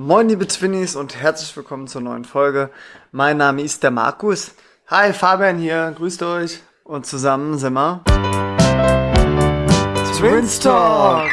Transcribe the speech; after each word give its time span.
Moin 0.00 0.28
liebe 0.28 0.46
Twinnies 0.46 0.94
und 0.94 1.16
herzlich 1.16 1.56
willkommen 1.56 1.88
zur 1.88 2.00
neuen 2.02 2.24
Folge. 2.24 2.70
Mein 3.10 3.36
Name 3.36 3.62
ist 3.62 3.82
der 3.82 3.90
Markus. 3.90 4.52
Hi, 4.86 5.12
Fabian 5.12 5.58
hier, 5.58 5.92
grüßt 5.96 6.22
euch. 6.22 6.60
Und 6.84 7.04
zusammen 7.04 7.58
sind 7.58 7.72
wir 7.72 8.04
Twins 10.16 10.60
Talk. 10.60 11.28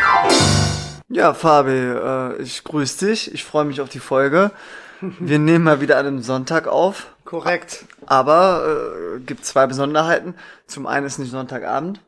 Ja, 1.10 1.36
Fabi, 1.36 1.74
äh, 1.74 2.42
ich 2.42 2.64
grüße 2.64 3.06
dich. 3.06 3.32
Ich 3.36 3.44
freue 3.44 3.66
mich 3.66 3.82
auf 3.82 3.90
die 3.90 4.00
Folge. 4.00 4.50
Wir 5.00 5.38
nehmen 5.38 5.64
mal 5.64 5.80
wieder 5.80 6.00
an 6.00 6.08
einem 6.08 6.24
Sonntag 6.24 6.66
auf. 6.66 7.14
Korrekt. 7.24 7.86
Aber 8.08 8.66
äh, 8.66 9.20
gibt 9.20 9.46
zwei 9.46 9.68
Besonderheiten. 9.68 10.34
Zum 10.66 10.88
einen 10.88 11.06
ist 11.06 11.20
nicht 11.20 11.30
Sonntagabend 11.30 12.00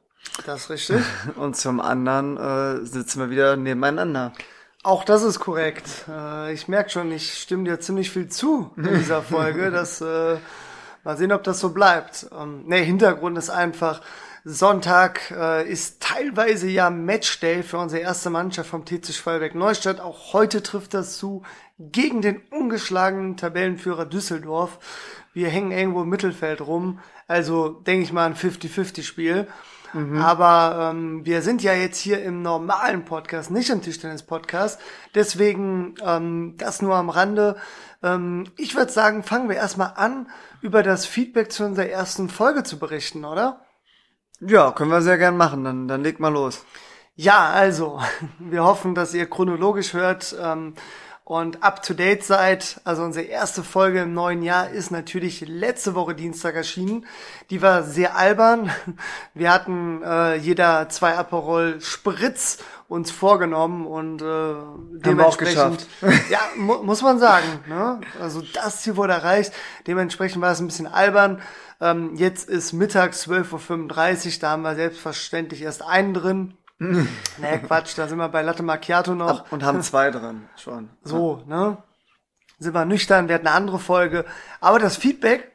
Das 0.47 0.61
ist 0.61 0.69
richtig. 0.71 1.03
und 1.35 1.55
zum 1.55 1.79
anderen 1.79 2.35
äh, 2.37 2.83
sitzen 2.83 3.19
wir 3.19 3.29
wieder 3.29 3.57
nebeneinander. 3.57 4.33
Auch 4.83 5.03
das 5.03 5.23
ist 5.23 5.39
korrekt. 5.39 6.05
Äh, 6.07 6.53
ich 6.53 6.67
merke 6.67 6.89
schon, 6.89 7.11
ich 7.11 7.33
stimme 7.33 7.65
dir 7.65 7.79
ziemlich 7.79 8.11
viel 8.11 8.29
zu 8.29 8.71
in 8.77 8.83
dieser 8.83 9.21
Folge. 9.23 9.71
Das, 9.71 10.01
äh, 10.01 10.37
mal 11.03 11.17
sehen, 11.17 11.31
ob 11.31 11.43
das 11.43 11.59
so 11.59 11.69
bleibt. 11.69 12.27
Ähm, 12.37 12.63
nee, 12.65 12.83
Hintergrund 12.83 13.37
ist 13.37 13.49
einfach, 13.49 14.01
Sonntag 14.49 15.31
äh, 15.31 15.69
ist 15.69 16.01
teilweise 16.01 16.69
ja 16.69 16.89
Matchday 16.89 17.63
für 17.63 17.79
unsere 17.79 18.01
erste 18.01 18.29
Mannschaft 18.29 18.69
vom 18.69 18.85
TC 18.85 19.13
Schwalbeck 19.13 19.55
Neustadt. 19.55 19.99
Auch 19.99 20.31
heute 20.31 20.63
trifft 20.63 20.93
das 20.93 21.17
zu 21.17 21.43
gegen 21.79 22.21
den 22.21 22.41
ungeschlagenen 22.51 23.35
Tabellenführer 23.35 24.05
Düsseldorf. 24.05 24.79
Wir 25.33 25.49
hängen 25.49 25.71
irgendwo 25.71 26.03
im 26.03 26.09
Mittelfeld 26.09 26.61
rum. 26.61 26.99
Also 27.27 27.69
denke 27.69 28.03
ich 28.03 28.13
mal 28.13 28.25
ein 28.25 28.35
50-50-Spiel. 28.35 29.47
Aber 29.93 30.91
ähm, 30.91 31.25
wir 31.25 31.41
sind 31.41 31.63
ja 31.63 31.73
jetzt 31.73 31.99
hier 31.99 32.23
im 32.23 32.41
normalen 32.41 33.05
Podcast, 33.05 33.51
nicht 33.51 33.69
im 33.69 33.81
Tischtennis-Podcast. 33.81 34.79
Deswegen 35.15 35.95
ähm, 36.03 36.55
das 36.57 36.81
nur 36.81 36.95
am 36.95 37.09
Rande. 37.09 37.55
Ähm, 38.03 38.45
ich 38.57 38.75
würde 38.75 38.91
sagen, 38.91 39.23
fangen 39.23 39.49
wir 39.49 39.55
erstmal 39.55 39.93
an, 39.95 40.29
über 40.61 40.83
das 40.83 41.05
Feedback 41.05 41.51
zu 41.51 41.65
unserer 41.65 41.87
ersten 41.87 42.29
Folge 42.29 42.63
zu 42.63 42.79
berichten, 42.79 43.25
oder? 43.25 43.61
Ja, 44.39 44.71
können 44.71 44.91
wir 44.91 45.01
sehr 45.01 45.17
gern 45.17 45.37
machen. 45.37 45.63
Dann, 45.63 45.87
dann 45.87 46.03
leg 46.03 46.19
mal 46.19 46.33
los. 46.33 46.63
Ja, 47.15 47.49
also, 47.49 47.99
wir 48.39 48.63
hoffen, 48.63 48.93
dass 48.93 49.13
ihr 49.13 49.29
chronologisch 49.29 49.93
hört 49.93 50.35
ähm, 50.39 50.75
und 51.27 51.61
up 51.61 51.83
to 51.83 51.93
date 51.93 52.23
seid. 52.23 52.79
Also 52.85 53.03
unsere 53.03 53.25
erste 53.25 53.61
Folge 53.61 54.03
im 54.03 54.13
neuen 54.13 54.43
Jahr 54.43 54.69
ist 54.69 54.91
natürlich 54.91 55.41
letzte 55.45 55.93
Woche 55.93 56.15
Dienstag 56.15 56.55
erschienen. 56.55 57.05
Die 57.49 57.61
war 57.61 57.83
sehr 57.83 58.15
albern. 58.15 58.71
Wir 59.33 59.51
hatten 59.51 60.01
äh, 60.03 60.35
jeder 60.35 60.87
zwei 60.87 61.17
Aperol 61.17 61.81
Spritz 61.81 62.59
uns 62.87 63.11
vorgenommen 63.11 63.85
und 63.85 64.21
äh, 64.21 64.25
wir 64.25 64.55
auch 64.55 65.01
dementsprechend 65.35 65.85
ja 66.29 66.39
mu 66.55 66.81
muss 66.83 67.01
man 67.01 67.19
sagen 67.19 67.59
ne? 67.67 67.99
also 68.21 68.41
das 68.53 68.81
Ziel 68.81 68.95
wurde 68.95 69.11
erreicht 69.11 69.51
dementsprechend 69.87 70.41
war 70.41 70.53
es 70.53 70.61
ein 70.61 70.67
bisschen 70.67 70.87
albern 70.87 71.41
ähm, 71.81 72.15
jetzt 72.15 72.47
ist 72.47 72.71
mittags 72.71 73.27
12.35 73.27 74.27
Uhr 74.27 74.39
da 74.39 74.51
haben 74.51 74.61
wir 74.61 74.75
selbstverständlich 74.75 75.63
erst 75.63 75.83
einen 75.83 76.13
drin 76.13 76.56
Nee, 77.37 77.59
Quatsch, 77.65 77.97
da 77.97 78.07
sind 78.07 78.17
wir 78.17 78.29
bei 78.29 78.41
Latte 78.41 78.63
Macchiato 78.63 79.15
noch. 79.15 79.51
Und 79.51 79.63
haben 79.63 79.81
zwei 79.81 80.11
drin 80.11 80.47
schon. 80.55 80.89
So, 81.03 81.43
ne? 81.47 81.77
Sind 82.59 82.73
wir 82.73 82.85
nüchtern, 82.85 83.27
wir 83.27 83.35
hatten 83.35 83.47
eine 83.47 83.55
andere 83.55 83.79
Folge. 83.79 84.25
Aber 84.59 84.79
das 84.79 84.97
Feedback 84.97 85.51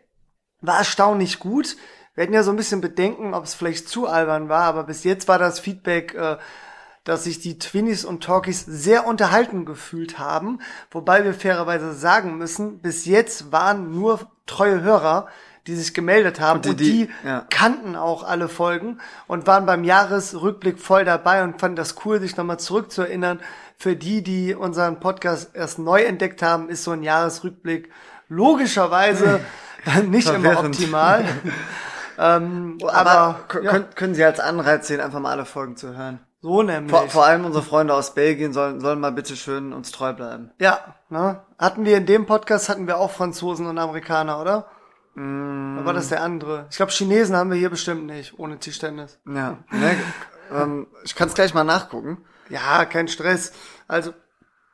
war 0.61 0.79
erstaunlich 0.79 1.39
gut. 1.39 1.77
Wir 2.15 2.25
hatten 2.25 2.35
ja 2.35 2.43
so 2.43 2.51
ein 2.51 2.57
bisschen 2.57 2.81
Bedenken, 2.81 3.35
ob 3.35 3.45
es 3.45 3.55
vielleicht 3.55 3.89
zu 3.89 4.07
albern 4.07 4.49
war, 4.49 4.65
aber 4.65 4.85
bis 4.85 5.03
jetzt 5.03 5.29
war 5.29 5.39
das 5.39 5.59
Feedback, 5.61 6.15
äh, 6.15 6.37
dass 7.05 7.25
sich 7.25 7.41
die 7.41 7.59
Twinnies 7.59 8.05
und 8.05 8.23
Talkies 8.23 8.65
sehr 8.65 9.07
unterhalten 9.07 9.65
gefühlt 9.65 10.19
haben. 10.19 10.61
Wobei 10.91 11.25
wir 11.25 11.35
fairerweise 11.35 11.95
sagen 11.95 12.37
müssen, 12.39 12.81
bis 12.81 13.07
jetzt 13.07 13.51
waren 13.51 13.91
nur 13.91 14.21
treue 14.47 14.83
Hörer, 14.83 15.29
die 15.67 15.75
sich 15.77 15.95
gemeldet 15.95 16.41
haben 16.41 16.57
und 16.59 16.65
die- 16.67 16.75
die, 16.77 16.85
die, 16.85 17.07
die- 17.07 17.29
ja. 17.29 17.47
kannten 17.51 17.95
auch 17.97 18.25
alle 18.25 18.49
Folgen 18.49 18.99
und 19.29 19.47
waren 19.47 19.65
beim 19.67 19.85
Jahresrückblick 19.85 20.79
voll 20.81 21.05
dabei 21.05 21.45
und 21.45 21.61
fanden 21.61 21.77
das 21.77 21.95
cool, 22.05 22.21
sich 22.21 22.37
nochmal 22.37 22.59
zurückzuerinnern. 22.59 23.41
Für 23.79 23.97
die, 23.97 24.23
die 24.23 24.55
unseren 24.55 25.01
Podcast 25.01 25.51
erst 25.55 25.79
neu 25.79 26.03
entdeckt 26.03 26.43
haben, 26.43 26.69
ist 26.69 26.85
so 26.85 26.93
ein 26.93 27.03
Jahresrückblick 27.03 27.91
logischerweise 28.29 29.41
nicht 30.09 30.29
immer 30.29 30.59
optimal. 30.61 31.25
ähm, 32.19 32.79
Aber, 32.83 32.95
aber 32.95 33.61
ja, 33.63 33.71
können, 33.71 33.87
können 33.95 34.15
Sie 34.15 34.25
als 34.25 34.41
Anreiz 34.41 34.87
sehen, 34.89 35.01
einfach 35.01 35.21
mal 35.21 35.31
alle 35.33 35.45
Folgen 35.45 35.77
zu 35.77 35.97
hören. 35.97 36.21
so 36.41 36.63
nämlich. 36.63 36.91
Vor, 36.91 37.09
vor 37.09 37.25
allem 37.27 37.45
unsere 37.45 37.65
Freunde 37.65 37.95
aus 37.95 38.15
Belgien 38.15 38.53
sollen, 38.53 38.81
sollen 38.81 39.01
mal 39.01 39.13
bitte 39.13 39.37
schön 39.37 39.73
uns 39.73 39.91
treu 39.93 40.13
bleiben. 40.13 40.51
Ja, 40.61 40.79
ne? 41.09 41.41
Hatten 41.59 41.85
wir 41.85 41.97
in 41.97 42.07
dem 42.07 42.27
Podcast 42.27 42.69
hatten 42.69 42.87
wir 42.87 42.99
auch 42.99 43.11
Franzosen 43.11 43.67
und 43.67 43.79
Amerikaner, 43.79 44.41
oder? 44.41 44.67
Oder 45.15 45.85
war 45.85 45.93
das 45.93 46.09
der 46.09 46.23
andere? 46.23 46.67
Ich 46.71 46.77
glaube, 46.77 46.93
Chinesen 46.93 47.37
haben 47.37 47.51
wir 47.51 47.59
hier 47.59 47.71
bestimmt 47.71 48.07
nicht, 48.07 48.39
ohne 48.39 48.59
Tischtennis. 48.59 49.19
Ja. 49.27 49.59
Ne? 49.71 49.97
ähm, 50.53 50.87
ich 51.05 51.15
kann 51.15 51.29
es 51.29 51.35
gleich 51.35 51.53
mal 51.53 51.65
nachgucken. 51.65 52.25
Ja, 52.49 52.85
kein 52.87 53.09
Stress. 53.09 53.53
Also 53.89 54.15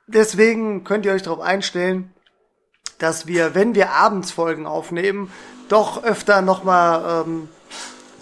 deswegen 0.07 0.85
könnt 0.85 1.07
ihr 1.07 1.13
euch 1.13 1.23
darauf 1.23 1.41
einstellen, 1.41 2.13
dass 2.99 3.27
wir, 3.27 3.55
wenn 3.55 3.75
wir 3.75 3.91
abends 3.91 4.31
Folgen 4.31 4.67
aufnehmen, 4.67 5.33
doch 5.69 6.05
öfter 6.05 6.41
nochmal 6.41 7.25
ähm, 7.27 7.49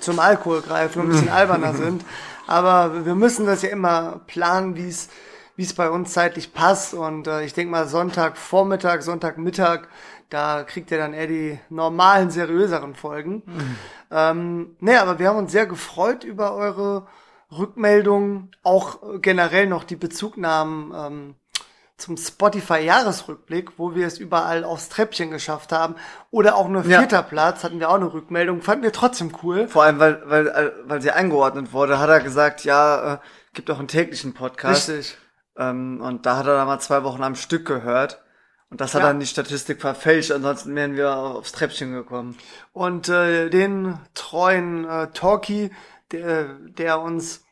zum 0.00 0.18
Alkohol 0.18 0.62
greifen 0.62 1.00
und 1.00 1.06
ein 1.06 1.12
bisschen 1.12 1.28
alberner 1.30 1.74
sind. 1.74 2.04
Aber 2.46 3.04
wir 3.04 3.14
müssen 3.14 3.44
das 3.44 3.62
ja 3.62 3.70
immer 3.70 4.20
planen, 4.26 4.76
wie 4.76 4.88
es 4.88 5.08
wie 5.56 5.62
es 5.62 5.74
bei 5.74 5.90
uns 5.90 6.12
zeitlich 6.12 6.52
passt. 6.52 6.94
Und 6.94 7.26
äh, 7.26 7.44
ich 7.44 7.54
denke 7.54 7.70
mal 7.70 7.88
Sonntagvormittag, 7.88 9.00
Sonntagmittag, 9.02 9.88
da 10.30 10.64
kriegt 10.64 10.90
ihr 10.90 10.98
dann 10.98 11.14
eher 11.14 11.26
die 11.26 11.58
normalen, 11.68 12.30
seriöseren 12.30 12.94
Folgen. 12.94 13.42
Ähm, 14.10 14.76
nee, 14.80 14.96
aber 14.96 15.18
wir 15.18 15.28
haben 15.28 15.38
uns 15.38 15.52
sehr 15.52 15.66
gefreut 15.66 16.24
über 16.24 16.54
eure 16.54 17.06
Rückmeldungen, 17.56 18.50
auch 18.62 18.98
generell 19.22 19.66
noch 19.66 19.84
die 19.84 19.96
Bezugnahmen 19.96 20.92
ähm, 20.94 21.34
zum 21.96 22.16
Spotify-Jahresrückblick, 22.16 23.78
wo 23.78 23.94
wir 23.94 24.06
es 24.06 24.18
überall 24.18 24.64
aufs 24.64 24.88
Treppchen 24.88 25.30
geschafft 25.30 25.72
haben. 25.72 25.94
Oder 26.30 26.56
auch 26.56 26.68
nur 26.68 26.84
Ja. 26.84 26.98
vierter 26.98 27.22
Platz, 27.22 27.64
hatten 27.64 27.80
wir 27.80 27.88
auch 27.90 27.94
eine 27.94 28.12
Rückmeldung. 28.12 28.62
Fanden 28.62 28.82
wir 28.84 28.92
trotzdem 28.92 29.32
cool. 29.42 29.68
Vor 29.68 29.84
allem, 29.84 29.98
weil, 29.98 30.22
weil, 30.26 30.46
äh, 30.48 30.72
weil 30.84 31.00
sie 31.00 31.10
eingeordnet 31.10 31.72
wurde, 31.72 31.98
hat 31.98 32.10
er 32.10 32.20
gesagt, 32.20 32.64
ja, 32.64 33.14
äh, 33.14 33.18
gibt 33.54 33.70
auch 33.70 33.78
einen 33.78 33.88
täglichen 33.88 34.34
Podcast. 34.34 34.88
Richtig. 34.90 35.16
Ähm, 35.56 36.00
und 36.02 36.26
da 36.26 36.36
hat 36.36 36.46
er 36.46 36.56
dann 36.56 36.66
mal 36.66 36.80
zwei 36.80 37.02
Wochen 37.02 37.22
am 37.22 37.34
Stück 37.34 37.66
gehört. 37.66 38.22
Und 38.70 38.80
das 38.80 38.94
hat 38.94 39.02
Ja. 39.02 39.08
dann 39.08 39.20
die 39.20 39.26
Statistik 39.26 39.80
verfälscht, 39.80 40.32
ansonsten 40.32 40.74
wären 40.74 40.96
wir 40.96 41.16
aufs 41.16 41.52
Treppchen 41.52 41.92
gekommen. 41.92 42.36
Und 42.72 43.08
äh, 43.08 43.48
den 43.48 43.98
treuen 44.14 44.84
äh, 44.88 45.08
Talkie, 45.12 45.70
der, 46.10 46.54
der 46.76 47.00
uns 47.00 47.44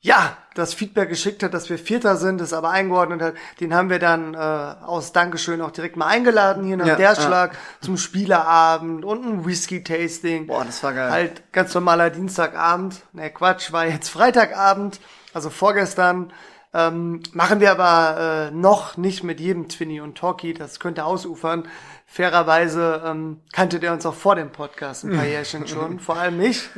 ja 0.00 0.36
das 0.54 0.74
Feedback 0.74 1.08
geschickt 1.08 1.42
hat, 1.42 1.52
dass 1.54 1.68
wir 1.70 1.78
Vierter 1.78 2.16
sind, 2.16 2.40
es 2.40 2.52
aber 2.52 2.70
eingeordnet 2.70 3.22
hat, 3.22 3.34
den 3.60 3.74
haben 3.74 3.88
wir 3.90 3.98
dann 3.98 4.34
äh, 4.34 4.36
aus 4.38 5.12
Dankeschön 5.12 5.60
auch 5.62 5.70
direkt 5.70 5.96
mal 5.96 6.06
eingeladen 6.06 6.64
hier 6.64 6.76
nach 6.76 6.86
Ja, 6.86 6.96
der 6.96 7.14
Schlag 7.14 7.56
zum 7.80 7.96
Spielerabend 7.96 9.04
und 9.04 9.24
ein 9.24 9.46
Whisky-Tasting. 9.46 10.46
Boah, 10.46 10.64
das 10.64 10.82
war 10.82 10.92
geil. 10.92 11.10
Halt 11.10 11.52
ganz 11.52 11.74
normaler 11.74 12.10
Dienstagabend. 12.10 13.02
Ne, 13.12 13.30
Quatsch, 13.30 13.72
war 13.72 13.86
jetzt 13.86 14.08
Freitagabend, 14.08 15.00
also 15.32 15.50
vorgestern. 15.50 16.32
Ähm, 16.76 17.22
machen 17.32 17.60
wir 17.60 17.70
aber 17.70 18.48
äh, 18.48 18.50
noch 18.50 18.96
nicht 18.96 19.22
mit 19.22 19.38
jedem 19.38 19.68
Twinny 19.68 20.00
und 20.00 20.18
Talkie, 20.18 20.54
das 20.54 20.80
könnte 20.80 21.04
ausufern. 21.04 21.68
Fairerweise 22.06 23.02
ähm, 23.06 23.40
kannte 23.52 23.78
der 23.80 23.92
uns 23.92 24.04
auch 24.06 24.14
vor 24.14 24.34
dem 24.34 24.50
Podcast 24.50 25.04
ein 25.04 25.16
paar 25.16 25.24
Jährchen 25.26 25.66
schon, 25.68 26.00
vor 26.00 26.16
allem 26.16 26.38
mich. 26.38 26.68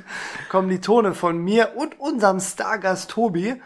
Kommen 0.51 0.69
die 0.69 0.81
Tone 0.81 1.15
von 1.15 1.39
mir 1.39 1.73
und 1.77 1.99
unserem 1.99 2.41
Stargast 2.41 3.11
Tobi. 3.11 3.61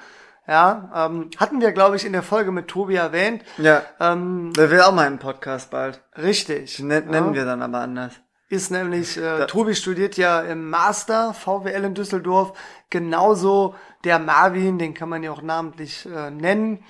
Ja, 0.47 0.91
ähm, 1.07 1.31
hatten 1.37 1.61
wir, 1.61 1.73
glaube 1.73 1.97
ich, 1.97 2.05
in 2.05 2.13
der 2.13 2.23
Folge 2.23 2.51
mit 2.51 2.69
Tobi 2.69 2.95
erwähnt. 2.97 3.45
Ja. 3.59 3.83
Ähm, 4.01 4.53
Der 4.57 4.71
will 4.71 4.81
auch 4.81 4.93
mal 4.93 5.07
einen 5.07 5.19
Podcast 5.19 5.71
bald. 5.71 6.03
richtig. 6.17 6.79
Nen- 6.81 7.07
nennen 7.09 7.29
ja. 7.29 7.35
wir 7.35 7.45
dann 7.45 7.63
aber 7.63 7.79
anders. 7.81 8.15
Ist 8.51 8.71
nämlich, 8.71 9.17
äh, 9.17 9.47
Tobi 9.47 9.75
studiert 9.75 10.17
ja 10.17 10.41
im 10.41 10.69
Master 10.69 11.33
VWL 11.35 11.85
in 11.85 11.95
Düsseldorf, 11.95 12.53
genauso 12.91 13.75
der 14.05 14.19
Marvin, 14.19 14.79
den 14.79 14.93
kann 14.93 15.09
man 15.09 15.23
ja 15.23 15.31
auch 15.31 15.41
namentlich 15.43 16.05
äh, 16.07 16.31
nennen, 16.31 16.83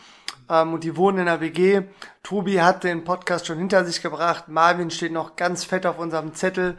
ähm, 0.49 0.73
und 0.73 0.85
die 0.85 0.97
wohnen 0.97 1.19
in 1.19 1.27
der 1.27 1.41
WG. 1.41 1.83
Tobi 2.23 2.61
hat 2.63 2.83
den 2.83 3.05
Podcast 3.05 3.47
schon 3.47 3.59
hinter 3.59 3.85
sich 3.85 4.01
gebracht, 4.01 4.49
Marvin 4.49 4.91
steht 4.91 5.13
noch 5.13 5.37
ganz 5.37 5.65
fett 5.65 5.85
auf 5.85 5.99
unserem 5.99 6.35
Zettel. 6.35 6.79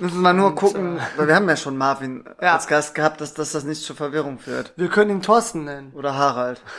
Müssen 0.00 0.22
wir 0.22 0.32
nur 0.32 0.54
gucken, 0.54 0.98
weil 1.16 1.28
wir 1.28 1.34
haben 1.36 1.48
ja 1.48 1.56
schon 1.56 1.76
Marvin 1.76 2.24
Ja. 2.40 2.54
als 2.54 2.66
Gast 2.66 2.94
gehabt, 2.94 3.20
dass, 3.20 3.34
dass 3.34 3.52
das 3.52 3.64
nicht 3.64 3.82
zur 3.82 3.96
Verwirrung 3.96 4.38
führt. 4.38 4.72
Wir 4.76 4.88
können 4.88 5.10
ihn 5.10 5.22
Thorsten 5.22 5.64
nennen. 5.64 5.92
Oder 5.94 6.16
Harald. 6.16 6.62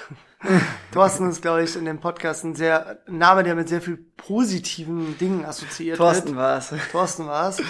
Thorsten 0.92 1.30
ist, 1.30 1.42
glaube 1.42 1.64
ich, 1.64 1.76
in 1.76 1.86
dem 1.86 2.00
Podcast 2.00 2.44
ein 2.44 2.56
sehr 2.56 3.00
ein 3.08 3.18
Name, 3.18 3.44
der 3.44 3.56
mit 3.56 3.70
sehr 3.70 3.82
viel 3.82 3.98
positiven 3.98 5.18
Dingen 5.18 5.46
assoziiert 5.46 5.98
Thorsten 5.98 6.30
wird. 6.30 6.38
war 6.38 6.58
es. 6.58 6.74
Thorsten 6.92 7.28
war's. 7.28 7.62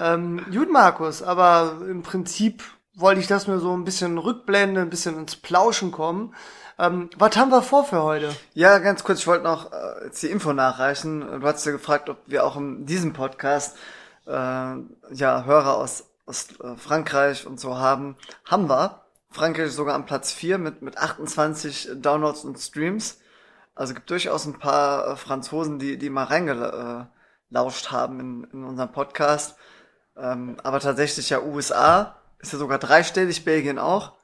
Ähm, 0.00 0.44
gut, 0.50 0.70
Markus, 0.70 1.22
aber 1.22 1.78
im 1.88 2.02
Prinzip 2.02 2.64
wollte 2.94 3.20
ich 3.20 3.26
das 3.26 3.46
nur 3.46 3.60
so 3.60 3.76
ein 3.76 3.84
bisschen 3.84 4.18
rückblenden, 4.18 4.82
ein 4.82 4.90
bisschen 4.90 5.18
ins 5.18 5.36
Plauschen 5.36 5.92
kommen. 5.92 6.34
Ähm, 6.78 7.10
was 7.18 7.36
haben 7.36 7.50
wir 7.50 7.62
vor 7.62 7.84
für 7.84 8.02
heute? 8.02 8.34
Ja, 8.54 8.78
ganz 8.78 9.04
kurz, 9.04 9.20
ich 9.20 9.26
wollte 9.26 9.44
noch 9.44 9.72
äh, 9.72 10.04
jetzt 10.06 10.22
die 10.22 10.28
Info 10.28 10.52
nachreichen. 10.52 11.20
Du 11.40 11.46
hast 11.46 11.66
ja 11.66 11.72
gefragt, 11.72 12.08
ob 12.08 12.18
wir 12.26 12.44
auch 12.44 12.56
in 12.56 12.86
diesem 12.86 13.12
Podcast 13.12 13.76
äh, 14.26 14.30
ja 14.30 15.44
Hörer 15.44 15.76
aus, 15.76 16.04
aus 16.24 16.48
äh, 16.60 16.76
Frankreich 16.76 17.46
und 17.46 17.60
so 17.60 17.76
haben. 17.76 18.16
Haben 18.46 18.68
wir. 18.68 19.02
Frankreich 19.30 19.66
ist 19.66 19.76
sogar 19.76 19.94
am 19.94 20.06
Platz 20.06 20.32
4 20.32 20.58
mit, 20.58 20.82
mit 20.82 20.98
28 20.98 21.90
Downloads 21.94 22.44
und 22.44 22.58
Streams. 22.58 23.20
Also 23.74 23.94
gibt 23.94 24.10
durchaus 24.10 24.44
ein 24.46 24.58
paar 24.58 25.06
äh, 25.06 25.16
Franzosen, 25.16 25.78
die, 25.78 25.96
die 25.96 26.10
mal 26.10 26.24
reingelauscht 26.24 27.90
haben 27.90 28.20
in, 28.20 28.44
in 28.52 28.64
unserem 28.64 28.92
Podcast. 28.92 29.56
Ähm, 30.16 30.56
aber 30.62 30.80
tatsächlich 30.80 31.30
ja 31.30 31.40
USA, 31.40 32.16
ist 32.40 32.52
ja 32.52 32.58
sogar 32.58 32.78
dreistellig, 32.78 33.44
Belgien 33.44 33.78
auch. 33.78 34.19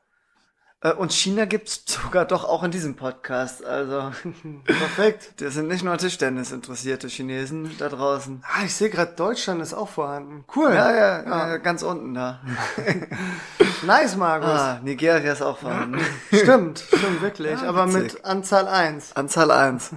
Äh, 0.86 0.92
und 0.92 1.12
China 1.12 1.44
gibt's 1.44 1.82
sogar 2.02 2.24
doch 2.24 2.44
auch 2.44 2.62
in 2.62 2.70
diesem 2.70 2.96
Podcast. 2.96 3.64
Also 3.64 4.12
Perfekt. 4.64 5.40
das 5.40 5.54
sind 5.54 5.68
nicht 5.68 5.84
nur 5.84 5.96
Tischtennis 5.98 6.52
interessierte 6.52 7.08
Chinesen 7.08 7.70
da 7.78 7.88
draußen. 7.88 8.42
Ah, 8.44 8.64
ich 8.64 8.74
sehe 8.74 8.90
gerade, 8.90 9.12
Deutschland 9.14 9.60
ist 9.62 9.74
auch 9.74 9.88
vorhanden. 9.88 10.44
Cool. 10.54 10.72
Ja, 10.72 10.94
ja, 10.94 11.22
ja. 11.22 11.56
ganz 11.58 11.82
unten 11.82 12.14
da. 12.14 12.40
Nice, 13.82 14.16
Markus. 14.16 14.48
Ah, 14.48 14.80
Nigeria 14.82 15.32
ist 15.32 15.42
auch 15.42 15.58
vorhanden. 15.58 16.00
Stimmt, 16.32 16.78
stimmt 16.78 17.20
wirklich. 17.20 17.60
Ja, 17.60 17.68
aber 17.68 17.86
mit 17.86 18.24
Anzahl 18.24 18.66
1. 18.68 19.14
Anzahl 19.14 19.50
eins. 19.50 19.90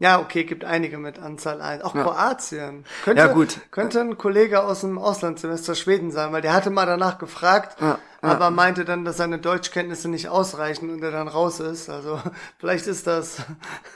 Ja, 0.00 0.18
okay, 0.18 0.44
gibt 0.44 0.64
einige 0.64 0.96
mit 0.96 1.18
Anzahl 1.18 1.60
1. 1.60 1.84
Auch 1.84 1.94
Ja. 1.94 2.02
Kroatien. 2.04 2.86
Könnte, 3.04 3.20
Ja, 3.22 3.32
gut. 3.34 3.58
Könnte 3.70 4.00
ein 4.00 4.16
Kollege 4.16 4.64
aus 4.64 4.80
dem 4.80 4.96
Auslandssemester 4.96 5.74
Schweden 5.74 6.10
sein, 6.10 6.32
weil 6.32 6.40
der 6.40 6.54
hatte 6.54 6.70
mal 6.70 6.86
danach 6.86 7.18
gefragt, 7.18 7.78
Ja, 7.82 7.86
ja. 7.88 7.98
aber 8.22 8.50
meinte 8.50 8.86
dann, 8.86 9.04
dass 9.04 9.18
seine 9.18 9.38
Deutschkenntnisse 9.38 10.08
nicht 10.08 10.28
ausreichen 10.30 10.88
und 10.88 11.02
er 11.02 11.10
dann 11.10 11.28
raus 11.28 11.60
ist. 11.60 11.90
Also 11.90 12.18
vielleicht 12.58 12.86
ist 12.86 13.06
das, 13.06 13.42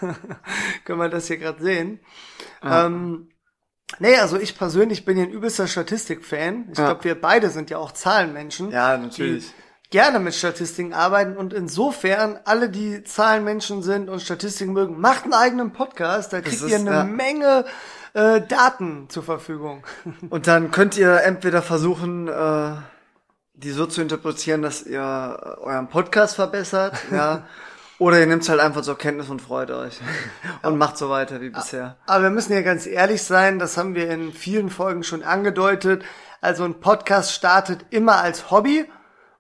können 0.85 0.99
wir 1.01 1.09
das 1.09 1.27
hier 1.27 1.39
gerade 1.39 1.63
sehen. 1.63 2.01
Ähm, 2.63 3.31
nee, 3.99 4.17
also 4.19 4.37
ich 4.39 4.59
persönlich 4.59 5.07
bin 5.07 5.17
ja 5.17 5.25
ein 5.25 5.31
übelster 5.31 5.67
Statistik-Fan. 5.67 6.69
Ich 6.71 6.77
Ja. 6.79 6.85
glaube, 6.89 7.05
wir 7.05 7.19
beide 7.19 7.49
sind 7.49 7.71
ja 7.71 7.79
auch 7.79 7.93
Zahlenmenschen. 7.93 8.71
Ja, 8.71 8.99
natürlich. 8.99 9.53
Gerne 9.95 10.19
mit 10.19 10.35
Statistiken 10.35 10.93
arbeiten 10.93 11.37
und 11.37 11.53
insofern 11.53 12.41
alle, 12.47 12.69
die 12.69 13.05
Zahlenmenschen 13.05 13.85
sind 13.85 14.09
und 14.11 14.21
Statistiken 14.21 14.73
mögen, 14.73 15.01
macht 15.01 15.23
einen 15.23 15.35
eigenen 15.35 15.73
Podcast, 15.73 16.33
da 16.33 16.41
kriegt 16.41 16.57
ist- 16.57 16.69
ihr 16.69 16.81
eine 16.81 16.91
ja. 16.91 17.05
Menge 17.05 17.65
äh, 18.13 18.41
Daten 18.41 19.09
zur 19.09 19.23
Verfügung. 19.23 19.85
Und 20.31 20.49
dann 20.49 20.73
könnt 20.73 20.97
ihr 20.97 21.23
entweder 21.23 21.63
versuchen, 21.63 22.27
äh, 22.27 22.73
die 23.53 23.71
so 23.71 23.87
zu 23.87 24.03
interpretieren, 24.03 24.63
dass 24.63 24.83
ihr 24.83 25.59
euren 25.61 25.89
Podcast 25.89 26.35
verbessert, 26.35 26.97
ja, 27.13 27.45
oder 28.01 28.19
ihr 28.19 28.27
nehmt 28.27 28.49
halt 28.49 28.59
einfach 28.59 28.83
zur 28.83 28.99
Kenntnis 28.99 29.31
und 29.31 29.43
freut 29.43 29.71
euch 29.71 30.01
und 30.65 30.77
macht 30.77 30.99
so 30.99 31.09
weiter 31.09 31.41
wie 31.41 31.51
bisher. 31.51 31.99
Aber 32.07 32.25
wir 32.25 32.31
müssen 32.31 32.53
ja 32.53 32.63
ganz 32.63 32.89
ehrlich 32.89 33.23
sein, 33.23 33.61
das 33.61 33.77
haben 33.77 33.95
wir 33.95 34.11
in 34.11 34.33
vielen 34.33 34.71
Folgen 34.71 35.05
schon 35.05 35.23
angedeutet. 35.23 36.05
Also 36.41 36.65
ein 36.65 36.81
Podcast 36.81 37.31
startet 37.31 37.87
immer 37.91 38.17
als 38.17 38.51
Hobby. 38.51 38.91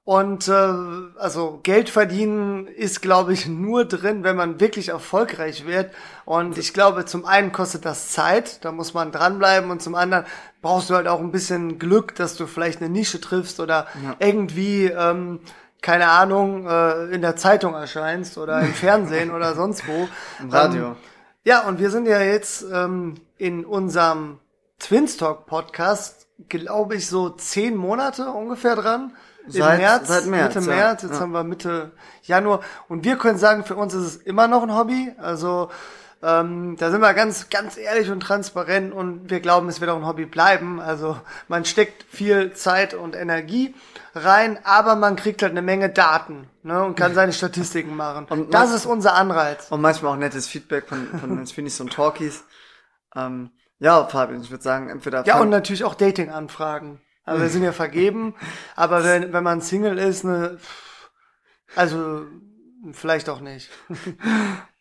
Und 0.05 0.49
äh, 0.49 0.73
also 1.17 1.61
Geld 1.62 1.89
verdienen 1.89 2.67
ist, 2.67 3.01
glaube 3.01 3.33
ich, 3.33 3.47
nur 3.47 3.87
drin, 3.87 4.23
wenn 4.23 4.37
man 4.37 4.61
wirklich 4.61 4.91
erfolgreich 4.91 5.67
wird. 5.67 5.93
Und 6.27 6.59
ich 6.59 6.75
glaube, 6.75 7.06
zum 7.06 7.25
einen 7.25 7.53
kostet 7.53 7.87
das 7.87 8.11
Zeit, 8.11 8.62
da 8.67 8.73
muss 8.73 8.93
man 8.93 9.12
dranbleiben. 9.12 9.71
Und 9.71 9.81
zum 9.81 9.95
anderen 9.95 10.27
brauchst 10.61 10.91
du 10.91 10.95
halt 10.95 11.09
auch 11.09 11.21
ein 11.21 11.33
bisschen 11.33 11.79
Glück, 11.79 12.15
dass 12.17 12.37
du 12.37 12.47
vielleicht 12.47 12.83
eine 12.83 12.91
Nische 12.91 13.19
triffst 13.19 13.61
oder 13.61 13.87
irgendwie, 14.19 14.87
ähm, 14.87 15.41
keine 15.81 16.09
Ahnung, 16.09 16.67
äh, 16.67 17.05
in 17.06 17.23
der 17.23 17.37
Zeitung 17.37 17.73
erscheinst 17.73 18.37
oder 18.37 18.61
im 18.61 18.75
Fernsehen 18.75 19.31
oder 19.31 19.55
sonst 19.56 19.89
wo. 19.89 20.06
Im 20.39 20.51
Radio. 20.51 20.87
Ähm, 20.89 20.97
ja, 21.45 21.67
und 21.67 21.79
wir 21.79 21.91
sind 21.91 22.06
ja 22.06 22.21
jetzt 22.21 22.62
ähm, 22.71 23.15
in 23.39 23.65
unserem 23.65 24.39
Twinstalk 24.79 25.47
Podcast, 25.47 26.27
glaube 26.51 26.97
ich, 26.97 27.06
so 27.06 27.31
zehn 27.31 27.75
Monate 27.75 28.29
ungefähr 28.29 28.77
dran. 28.77 29.12
Seit- 29.46 29.79
März, 29.79 30.08
seit 30.08 30.26
März, 30.26 30.55
Mitte 30.55 30.70
ja. 30.70 30.76
März, 30.76 31.02
jetzt 31.02 31.14
Ja. 31.14 31.20
haben 31.20 31.32
wir 31.32 31.44
Mitte 31.44 31.93
Januar. 32.23 32.61
Und 32.88 33.05
wir 33.05 33.17
können 33.17 33.38
sagen, 33.38 33.64
für 33.64 33.76
uns 33.76 33.94
ist 33.94 34.05
es 34.05 34.17
immer 34.17 34.49
noch 34.49 34.62
ein 34.62 34.75
Hobby. 34.75 35.12
Also 35.19 35.70
ähm, 36.23 36.76
da 36.79 36.91
sind 36.91 37.00
wir 37.02 37.12
ganz, 37.12 37.50
ganz 37.50 37.76
ehrlich 37.76 38.11
und 38.11 38.20
transparent 38.20 38.94
und 38.94 39.29
wir 39.29 39.41
glauben, 39.41 39.69
es 39.69 39.81
wird 39.82 39.91
auch 39.91 39.96
ein 39.96 40.06
Hobby 40.06 40.25
bleiben. 40.25 40.81
Also 40.81 41.19
man 41.49 41.67
steckt 41.67 42.05
viel 42.05 42.55
Zeit 42.55 42.94
und 42.94 43.14
Energie 43.14 43.75
rein, 44.14 44.58
aber 44.64 44.96
man 44.96 45.17
kriegt 45.17 45.43
halt 45.43 45.52
eine 45.52 45.61
Menge 45.61 45.91
Daten 45.91 46.49
ne, 46.62 46.82
und 46.82 46.96
kann 46.96 47.14
seine 47.14 47.32
Statistiken 47.35 47.94
machen. 47.96 48.26
Und 48.31 48.55
das 48.55 48.73
ist 48.73 48.87
unser 48.87 49.14
Anreiz. 49.14 49.67
Und 49.70 49.82
manchmal 49.82 50.12
auch 50.12 50.17
nettes 50.17 50.46
Feedback 50.46 50.88
von, 50.88 51.06
von 51.20 51.37
den 51.37 51.46
Finis 51.46 51.79
und 51.81 51.93
Talkies. 51.93 52.44
Ähm, 53.14 53.50
ja, 53.81 54.06
Fabian, 54.06 54.41
ich 54.41 54.50
würde 54.50 54.62
sagen, 54.62 54.88
entweder 54.88 55.26
Ja, 55.26 55.41
und 55.41 55.50
natürlich 55.50 55.85
auch 55.85 55.94
Dating-Anfragen. 55.94 57.00
Also 57.25 57.43
wir 57.43 57.49
sind 57.49 57.62
ja 57.62 57.73
vergeben, 57.73 58.35
aber 58.76 59.03
wenn, 59.03 59.32
wenn 59.32 59.44
man 59.44 59.61
Single 59.61 59.99
ist, 59.99 60.25
ne, 60.25 60.59
also 61.75 62.26
vielleicht 62.93 63.29
auch 63.29 63.41
nicht. 63.41 63.71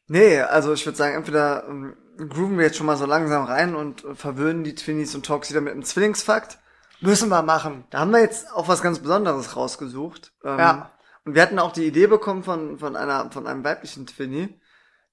Nee, 0.08 0.42
also 0.42 0.74
ich 0.74 0.86
würde 0.86 0.98
sagen, 0.98 1.16
entweder 1.16 1.66
ähm, 1.68 1.96
grooven 2.18 2.58
wir 2.58 2.66
jetzt 2.66 2.76
schon 2.76 2.86
mal 2.86 2.98
so 2.98 3.06
langsam 3.06 3.46
rein 3.46 3.74
und 3.74 4.04
äh, 4.04 4.16
verwöhnen 4.16 4.64
die 4.64 4.76
Twinnies 4.76 5.16
und 5.16 5.26
Talks 5.26 5.50
wieder 5.50 5.62
mit 5.62 5.72
einem 5.74 5.84
Zwillingsfakt. 5.84 6.60
Müssen 7.00 7.30
wir 7.30 7.42
machen. 7.42 7.86
Da 7.90 8.00
haben 8.00 8.12
wir 8.12 8.20
jetzt 8.20 8.52
auch 8.52 8.68
was 8.68 8.82
ganz 8.82 9.00
Besonderes 9.00 9.56
rausgesucht. 9.56 10.34
Ähm, 10.44 10.60
Ja. 10.60 10.92
Und 11.26 11.36
wir 11.36 11.42
hatten 11.42 11.58
auch 11.58 11.72
die 11.72 11.86
Idee 11.86 12.08
bekommen 12.08 12.44
von, 12.44 12.80
von 12.80 12.98
einer, 12.98 13.32
von 13.32 13.48
einem 13.48 13.64
weiblichen 13.64 14.06
Twinnie, 14.06 14.60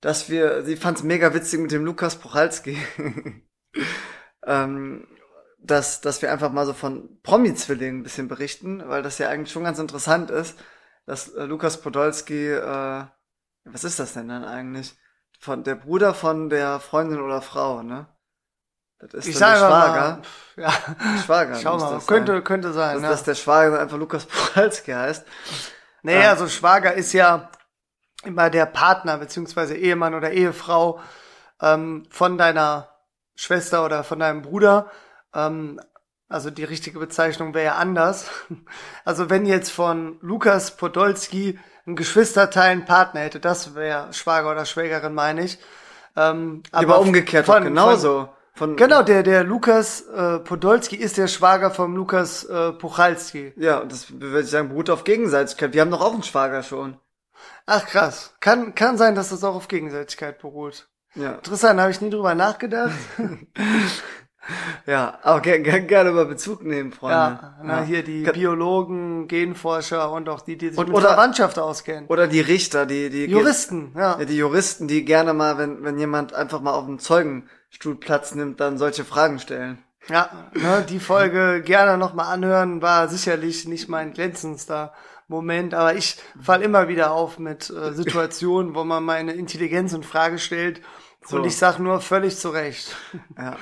dass 0.00 0.28
wir, 0.28 0.64
sie 0.64 0.76
fand 0.76 0.98
es 0.98 1.04
mega 1.04 1.32
witzig 1.34 1.60
mit 1.60 1.70
dem 1.70 1.84
Lukas 1.84 2.16
Prochalski, 2.16 2.76
ähm, 4.44 5.06
dass, 5.62 6.00
dass 6.00 6.22
wir 6.22 6.32
einfach 6.32 6.50
mal 6.52 6.66
so 6.66 6.72
von 6.72 7.20
Promi-Zwillingen 7.22 8.00
ein 8.00 8.02
bisschen 8.02 8.28
berichten, 8.28 8.82
weil 8.88 9.02
das 9.02 9.18
ja 9.18 9.28
eigentlich 9.28 9.52
schon 9.52 9.64
ganz 9.64 9.78
interessant 9.78 10.30
ist, 10.30 10.58
dass 11.06 11.28
äh, 11.28 11.44
Lukas 11.44 11.80
Podolski, 11.80 12.48
äh, 12.50 13.04
was 13.64 13.84
ist 13.84 13.98
das 13.98 14.14
denn 14.14 14.28
dann 14.28 14.44
eigentlich? 14.44 14.94
Von 15.38 15.64
der 15.64 15.74
Bruder 15.74 16.14
von 16.14 16.50
der 16.50 16.80
Freundin 16.80 17.20
oder 17.20 17.40
Frau, 17.42 17.82
ne? 17.82 18.06
Das 18.98 19.14
ist 19.14 19.28
Ich 19.28 19.38
der 19.38 19.48
mal, 19.48 19.56
Schwager. 19.58 20.22
pff, 20.22 20.56
ja, 20.58 20.72
Schwager. 21.24 21.54
schau 21.56 21.78
mal, 21.78 22.00
könnte, 22.06 22.32
sein. 22.32 22.44
könnte 22.44 22.72
sein. 22.72 22.94
Dass, 22.96 23.02
ja. 23.02 23.08
dass 23.10 23.22
der 23.24 23.34
Schwager 23.34 23.80
einfach 23.80 23.96
Lukas 23.96 24.26
Prochalski 24.26 24.92
heißt. 24.92 25.24
Nee, 26.02 26.20
Ja. 26.22 26.30
also 26.30 26.48
Schwager 26.48 26.92
ist 26.92 27.12
ja 27.14 27.50
immer 28.24 28.50
der 28.50 28.66
Partner 28.66 29.16
beziehungsweise 29.16 29.74
Ehemann 29.74 30.14
oder 30.14 30.30
Ehefrau 30.32 31.00
ähm, 31.62 32.06
von 32.10 32.36
deiner 32.36 32.90
Schwester 33.34 33.84
oder 33.86 34.04
von 34.04 34.18
deinem 34.18 34.42
Bruder. 34.42 34.90
Ähm, 35.34 35.80
also 36.28 36.50
die 36.50 36.64
richtige 36.64 36.98
Bezeichnung 36.98 37.54
wäre 37.54 37.66
ja 37.66 37.74
anders. 37.76 38.26
Also 39.04 39.30
wenn 39.30 39.46
jetzt 39.46 39.70
von 39.70 40.18
Lukas 40.20 40.76
Podolski 40.76 41.58
ein 41.86 41.96
Geschwisterteil 41.96 42.70
einen 42.70 42.84
Partner 42.84 43.20
hätte, 43.22 43.40
das 43.40 43.74
wäre 43.74 44.12
Schwager 44.12 44.50
oder 44.52 44.64
Schwägerin, 44.66 45.14
meine 45.14 45.44
ich. 45.44 45.58
Ähm, 46.16 46.62
Aber, 46.72 47.00
umgekehrt 47.00 47.46
von- 47.46 47.64
genauso. 47.64 48.28
Von, 48.54 48.76
Genau, 48.76 49.02
der, 49.02 49.22
der 49.22 49.42
Lukas 49.42 50.02
äh, 50.02 50.38
Podolski 50.40 50.96
ist 50.96 51.16
der 51.16 51.28
Schwager 51.28 51.70
vom 51.70 51.96
Lukas 51.96 52.44
äh, 52.44 52.72
Puchalski. 52.72 53.54
Ja, 53.56 53.78
und 53.78 53.90
das 53.90 54.20
würde 54.20 54.40
ich 54.40 54.50
sagen, 54.50 54.68
beruht 54.68 54.90
auf 54.90 55.04
Gegenseitigkeit. 55.04 55.72
Wir 55.72 55.80
haben 55.80 55.90
doch 55.90 56.02
auch 56.02 56.12
einen 56.12 56.22
Schwager 56.22 56.62
schon. 56.62 56.98
Ach 57.64 57.86
krass. 57.86 58.34
Kann, 58.40 58.74
kann 58.74 58.98
sein, 58.98 59.14
dass 59.14 59.30
das 59.30 59.44
auch 59.44 59.54
auf 59.54 59.68
Gegenseitigkeit 59.68 60.40
beruht. 60.40 60.88
Ja, 61.14 61.32
Interessant, 61.34 61.80
habe 61.80 61.90
ich 61.90 62.00
nie 62.02 62.10
drüber 62.10 62.34
nachgedacht. 62.34 62.92
ja 64.86 65.18
aber 65.22 65.40
ger 65.40 65.58
ger 65.60 65.80
gerne 65.80 66.12
mal 66.12 66.26
Bezug 66.26 66.62
nehmen, 66.64 66.92
Freunde. 66.92 67.14
ja, 67.16 67.54
na, 67.62 67.78
Ja. 67.80 67.84
hier 67.84 68.02
die 68.02 68.22
Ge- 68.22 68.32
Biologen, 68.32 69.28
Genforscher 69.28 70.10
und 70.10 70.28
auch 70.28 70.40
die, 70.40 70.56
die 70.56 70.70
sich 70.70 70.78
Und- 70.78 70.88
mit 70.88 70.96
oder- 70.96 71.08
Verwandtschaft 71.08 71.58
auskennen. 71.58 72.06
Oder 72.08 72.26
die 72.26 72.40
Richter, 72.40 72.86
die, 72.86 73.10
die 73.10 73.26
Juristen, 73.26 73.92
ja. 73.96 74.18
Ja, 74.18 74.24
die 74.24 74.36
Juristen, 74.36 74.88
die 74.88 75.04
gerne 75.04 75.34
mal, 75.34 75.58
wenn, 75.58 75.84
wenn 75.84 75.98
jemand 75.98 76.32
einfach 76.34 76.60
mal 76.60 76.72
auf 76.72 76.86
dem 76.86 76.98
Zeugenstuhl 76.98 77.96
Platz 77.96 78.34
nimmt, 78.34 78.60
dann 78.60 78.78
solche 78.78 79.04
Fragen 79.04 79.38
stellen. 79.38 79.78
Ja, 80.08 80.30
ne, 80.54 80.84
die 80.88 80.98
Folge 80.98 81.62
gerne 81.62 81.98
nochmal 81.98 82.32
anhören, 82.32 82.80
war 82.80 83.08
sicherlich 83.08 83.68
nicht 83.68 83.88
mein 83.88 84.12
glänzendster 84.14 84.92
Moment, 85.28 85.74
aber 85.74 85.94
ich 85.94 86.16
fall 86.42 86.62
immer 86.62 86.88
wieder 86.88 87.12
auf 87.12 87.38
mit 87.38 87.70
äh, 87.70 87.92
Situationen, 87.92 88.74
wo 88.74 88.82
man 88.82 89.04
meine 89.04 89.32
Intelligenz 89.34 89.92
in 89.92 90.02
Frage 90.02 90.38
stellt 90.38 90.80
So. 91.24 91.36
und 91.36 91.44
ich 91.46 91.56
sag 91.56 91.78
nur 91.78 92.00
völlig 92.00 92.36
zu 92.38 92.48
Recht. 92.48 92.96
Ja. 93.38 93.56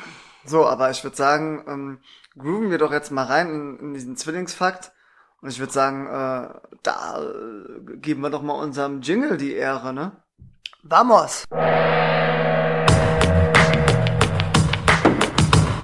So, 0.45 0.67
aber 0.67 0.91
ich 0.91 1.03
würde 1.05 1.17
sagen, 1.17 1.65
ähm, 1.67 1.99
grooven 2.37 2.71
wir 2.71 2.79
doch 2.79 2.93
jetzt 2.93 3.11
mal 3.11 3.25
rein 3.25 3.49
in, 3.49 3.79
in 3.79 3.95
diesen 3.95 4.17
Zwillingsfakt. 4.17 4.93
Und 5.41 5.51
ich 5.51 5.59
würde 5.59 5.73
sagen, 5.73 6.07
äh, 6.07 6.49
da 6.83 7.23
äh, 7.23 7.97
geben 7.97 8.23
wir 8.23 8.31
doch 8.31 8.43
mal 8.43 8.55
unserem 8.55 9.03
Jingle 9.03 9.37
die 9.37 9.55
Ehre, 9.55 9.93
ne? 9.93 10.13
Vamos! 10.83 11.45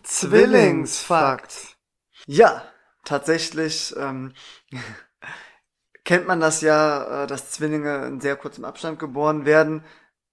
Zwillingsfakt. 0.03 1.77
Ja, 2.27 2.63
tatsächlich 3.05 3.95
ähm, 3.99 4.33
kennt 6.05 6.27
man 6.27 6.41
das 6.41 6.61
ja, 6.61 7.25
äh, 7.25 7.27
dass 7.27 7.51
Zwillinge 7.51 8.07
in 8.07 8.21
sehr 8.21 8.37
kurzem 8.37 8.65
Abstand 8.65 8.99
geboren 8.99 9.45
werden. 9.45 9.85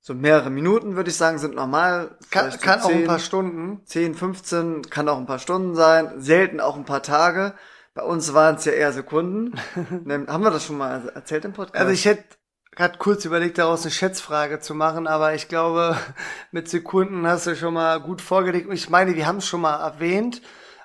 So 0.04 0.16
mehrere 0.16 0.50
Minuten, 0.50 0.96
würde 0.96 1.12
ich 1.12 1.16
sagen, 1.16 1.38
sind 1.38 1.54
normal. 1.54 2.18
Kann, 2.32 2.52
so 2.52 2.58
kann 2.58 2.82
auch 2.82 2.90
ein 2.90 2.98
10, 2.98 3.08
paar 3.08 3.20
Stunden. 3.20 3.86
10, 3.86 4.16
15, 4.16 4.82
kann 4.90 5.08
auch 5.08 5.18
ein 5.18 5.28
paar 5.28 5.38
Stunden 5.38 5.76
sein. 5.76 6.20
Selten 6.20 6.60
auch 6.60 6.76
ein 6.76 6.86
paar 6.86 7.04
Tage. 7.04 7.54
Bei 7.94 8.02
uns 8.02 8.34
waren 8.34 8.56
es 8.56 8.66
ja 8.66 8.72
eher 8.72 8.94
Sekunden. 8.94 9.60
Haben 9.76 10.44
wir 10.44 10.50
das 10.50 10.66
schon 10.66 10.80
mal 10.80 11.10
erzählt 11.14 11.46
im 11.46 11.54
Podcast? 11.54 11.80
Also 11.80 11.92
ich 11.92 12.06
hätte 12.06 12.24
gerade 12.72 12.98
kurz 12.98 13.26
überlegt, 13.26 13.60
daraus 13.60 13.84
eine 13.84 13.92
Schätzfrage 13.92 14.60
zu 14.60 14.74
machen, 14.74 15.06
aber 15.06 15.36
ich 15.36 15.48
glaube, 15.48 15.96
mit 16.52 16.68
Sekunden 16.68 17.28
hast 17.28 17.46
du 17.46 17.56
schon 17.56 17.76
mal 17.76 18.00
gut 18.00 18.24
vorgelegt. 18.24 18.68
Und 18.68 18.74
ich 18.74 18.90
meine, 18.90 19.16
wir 19.16 19.28
haben 19.28 19.38
es 19.38 19.48
schon 19.48 19.62
mal 19.62 19.80
erwähnt, 19.80 20.42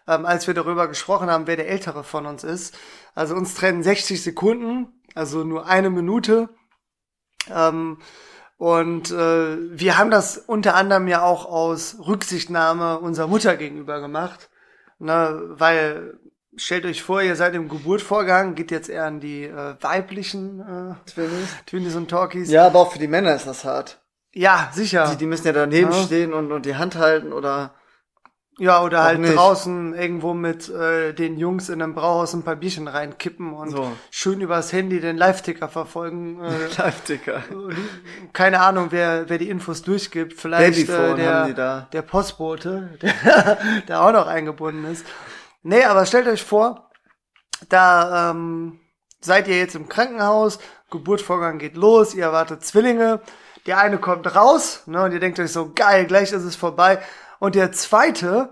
ähm, 0.07 0.27
als 0.27 0.47
wir 0.47 0.53
darüber 0.53 0.89
gesprochen 0.89 1.31
haben, 1.31 1.47
wer 1.47 1.57
der 1.57 1.71
Ältere 1.71 2.05
von 2.05 2.27
uns 2.27 2.45
ist. 2.45 2.77
Also 3.15 3.35
uns 3.35 3.55
trennen 3.55 3.83
60 3.83 4.23
Sekunden, 4.23 4.89
also 5.15 5.43
nur 5.43 5.67
eine 5.67 5.89
Minute. 5.89 6.51
Ähm, 7.49 7.99
und 8.59 9.11
äh, 9.11 9.57
wir 9.79 9.99
haben 9.99 10.11
das 10.11 10.39
unter 10.39 10.75
anderem 10.75 11.09
ja 11.09 11.23
auch 11.23 11.45
aus 11.47 11.97
Rücksichtnahme 12.07 12.99
unserer 13.01 13.27
Mutter 13.27 13.57
gegenüber 13.57 14.01
gemacht. 14.01 14.49
Ne, 14.99 15.43
weil 15.51 16.19
stellt 16.57 16.87
euch 16.87 17.03
vor, 17.03 17.21
ihr 17.21 17.37
seid 17.37 17.55
im 17.55 17.69
Geburtvorgang, 17.69 18.55
geht 18.55 18.71
jetzt 18.71 18.89
eher 18.89 19.05
an 19.05 19.21
die 19.21 19.45
äh, 19.45 19.75
weiblichen 19.83 20.61
äh, 20.61 21.11
Twinnies. 21.11 21.49
Twinnies 21.67 21.95
und 21.97 22.09
Talkies. 22.09 22.51
Ja, 22.51 22.67
aber 22.67 22.79
auch 22.81 22.93
für 22.93 22.99
die 22.99 23.09
Männer 23.09 23.35
ist 23.37 23.47
das 23.47 23.65
hart. 23.67 24.01
Ja, 24.33 24.71
sicher. 24.73 25.07
Die, 25.11 25.17
die 25.19 25.27
müssen 25.27 25.47
ja 25.47 25.53
daneben 25.53 25.93
Ja. 25.93 26.03
stehen 26.03 26.33
und, 26.33 26.53
und 26.53 26.65
die 26.65 26.77
Hand 26.77 26.97
halten 26.97 27.33
oder 27.35 27.75
ja, 28.59 28.83
oder 28.83 29.01
auch 29.01 29.05
halt 29.05 29.21
nicht. 29.21 29.37
draußen 29.37 29.95
irgendwo 29.95 30.33
mit 30.33 30.69
äh, 30.71 31.13
den 31.13 31.37
Jungs 31.37 31.69
in 31.69 31.83
einem 31.83 31.95
Brauhaus 31.95 32.33
ein 32.33 32.43
paar 32.43 32.57
Bierchen 32.57 32.89
reinkippen 32.89 33.53
und 33.53 33.71
So. 33.71 33.93
schön 34.11 34.41
übers 34.41 34.73
Handy 34.73 35.01
den 35.01 35.17
Live-Ticker 35.17 35.69
verfolgen. 35.69 36.41
Äh, 36.47 36.83
Live-Ticker. 36.83 37.43
keine 38.33 38.61
Ahnung, 38.61 38.89
wer, 38.91 39.29
wer 39.29 39.39
die 39.39 39.51
Infos 39.51 39.83
durchgibt. 39.83 40.35
Vielleicht 40.35 40.89
äh, 40.89 41.15
der, 41.15 41.35
haben 41.35 41.49
die 41.49 41.55
da. 41.55 41.89
der 41.93 42.03
Postbote, 42.03 42.99
der, 43.03 43.59
der 43.89 44.03
auch 44.03 44.13
noch 44.13 44.27
eingebunden 44.27 44.85
ist. 44.91 45.05
Nee, 45.63 45.85
aber 45.85 46.07
stellt 46.07 46.29
euch 46.29 46.43
vor, 46.43 46.91
da 47.69 48.31
ähm, 48.31 48.81
seid 49.21 49.49
ihr 49.49 49.59
jetzt 49.59 49.75
im 49.75 49.89
Krankenhaus, 49.89 50.59
Geburtsvorgang 50.91 51.59
geht 51.59 51.77
los, 51.77 52.15
ihr 52.15 52.25
erwartet 52.25 52.65
Zwillinge, 52.65 53.21
der 53.67 53.79
eine 53.79 53.99
kommt 53.99 54.35
raus, 54.35 54.85
ne, 54.87 55.03
und 55.03 55.13
ihr 55.13 55.21
denkt 55.21 55.41
euch 55.41 55.51
so, 55.53 55.73
geil, 55.75 56.07
gleich 56.07 56.33
ist 56.33 56.45
es 56.45 56.57
vorbei. 56.57 57.03
Und 57.39 57.55
der 57.55 57.73
zweite, 57.73 58.51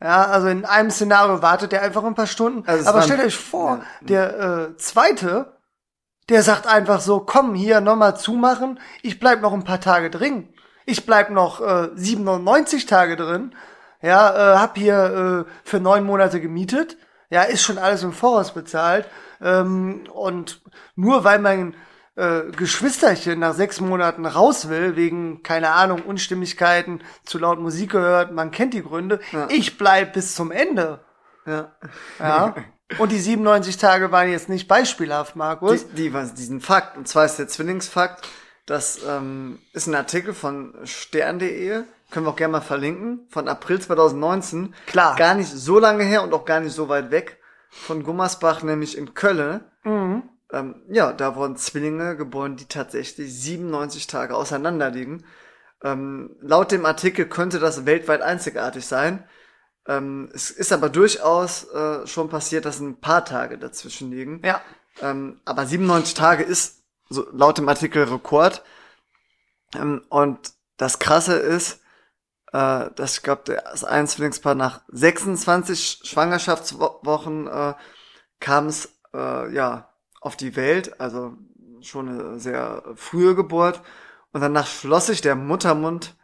ja, 0.00 0.26
also 0.26 0.48
in 0.48 0.64
einem 0.64 0.90
Szenario 0.90 1.42
wartet 1.42 1.72
der 1.72 1.82
einfach 1.82 2.04
ein 2.04 2.14
paar 2.14 2.26
Stunden. 2.26 2.66
Also 2.66 2.88
aber 2.88 3.02
stellt 3.02 3.20
euch 3.24 3.36
vor, 3.36 3.78
Ja. 3.78 4.06
der 4.06 4.40
äh, 4.40 4.76
zweite, 4.76 5.56
der 6.28 6.42
sagt 6.42 6.66
einfach 6.66 7.00
so, 7.00 7.20
komm, 7.20 7.54
hier 7.54 7.80
nochmal 7.80 8.16
zumachen, 8.16 8.80
ich 9.02 9.18
bleib 9.18 9.40
noch 9.40 9.52
ein 9.52 9.64
paar 9.64 9.80
Tage 9.80 10.10
drin. 10.10 10.52
Ich 10.84 11.06
bleib 11.06 11.30
noch 11.30 11.60
äh, 11.60 11.88
97 11.94 12.86
Tage 12.86 13.16
drin. 13.16 13.54
Ja, 14.02 14.54
äh, 14.54 14.58
hab 14.58 14.76
hier 14.76 15.46
äh, 15.46 15.50
für 15.64 15.80
neun 15.80 16.04
Monate 16.04 16.40
gemietet. 16.40 16.96
Ja, 17.30 17.42
ist 17.42 17.62
schon 17.62 17.78
alles 17.78 18.02
im 18.04 18.12
Voraus 18.12 18.52
bezahlt. 18.52 19.08
Ähm, 19.40 20.04
und 20.12 20.62
nur 20.94 21.24
weil 21.24 21.38
mein 21.40 21.74
äh, 22.16 22.42
Geschwisterchen 22.56 23.38
nach 23.38 23.54
sechs 23.54 23.80
Monaten 23.80 24.26
raus 24.26 24.68
will, 24.68 24.96
wegen, 24.96 25.42
keine 25.42 25.70
Ahnung, 25.70 26.02
Unstimmigkeiten, 26.02 27.00
zu 27.24 27.38
laut 27.38 27.60
Musik 27.60 27.90
gehört, 27.92 28.32
man 28.32 28.50
kennt 28.50 28.74
die 28.74 28.82
Gründe, 28.82 29.20
Ja. 29.32 29.46
ich 29.50 29.78
bleib 29.78 30.14
bis 30.14 30.34
zum 30.34 30.50
Ende. 30.50 31.00
Ja. 31.46 31.72
Ja. 32.18 32.54
Und 32.98 33.12
die 33.12 33.18
97 33.18 33.76
Tage 33.78 34.12
waren 34.12 34.30
jetzt 34.30 34.48
nicht 34.48 34.66
beispielhaft, 34.68 35.36
Markus. 35.36 35.86
Die, 35.90 35.94
die, 35.94 36.14
was, 36.14 36.34
diesen 36.34 36.60
Fakt, 36.60 36.96
und 36.96 37.06
zwar 37.08 37.24
ist 37.24 37.38
der 37.38 37.48
Zwillingsfakt, 37.48 38.26
das 38.64 39.00
ähm, 39.08 39.58
ist 39.72 39.86
ein 39.86 39.94
Artikel 39.94 40.34
von 40.34 40.74
stern.de, 40.84 41.82
können 42.10 42.26
wir 42.26 42.30
auch 42.30 42.36
gerne 42.36 42.52
mal 42.52 42.60
verlinken, 42.60 43.26
von 43.28 43.48
April 43.48 43.80
2019. 43.80 44.74
Klar. 44.86 45.16
Gar 45.16 45.34
nicht 45.34 45.50
so 45.50 45.78
lange 45.78 46.04
her 46.04 46.22
und 46.22 46.32
auch 46.32 46.44
gar 46.44 46.60
nicht 46.60 46.74
so 46.74 46.88
weit 46.88 47.10
weg 47.10 47.38
von 47.68 48.02
Gummersbach, 48.04 48.62
nämlich 48.62 48.96
in 48.96 49.14
Köln. 49.14 49.60
Mhm. 49.84 49.95
Ähm, 50.56 50.82
ja, 50.88 51.12
da 51.12 51.36
wurden 51.36 51.56
Zwillinge 51.56 52.16
geboren, 52.16 52.56
die 52.56 52.64
tatsächlich 52.64 53.32
97 53.34 54.06
Tage 54.06 54.34
auseinander 54.34 54.90
liegen. 54.90 55.24
Ähm, 55.82 56.36
laut 56.40 56.72
dem 56.72 56.86
Artikel 56.86 57.26
könnte 57.26 57.58
das 57.58 57.84
weltweit 57.84 58.22
einzigartig 58.22 58.86
sein. 58.86 59.28
Ähm, 59.86 60.30
es 60.32 60.50
ist 60.50 60.72
aber 60.72 60.88
durchaus 60.88 61.64
äh, 61.70 62.06
schon 62.06 62.30
passiert, 62.30 62.64
dass 62.64 62.80
ein 62.80 63.00
paar 63.00 63.24
Tage 63.26 63.58
dazwischen 63.58 64.10
liegen. 64.10 64.40
Ja. 64.44 64.62
Ähm, 65.02 65.40
aber 65.44 65.66
97 65.66 66.14
Tage 66.14 66.42
ist 66.42 66.82
so 67.10 67.26
laut 67.32 67.58
dem 67.58 67.68
Artikel 67.68 68.04
Rekord. 68.04 68.64
Ähm, 69.74 70.02
und 70.08 70.54
das 70.78 70.98
Krasse 70.98 71.34
ist, 71.34 71.82
äh, 72.52 72.90
dass 72.94 73.18
ich 73.18 73.22
glaube, 73.22 73.42
das 73.44 73.84
ein 73.84 74.06
Zwillingspaar 74.06 74.54
nach 74.54 74.80
26 74.88 76.00
Schwangerschaftswochen 76.04 77.46
äh, 77.46 77.74
kam 78.40 78.68
es 78.68 78.88
äh, 79.12 79.52
ja 79.52 79.92
auf 80.26 80.36
die 80.36 80.56
Welt, 80.56 81.00
also 81.00 81.34
schon 81.80 82.08
eine 82.08 82.40
sehr 82.40 82.82
frühe 82.96 83.34
Geburt. 83.36 83.80
Und 84.32 84.40
danach 84.40 84.66
schloss 84.66 85.06
sich 85.06 85.20
der 85.20 85.36
Muttermund 85.36 86.14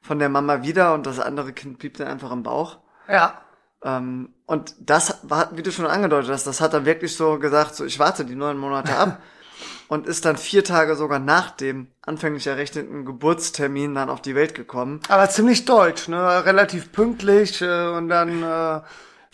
von 0.00 0.20
der 0.20 0.28
Mama 0.28 0.62
wieder 0.62 0.94
und 0.94 1.04
das 1.04 1.18
andere 1.18 1.52
Kind 1.52 1.78
blieb 1.78 1.96
dann 1.96 2.06
einfach 2.06 2.30
im 2.30 2.44
Bauch. 2.44 2.78
Ja. 3.08 3.40
Ähm, 3.82 4.30
und 4.46 4.74
das 4.78 5.18
war, 5.24 5.50
wie 5.56 5.62
du 5.62 5.72
schon 5.72 5.86
angedeutet 5.86 6.30
hast, 6.30 6.46
das 6.46 6.60
hat 6.60 6.74
er 6.74 6.86
wirklich 6.86 7.16
so 7.16 7.38
gesagt, 7.38 7.74
so 7.74 7.84
ich 7.84 7.98
warte 7.98 8.24
die 8.24 8.36
neun 8.36 8.56
Monate 8.56 8.96
ab 8.96 9.20
und 9.88 10.06
ist 10.06 10.24
dann 10.24 10.36
vier 10.36 10.62
Tage 10.62 10.94
sogar 10.94 11.18
nach 11.18 11.50
dem 11.50 11.88
anfänglich 12.02 12.46
errechneten 12.46 13.04
Geburtstermin 13.04 13.94
dann 13.94 14.10
auf 14.10 14.22
die 14.22 14.36
Welt 14.36 14.54
gekommen. 14.54 15.00
Aber 15.08 15.28
ziemlich 15.28 15.64
deutsch, 15.64 16.06
ne? 16.06 16.44
Relativ 16.44 16.92
pünktlich 16.92 17.60
äh, 17.62 17.88
und 17.88 18.08
dann, 18.08 18.42
äh, 18.42 18.80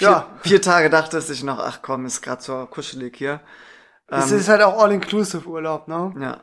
Vier, 0.00 0.09
ja. 0.09 0.26
vier 0.42 0.62
Tage 0.62 0.88
dachte 0.88 1.19
es 1.19 1.26
sich 1.26 1.45
noch, 1.45 1.59
ach 1.59 1.80
komm, 1.83 2.07
ist 2.07 2.23
grad 2.23 2.42
so 2.42 2.64
kuschelig 2.64 3.16
hier. 3.19 3.40
Es 4.11 4.31
Ähm, 4.33 4.38
ist 4.38 4.49
halt 4.49 4.62
auch 4.62 4.79
All-Inclusive 4.83 5.47
Urlaub, 5.49 5.88
ne? 5.88 6.12
ja. 6.21 6.40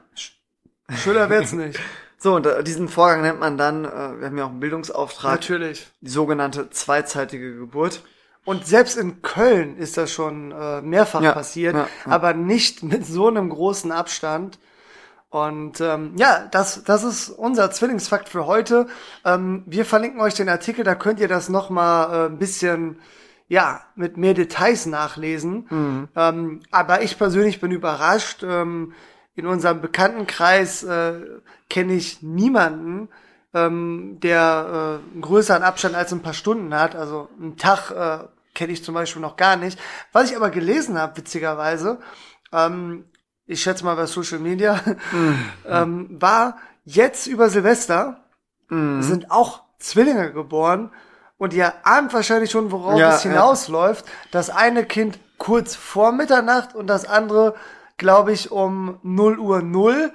Schöner 0.95 1.29
wird's 1.29 1.53
nicht. 1.53 1.79
So, 2.19 2.33
und 2.35 2.47
äh, 2.47 2.63
diesen 2.63 2.89
Vorgang 2.89 3.21
nennt 3.21 3.39
man 3.39 3.59
dann, 3.59 3.85
äh, 3.85 3.89
wir 4.19 4.25
haben 4.25 4.37
ja 4.39 4.45
auch 4.45 4.49
einen 4.49 4.59
Bildungsauftrag, 4.59 5.33
Natürlich. 5.33 5.85
die 6.01 6.09
sogenannte 6.09 6.71
zweizeitige 6.71 7.55
Geburt. 7.55 8.01
Und 8.43 8.65
selbst 8.65 8.97
in 8.97 9.21
Köln 9.21 9.77
ist 9.77 9.97
das 9.97 10.11
schon 10.11 10.51
äh, 10.51 10.81
mehrfach 10.81 11.21
Ja, 11.21 11.33
passiert, 11.33 11.75
ja, 11.75 11.81
ja. 11.81 12.11
aber 12.11 12.33
nicht 12.33 12.81
mit 12.81 13.05
so 13.05 13.27
einem 13.27 13.49
großen 13.49 13.91
Abstand. 13.91 14.57
Und 15.29 15.79
ähm, 15.79 16.13
ja, 16.17 16.47
das, 16.49 16.83
das 16.85 17.03
ist 17.03 17.29
unser 17.29 17.69
Zwillingsfakt 17.69 18.29
für 18.29 18.47
heute. 18.47 18.87
Ähm, 19.23 19.61
wir 19.67 19.85
verlinken 19.85 20.19
euch 20.19 20.33
den 20.33 20.49
Artikel, 20.49 20.83
da 20.83 20.95
könnt 20.95 21.19
ihr 21.19 21.27
das 21.27 21.49
nochmal 21.49 22.09
äh, 22.11 22.25
ein 22.31 22.39
bisschen, 22.39 22.99
ja, 23.47 23.81
mit 23.95 24.17
mehr 24.17 24.33
Details 24.33 24.85
nachlesen. 24.85 25.67
Mhm. 25.69 26.07
Ähm, 26.15 26.59
aber 26.71 27.01
ich 27.01 27.17
persönlich 27.17 27.61
bin 27.61 27.71
überrascht. 27.71 28.43
Ähm, 28.43 28.93
in 29.35 29.45
unserem 29.45 29.81
Bekanntenkreis 29.81 30.83
äh, 30.83 31.21
kenne 31.69 31.93
ich 31.93 32.23
niemanden, 32.23 33.09
ähm, 33.53 34.19
der 34.21 34.99
äh, 35.03 35.13
einen 35.13 35.21
größeren 35.21 35.61
Abstand 35.63 35.95
als 35.95 36.11
ein 36.11 36.23
paar 36.23 36.33
Stunden 36.33 36.73
hat. 36.73 36.95
Also 36.95 37.29
einen 37.39 37.55
Tag 37.55 37.91
äh, 37.91 38.27
kenne 38.55 38.73
ich 38.73 38.83
zum 38.83 38.95
Beispiel 38.95 39.21
noch 39.21 39.37
gar 39.37 39.55
nicht. 39.55 39.79
Was 40.11 40.31
ich 40.31 40.35
aber 40.35 40.49
gelesen 40.49 40.97
habe, 40.97 41.17
witzigerweise, 41.17 41.99
ähm, 42.51 43.05
ich 43.45 43.61
schätze 43.61 43.85
mal 43.85 43.95
bei 43.95 44.07
Social 44.07 44.39
Media, 44.39 44.81
ähm, 45.67 46.07
war 46.19 46.57
jetzt 46.83 47.27
über 47.27 47.49
Silvester 47.49 48.23
Mhm. 48.69 49.01
sind 49.01 49.31
auch 49.31 49.61
Zwillinge 49.79 50.31
geboren 50.33 50.91
und 51.37 51.53
ihr 51.53 51.73
ahnt 51.83 52.13
wahrscheinlich 52.13 52.51
schon, 52.51 52.71
worauf 52.71 52.99
Ja, 52.99 53.15
es 53.15 53.23
hinausläuft. 53.23 54.05
Das 54.31 54.49
eine 54.49 54.85
Kind 54.85 55.19
kurz 55.37 55.75
vor 55.75 56.11
Mitternacht 56.11 56.75
und 56.75 56.87
das 56.87 57.05
andere, 57.05 57.55
glaube 57.97 58.31
ich, 58.31 58.51
um 58.51 58.99
0 59.03 59.39
Uhr 59.39 59.61
0 59.61 60.11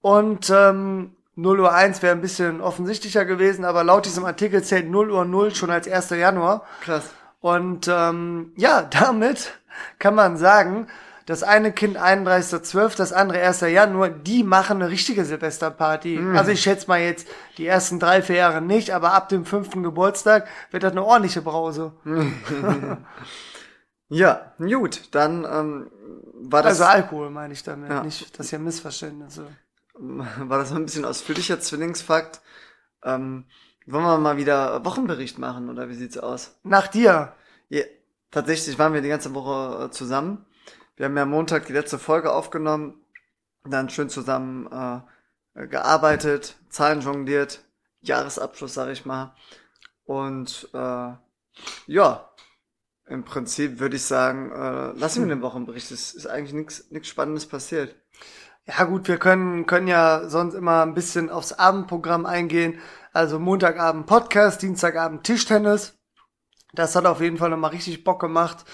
und 0.00 0.50
ähm, 0.50 1.14
0 1.36 1.60
Uhr 1.60 1.74
1 1.74 2.02
wäre 2.02 2.14
ein 2.14 2.20
bisschen 2.20 2.60
offensichtlicher 2.60 3.24
gewesen, 3.24 3.64
aber 3.64 3.84
laut 3.84 4.06
diesem 4.06 4.24
Artikel 4.24 4.62
zählt 4.62 4.88
0 4.88 5.10
Uhr 5.10 5.24
0 5.24 5.54
schon 5.54 5.70
als 5.70 5.88
1. 5.88 6.10
Januar. 6.10 6.64
Krass. 6.80 7.10
Und 7.40 7.88
ähm, 7.88 8.52
ja, 8.56 8.82
damit 8.90 9.52
kann 9.98 10.14
man 10.14 10.36
sagen, 10.36 10.86
das 11.26 11.42
eine 11.42 11.72
Kind 11.72 11.98
31.12., 11.98 12.96
das 12.96 13.12
andere 13.12 13.40
1. 13.40 13.60
Januar, 13.62 14.10
die 14.10 14.42
machen 14.44 14.82
eine 14.82 14.90
richtige 14.90 15.24
Silvesterparty. 15.24 16.20
Also 16.34 16.50
ich 16.50 16.60
schätze 16.62 16.86
mal 16.88 17.00
jetzt 17.00 17.26
die 17.58 17.66
ersten 17.66 17.98
drei, 17.98 18.20
vier 18.22 18.36
Jahre 18.36 18.60
nicht, 18.60 18.90
aber 18.90 19.12
ab 19.14 19.28
dem 19.30 19.44
fünften 19.46 19.82
Geburtstag 19.82 20.46
wird 20.70 20.82
das 20.82 20.92
eine 20.92 21.04
ordentliche 21.04 21.42
Brause. 21.42 21.92
Ja, 24.08 24.52
gut, 24.58 25.08
dann 25.12 25.44
ähm, 25.44 25.90
war 26.34 26.62
das, 26.62 26.80
Also 26.80 26.84
Alkohol 26.84 27.30
meine 27.30 27.54
ich 27.54 27.62
damit, 27.62 27.90
Ja. 27.90 28.04
nicht, 28.04 28.38
dass 28.38 28.50
hier 28.50 28.58
Missverständnisse. 28.58 29.46
war 29.94 30.58
das 30.58 30.72
ein 30.72 30.84
bisschen 30.84 31.04
ausführlicher 31.04 31.58
Zwillingsfakt. 31.58 32.40
Ähm, 33.02 33.46
wollen 33.86 34.04
wir 34.04 34.18
mal 34.18 34.36
wieder 34.36 34.84
Wochenbericht 34.84 35.38
machen 35.38 35.68
oder 35.70 35.88
wie 35.88 35.94
sieht's 35.94 36.18
aus? 36.18 36.54
Nach 36.62 36.86
dir. 36.86 37.32
Ja, 37.70 37.82
tatsächlich 38.30 38.78
waren 38.78 38.92
wir 38.94 39.00
die 39.02 39.08
ganze 39.08 39.34
Woche 39.34 39.86
äh, 39.86 39.90
zusammen. 39.90 40.44
Wir 40.96 41.06
haben 41.06 41.16
ja 41.16 41.26
Montag 41.26 41.66
die 41.66 41.72
letzte 41.72 41.98
Folge 41.98 42.32
aufgenommen, 42.32 43.04
dann 43.64 43.90
schön 43.90 44.08
zusammen 44.08 44.66
äh, 45.54 45.66
gearbeitet, 45.66 46.56
Zahlen 46.68 47.00
jongliert, 47.00 47.64
Jahresabschluss, 48.02 48.74
sag 48.74 48.90
ich 48.90 49.04
mal. 49.04 49.34
Und 50.04 50.68
äh, 50.72 51.12
ja, 51.86 52.30
im 53.06 53.24
Prinzip 53.24 53.80
würde 53.80 53.96
ich 53.96 54.04
sagen, 54.04 54.50
äh, 54.52 54.98
lassen 54.98 55.22
wir 55.22 55.34
den 55.34 55.42
Wochenbericht. 55.42 55.90
Es 55.90 56.14
ist 56.14 56.26
eigentlich 56.26 56.84
nichts 56.90 57.08
Spannendes 57.08 57.46
passiert. 57.46 57.96
Ja 58.66 58.84
gut, 58.84 59.08
wir 59.08 59.18
können, 59.18 59.66
können 59.66 59.88
ja 59.88 60.28
sonst 60.28 60.54
immer 60.54 60.82
ein 60.82 60.94
bisschen 60.94 61.28
aufs 61.28 61.52
Abendprogramm 61.52 62.24
eingehen. 62.24 62.78
Also 63.12 63.38
Montagabend 63.38 64.06
Podcast, 64.06 64.62
Dienstagabend 64.62 65.24
Tischtennis. 65.24 65.98
Das 66.72 66.96
hat 66.96 67.04
auf 67.04 67.20
jeden 67.20 67.36
Fall 67.36 67.50
nochmal 67.50 67.70
richtig 67.70 68.04
Bock 68.04 68.20
gemacht. 68.20 68.64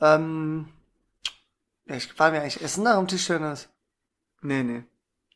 Ähm, 0.00 0.68
ja, 1.88 1.96
ich 1.96 2.18
war 2.18 2.30
mir 2.30 2.40
eigentlich 2.40 2.62
essen 2.62 2.84
nach 2.84 2.96
dem 2.96 3.08
Tischtennis. 3.08 3.68
Nee, 4.42 4.62
nee. 4.62 4.84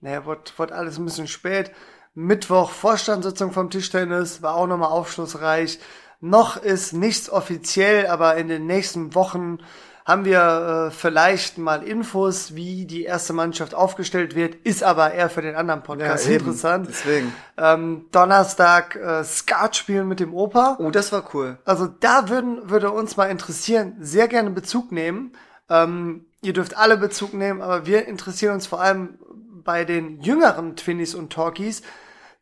Naja, 0.01 0.25
wurde, 0.25 0.43
wurde 0.57 0.75
alles 0.75 0.99
ein 0.99 1.05
bisschen 1.05 1.29
spät. 1.29 1.73
Mittwoch 2.15 2.71
Vorstandssitzung 2.71 3.53
vom 3.53 3.71
Tischtennis, 3.71 4.43
war 4.43 4.57
auch 4.57 4.67
nochmal 4.67 4.91
aufschlussreich. 4.91 5.79
Noch 6.21 6.57
ist 6.57 6.93
nichts 6.93 7.31
offiziell, 7.31 8.07
aber 8.07 8.37
in 8.37 8.49
den 8.49 8.67
nächsten 8.67 9.15
Wochen 9.15 9.59
haben 10.05 10.25
wir 10.25 10.89
äh, 10.89 10.91
vielleicht 10.91 11.59
mal 11.59 11.83
Infos, 11.83 12.55
wie 12.55 12.87
die 12.87 13.05
erste 13.05 13.33
Mannschaft 13.33 13.75
aufgestellt 13.75 14.35
wird, 14.35 14.57
ist 14.57 14.83
aber 14.83 15.13
eher 15.13 15.31
für 15.31 15.43
den 15.43 15.55
anderen 15.55 15.83
Podcast 15.83 16.27
Ja, 16.27 16.35
interessant. 16.35 16.89
Deswegen. 16.89 17.33
Ähm, 17.57 18.07
Donnerstag 18.11 18.97
äh, 18.97 19.25
Skat 19.25 19.77
spielen 19.77 20.09
mit 20.09 20.21
dem 20.21 20.35
Opa. 20.35 20.77
Oh, 20.81 20.91
das 20.91 21.13
war 21.13 21.25
cool. 21.35 21.59
Also 21.65 21.87
da 21.87 22.29
würden, 22.29 22.69
würde 22.69 22.91
uns 22.91 23.17
mal 23.17 23.31
interessieren, 23.31 23.97
sehr 24.01 24.27
gerne 24.27 24.51
Bezug 24.51 24.91
nehmen. 24.91 25.33
Ähm, 25.69 26.27
ihr 26.43 26.53
dürft 26.53 26.77
alle 26.77 26.97
Bezug 26.97 27.33
nehmen, 27.35 27.63
aber 27.63 27.87
wir 27.87 28.07
interessieren 28.07 28.55
uns 28.55 28.67
vor 28.67 28.81
allem 28.81 29.19
bei 29.65 29.85
den 29.85 30.21
jüngeren 30.21 30.77
Twinnies 30.77 31.15
und 31.15 31.33
Talkies. 31.33 31.83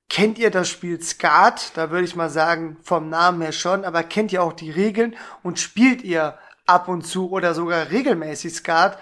Kennt 0.08 0.38
ihr 0.38 0.50
das 0.50 0.68
Spiel 0.68 1.00
Skat? 1.00 1.72
Da 1.74 1.90
würde 1.90 2.04
ich 2.04 2.16
mal 2.16 2.30
sagen, 2.30 2.78
vom 2.82 3.08
Namen 3.08 3.42
her 3.42 3.52
schon, 3.52 3.84
aber 3.84 4.02
kennt 4.02 4.32
ihr 4.32 4.42
auch 4.42 4.54
die 4.54 4.70
Regeln 4.70 5.14
und 5.42 5.58
spielt 5.60 6.02
ihr 6.02 6.36
ab 6.66 6.88
und 6.88 7.06
zu 7.06 7.30
oder 7.30 7.54
sogar 7.54 7.90
regelmäßig 7.90 8.54
Skat? 8.54 8.98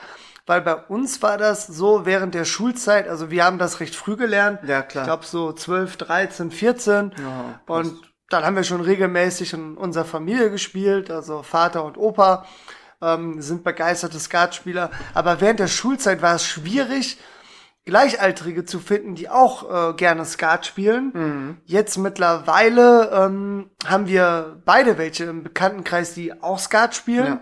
Weil 0.47 0.61
bei 0.63 0.75
uns 0.75 1.23
war 1.23 1.39
das 1.39 1.67
so 1.67 2.05
während 2.05 2.35
der 2.35 2.45
Schulzeit, 2.45 3.07
also 3.07 3.31
wir 3.31 3.45
haben 3.45 3.59
das 3.59 3.81
recht 3.81 3.95
früh 3.95 4.17
gelernt. 4.17 4.61
Ja, 4.67 4.83
klar. 4.83 5.05
Ich 5.05 5.07
glaube 5.07 5.25
so 5.25 5.53
12, 5.53 5.97
13, 5.97 6.51
14. 6.51 7.13
Ja, 7.19 7.61
und 7.67 7.95
dann 8.31 8.45
haben 8.45 8.57
wir 8.57 8.65
schon 8.65 8.81
regelmäßig 8.81 9.53
in 9.53 9.77
unserer 9.77 10.05
Familie 10.05 10.51
gespielt, 10.51 11.11
also 11.11 11.43
Vater 11.43 11.85
und 11.85 11.97
Opa 11.97 12.47
ähm, 13.01 13.41
sind 13.41 13.65
begeisterte 13.65 14.19
Skatspieler. 14.19 14.91
Aber 15.15 15.41
während 15.41 15.61
der 15.61 15.69
Schulzeit 15.69 16.23
war 16.23 16.35
es 16.35 16.45
schwierig, 16.45 17.19
Gleichaltrige 17.89 18.67
zu 18.67 18.81
finden, 18.81 19.15
die 19.15 19.31
auch 19.31 19.93
äh, 19.93 19.95
gerne 19.95 20.27
Skat 20.27 20.67
spielen. 20.67 21.11
Mhm. 21.15 21.57
Jetzt 21.65 21.97
mittlerweile 21.97 23.11
ähm, 23.13 23.71
haben 23.87 24.07
wir 24.07 24.61
beide 24.67 24.99
welche 24.99 25.25
im 25.25 25.43
Bekanntenkreis, 25.43 26.13
die 26.13 26.43
auch 26.43 26.59
Skat 26.59 26.95
spielen, 26.95 27.41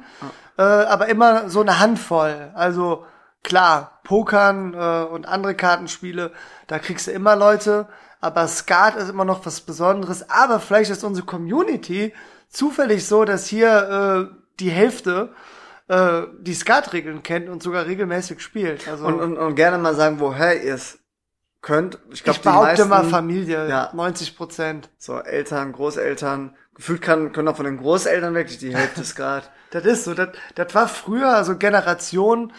äh, 0.56 0.62
aber 0.62 1.08
immer 1.08 1.50
so 1.50 1.62
eine 1.62 1.80
Handvoll. 1.80 2.52
Also 2.54 3.06
klar, 3.42 4.00
Pokern 4.04 4.74
äh, 4.74 5.12
und 5.12 5.26
andere 5.26 5.56
Kartenspiele, 5.56 6.30
da 6.68 6.78
kriegst 6.78 7.08
du 7.08 7.10
immer 7.10 7.34
Leute, 7.34 7.88
aber 8.20 8.46
Skat 8.46 8.94
ist 8.94 9.10
immer 9.10 9.24
noch 9.24 9.44
was 9.46 9.60
Besonderes. 9.62 10.30
Aber 10.30 10.60
vielleicht 10.60 10.92
ist 10.92 11.02
unsere 11.02 11.26
Community 11.26 12.14
zufällig 12.48 13.04
so, 13.04 13.24
dass 13.24 13.46
hier 13.46 14.30
äh, 14.30 14.45
die 14.60 14.70
Hälfte 14.70 15.32
äh, 15.88 16.22
die 16.40 16.54
Skat-Regeln 16.54 17.22
kennt 17.22 17.48
und 17.48 17.62
sogar 17.62 17.86
regelmäßig 17.86 18.40
spielt. 18.40 18.88
Also 18.88 19.06
Und, 19.06 19.20
und, 19.20 19.36
und 19.38 19.54
gerne 19.54 19.78
mal 19.78 19.94
sagen, 19.94 20.18
woher 20.20 20.62
ihr 20.62 20.74
es 20.74 20.98
könnt. 21.62 21.98
Ich 22.12 22.22
glaube, 22.22 22.36
ich 22.36 22.42
die 22.42 22.48
behaupte 22.48 22.84
meisten, 22.84 22.88
mal 22.88 23.04
Familie, 23.04 23.68
Ja. 23.68 23.90
90 23.92 24.36
Prozent. 24.36 24.90
so 24.98 25.18
Eltern, 25.18 25.72
Großeltern, 25.72 26.56
gefühlt 26.74 27.02
kann, 27.02 27.32
können 27.32 27.48
auch 27.48 27.56
von 27.56 27.64
den 27.66 27.78
Großeltern 27.78 28.34
wirklich 28.34 28.58
die 28.58 28.74
Hälfte 28.74 29.04
Skat. 29.04 29.50
Das 29.70 29.84
ist 29.84 30.04
so. 30.04 30.14
Das, 30.14 30.28
das 30.54 30.74
war 30.74 30.88
früher, 30.88 31.28
also 31.34 31.56
Generation, 31.56 32.52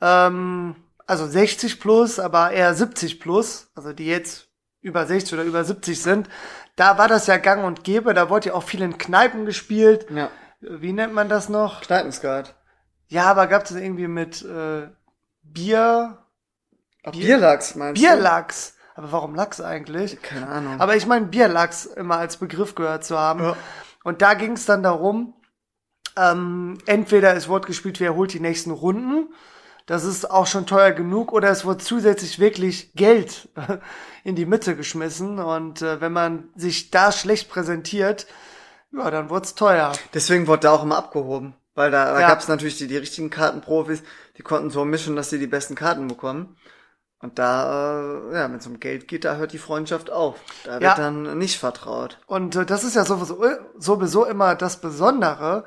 ähm, 0.00 0.76
also 1.06 1.26
60 1.26 1.80
plus, 1.80 2.18
aber 2.18 2.50
eher 2.50 2.74
70 2.74 3.18
plus, 3.20 3.70
also 3.74 3.92
die 3.92 4.06
jetzt 4.06 4.48
über 4.82 5.06
60 5.06 5.34
oder 5.34 5.44
über 5.44 5.64
70 5.64 6.00
sind. 6.00 6.28
Da 6.76 6.98
war 6.98 7.08
das 7.08 7.26
ja 7.26 7.36
gang 7.36 7.64
und 7.64 7.84
gäbe. 7.84 8.14
Da 8.14 8.30
wurde 8.30 8.48
ja 8.48 8.54
auch 8.54 8.62
viel 8.62 8.82
in 8.82 8.96
Kneipen 8.98 9.44
gespielt. 9.46 10.06
ja. 10.14 10.30
Wie 10.60 10.92
nennt 10.92 11.14
man 11.14 11.28
das 11.28 11.48
noch? 11.48 11.80
Kneipenskat. 11.80 12.54
Ja, 13.08 13.24
aber 13.24 13.46
gab 13.46 13.64
es 13.64 13.72
irgendwie 13.72 14.08
mit 14.08 14.42
äh, 14.42 14.88
Bier, 15.42 16.18
Ach, 17.04 17.12
Bierlachs 17.12 17.74
meinst 17.74 18.00
Bierlachs. 18.00 18.76
Aber 18.94 19.12
warum 19.12 19.34
Lachs 19.34 19.60
eigentlich? 19.60 20.16
du? 20.16 20.20
Keine 20.20 20.46
Ahnung. 20.46 20.80
Aber 20.80 20.96
ich 20.96 21.06
meine, 21.06 21.26
Bierlachs 21.26 21.86
immer 21.86 22.18
als 22.18 22.36
Begriff 22.36 22.74
gehört 22.74 23.04
zu 23.04 23.18
haben. 23.18 23.42
Ja. 23.42 23.56
Und 24.04 24.20
da 24.20 24.34
ging 24.34 24.52
es 24.52 24.66
dann 24.66 24.82
darum, 24.82 25.34
ähm, 26.16 26.78
entweder 26.86 27.34
es 27.34 27.48
wurde 27.48 27.66
gespielt, 27.66 28.00
wer 28.00 28.14
holt 28.14 28.32
die 28.32 28.40
nächsten 28.40 28.70
Runden. 28.70 29.32
Das 29.86 30.04
ist 30.04 30.30
auch 30.30 30.46
schon 30.46 30.66
teuer 30.66 30.92
genug. 30.92 31.32
Oder 31.32 31.48
es 31.50 31.64
wurde 31.64 31.78
zusätzlich 31.78 32.38
wirklich 32.38 32.92
Geld 32.92 33.48
in 34.24 34.36
die 34.36 34.46
Mitte 34.46 34.76
geschmissen. 34.76 35.38
Und 35.38 35.82
äh, 35.82 36.00
wenn 36.00 36.12
man 36.12 36.50
sich 36.54 36.90
da 36.90 37.10
schlecht 37.10 37.48
präsentiert, 37.48 38.26
ja, 38.92 39.10
dann 39.10 39.30
wurde 39.30 39.44
es 39.46 39.54
teuer. 39.54 39.92
Deswegen 40.14 40.46
wurde 40.46 40.60
da 40.60 40.72
auch 40.72 40.82
immer 40.82 40.96
abgehoben. 40.98 41.54
Weil 41.74 41.90
da, 41.90 42.12
da 42.12 42.20
Ja. 42.20 42.28
gab 42.28 42.40
es 42.40 42.48
natürlich 42.48 42.78
die, 42.78 42.88
die 42.88 42.96
richtigen 42.96 43.30
Kartenprofis, 43.30 44.02
die 44.36 44.42
konnten 44.42 44.70
so 44.70 44.84
mischen, 44.84 45.16
dass 45.16 45.30
sie 45.30 45.38
die 45.38 45.46
besten 45.46 45.74
Karten 45.76 46.08
bekommen. 46.08 46.56
Und 47.22 47.38
da, 47.38 48.00
äh, 48.00 48.34
ja, 48.34 48.50
wenn 48.50 48.58
es 48.58 48.66
um 48.66 48.80
Geld 48.80 49.06
geht, 49.06 49.24
da 49.24 49.36
hört 49.36 49.52
die 49.52 49.58
Freundschaft 49.58 50.10
auf. 50.10 50.36
Da 50.64 50.72
wird 50.72 50.82
Ja. 50.82 50.94
dann 50.94 51.38
nicht 51.38 51.58
vertraut. 51.58 52.18
Und 52.26 52.56
äh, 52.56 52.64
das 52.66 52.82
ist 52.82 52.96
ja 52.96 53.04
sowieso, 53.04 53.44
sowieso 53.78 54.24
immer 54.24 54.54
das 54.54 54.80
Besondere. 54.80 55.64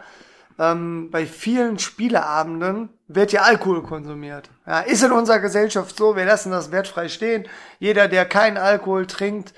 Ähm, 0.59 1.09
bei 1.11 1.25
vielen 1.25 1.79
Spieleabenden 1.79 2.89
wird 3.07 3.31
ja 3.31 3.41
Alkohol 3.41 3.83
konsumiert. 3.83 4.49
Ja, 4.67 4.81
ist 4.81 5.03
in 5.03 5.11
unserer 5.11 5.39
Gesellschaft 5.39 5.95
so, 5.97 6.15
wir 6.15 6.25
lassen 6.25 6.51
das 6.51 6.71
wertfrei 6.71 7.07
stehen. 7.09 7.47
Jeder, 7.79 8.07
der 8.07 8.25
keinen 8.25 8.57
Alkohol 8.57 9.07
trinkt, 9.07 9.53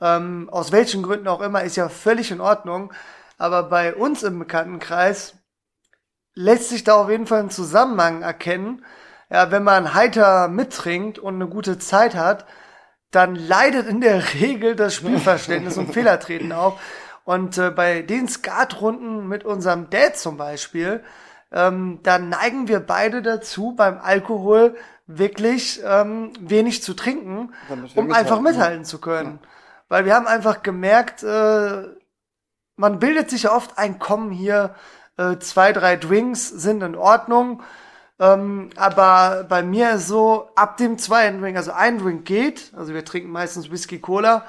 ähm, 0.00 0.48
aus 0.50 0.72
welchen 0.72 1.02
Gründen 1.02 1.28
auch 1.28 1.40
immer, 1.40 1.62
ist 1.62 1.76
ja 1.76 1.88
völlig 1.88 2.30
in 2.30 2.40
Ordnung. 2.40 2.92
Aber 3.38 3.64
bei 3.64 3.94
uns 3.94 4.22
im 4.22 4.38
Bekanntenkreis 4.38 5.34
lässt 6.34 6.68
sich 6.68 6.84
da 6.84 6.94
auf 6.94 7.10
jeden 7.10 7.26
Fall 7.26 7.40
ein 7.40 7.50
Zusammenhang 7.50 8.22
erkennen. 8.22 8.84
Ja, 9.30 9.50
wenn 9.50 9.64
man 9.64 9.94
heiter 9.94 10.48
mittrinkt 10.48 11.18
und 11.18 11.36
eine 11.36 11.48
gute 11.48 11.78
Zeit 11.78 12.14
hat, 12.14 12.46
dann 13.10 13.34
leidet 13.34 13.86
in 13.86 14.00
der 14.00 14.34
Regel 14.40 14.76
das 14.76 14.94
Spielverständnis 14.94 15.78
und 15.78 15.92
Fehler 15.92 16.20
treten 16.20 16.52
auf. 16.52 16.80
Und 17.24 17.56
äh, 17.56 17.70
bei 17.70 18.02
den 18.02 18.28
Skatrunden 18.28 19.26
mit 19.28 19.44
unserem 19.44 19.88
Dad 19.88 20.16
zum 20.16 20.36
Beispiel, 20.36 21.02
ähm, 21.52 22.00
da 22.02 22.18
neigen 22.18 22.68
wir 22.68 22.80
beide 22.80 23.22
dazu, 23.22 23.74
beim 23.74 23.98
Alkohol 23.98 24.76
wirklich 25.06 25.80
ähm, 25.84 26.32
wenig 26.40 26.82
zu 26.82 26.94
trinken, 26.94 27.52
um 27.94 28.12
einfach 28.12 28.40
mithalten, 28.40 28.42
ne? 28.42 28.50
mithalten 28.50 28.84
zu 28.84 29.00
können. 29.00 29.38
Weil 29.88 30.04
wir 30.04 30.14
haben 30.14 30.26
einfach 30.26 30.62
gemerkt, 30.62 31.22
äh, 31.22 31.84
man 32.76 32.98
bildet 32.98 33.30
sich 33.30 33.44
ja 33.44 33.54
oft 33.54 33.78
ein, 33.78 33.98
komm 33.98 34.30
hier, 34.30 34.74
äh, 35.16 35.38
zwei, 35.38 35.72
drei 35.72 35.96
Drinks 35.96 36.48
sind 36.48 36.82
in 36.82 36.96
Ordnung. 36.96 37.62
Ähm, 38.18 38.70
aber 38.76 39.44
bei 39.48 39.62
mir 39.62 39.92
ist 39.94 40.08
so, 40.08 40.50
ab 40.54 40.76
dem 40.76 40.98
zweiten 40.98 41.40
Drink, 41.40 41.56
also 41.56 41.72
ein 41.72 41.98
Drink 41.98 42.24
geht, 42.24 42.72
also 42.76 42.94
wir 42.94 43.04
trinken 43.04 43.30
meistens 43.30 43.70
Whisky 43.70 43.98
Cola, 43.98 44.44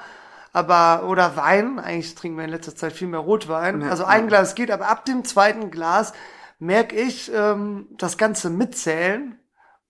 aber, 0.52 1.08
oder 1.08 1.36
Wein, 1.36 1.78
eigentlich 1.78 2.14
trinken 2.14 2.38
wir 2.38 2.44
in 2.44 2.50
letzter 2.50 2.76
Zeit 2.76 2.92
viel 2.92 3.08
mehr 3.08 3.20
Rotwein, 3.20 3.82
Ja, 3.82 3.90
also 3.90 4.04
ein 4.04 4.22
ja. 4.22 4.28
Glas 4.28 4.54
geht, 4.54 4.70
aber 4.70 4.88
ab 4.88 5.04
dem 5.04 5.24
zweiten 5.24 5.70
Glas 5.70 6.12
merke 6.58 6.96
ich, 6.96 7.30
ähm, 7.34 7.88
das 7.98 8.16
Ganze 8.18 8.50
mitzählen 8.50 9.38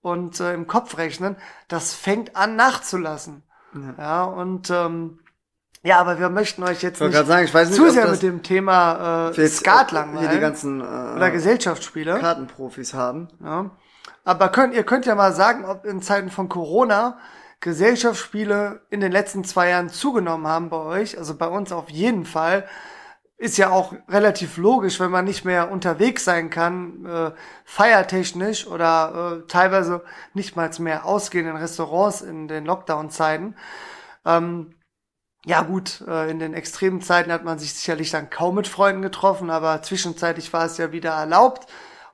und 0.01 0.41
äh, 0.41 0.55
im 0.55 0.67
Kopf 0.67 0.97
rechnen, 0.97 1.37
das 1.69 1.95
fängt 1.95 2.35
an 2.35 2.57
nachzulassen. 2.57 3.43
Ja, 3.99 4.25
und 4.25 4.71
ähm, 4.71 5.21
ja, 5.87 6.01
aber 6.01 6.19
wir 6.19 6.31
möchten 6.31 6.65
euch 6.65 6.83
jetzt 6.83 7.01
nicht 7.01 7.15
sagen, 7.15 7.45
ich 7.45 7.55
weiß 7.55 7.69
nicht, 7.69 7.77
zu 7.77 7.91
sehr 7.91 8.11
mit 8.11 8.21
dem 8.21 8.43
Thema 8.43 9.31
äh, 9.31 9.49
Skat 9.49 9.93
langweilen 9.93 10.33
die 10.33 10.41
ganzen 10.41 10.81
äh, 10.81 10.85
oder 10.85 11.31
Gesellschaftsspiele. 11.31 12.19
Kartenprofis 12.19 12.93
haben. 12.93 13.29
Ja. 13.43 13.71
Aber 14.25 14.49
könnt, 14.49 14.75
ihr 14.75 14.83
könnt 14.83 15.07
ja 15.07 15.15
mal 15.15 15.33
sagen, 15.33 15.65
ob 15.65 15.85
in 15.85 16.03
Zeiten 16.03 16.31
von 16.31 16.49
Corona 16.49 17.19
Gesellschaftsspiele 17.61 18.83
in 18.91 19.01
den 19.01 19.13
letzten 19.13 19.45
zwei 19.45 19.71
Jahren 19.71 19.89
zugenommen 19.89 20.49
haben 20.49 20.71
bei 20.71 20.79
euch. 20.79 21.19
Also 21.19 21.37
bei 21.37 21.47
uns 21.47 21.71
auf 21.71 21.89
jeden 21.89 22.25
Fall. 22.25 22.67
Ist 23.39 23.59
ja 23.59 23.71
auch 23.71 23.93
relativ 24.09 24.57
logisch, 24.57 24.99
wenn 24.99 25.11
man 25.11 25.27
nicht 25.27 25.45
mehr 25.45 25.71
unterwegs 25.71 26.25
sein 26.25 26.49
kann, 26.49 27.05
äh, 27.05 27.31
feiertechnisch 27.65 28.67
oder 28.67 29.43
äh, 29.43 29.47
teilweise 29.47 30.03
nicht 30.33 30.57
mal 30.57 30.71
mehr 30.79 31.05
ausgehen 31.05 31.47
in 31.47 31.55
Restaurants 31.55 32.23
in 32.23 32.49
den 32.49 32.65
Lockdown-Zeiten. 32.65 33.55
Ähm, 34.25 34.76
ja 35.47 35.63
gut, 35.63 36.03
äh, 36.09 36.29
in 36.29 36.41
den 36.41 36.55
extremen 36.55 37.01
Zeiten 37.01 37.31
hat 37.31 37.45
man 37.45 37.61
sich 37.61 37.73
sicherlich 37.73 38.11
dann 38.11 38.31
kaum 38.31 38.57
mit 38.57 38.67
Freunden 38.67 39.01
getroffen, 39.01 39.49
aber 39.49 39.81
zwischenzeitlich 39.81 40.53
war 40.53 40.67
es 40.67 40.77
ja 40.77 40.91
wieder 40.91 41.13
erlaubt. 41.13 41.69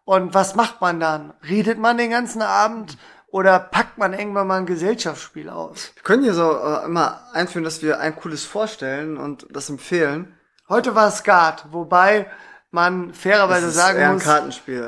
Und 0.04 0.34
was 0.34 0.54
macht 0.54 0.82
man 0.82 1.00
dann? 1.00 1.32
Redet 1.48 1.78
man 1.78 1.96
den 1.96 2.10
ganzen 2.10 2.42
Abend 2.42 2.98
oder 3.28 3.58
packt 3.58 3.96
man 3.96 4.12
irgendwann 4.12 4.48
mal 4.48 4.58
ein 4.58 4.66
Gesellschaftsspiel 4.66 5.48
aus? 5.48 5.92
Wir 5.94 6.02
können 6.02 6.24
hier 6.24 6.34
so 6.34 6.52
äh, 6.52 6.84
immer 6.84 7.22
einführen, 7.32 7.64
dass 7.64 7.80
wir 7.80 8.00
ein 8.00 8.14
cooles 8.16 8.44
vorstellen 8.44 9.16
und 9.16 9.46
das 9.48 9.70
empfehlen. 9.70 10.38
Heute 10.68 10.94
war 10.94 11.08
es 11.08 11.18
Skat, 11.18 11.64
wobei 11.70 12.30
man 12.70 13.14
fairerweise 13.14 13.70
sagen 13.70 14.12
muss, 14.12 14.26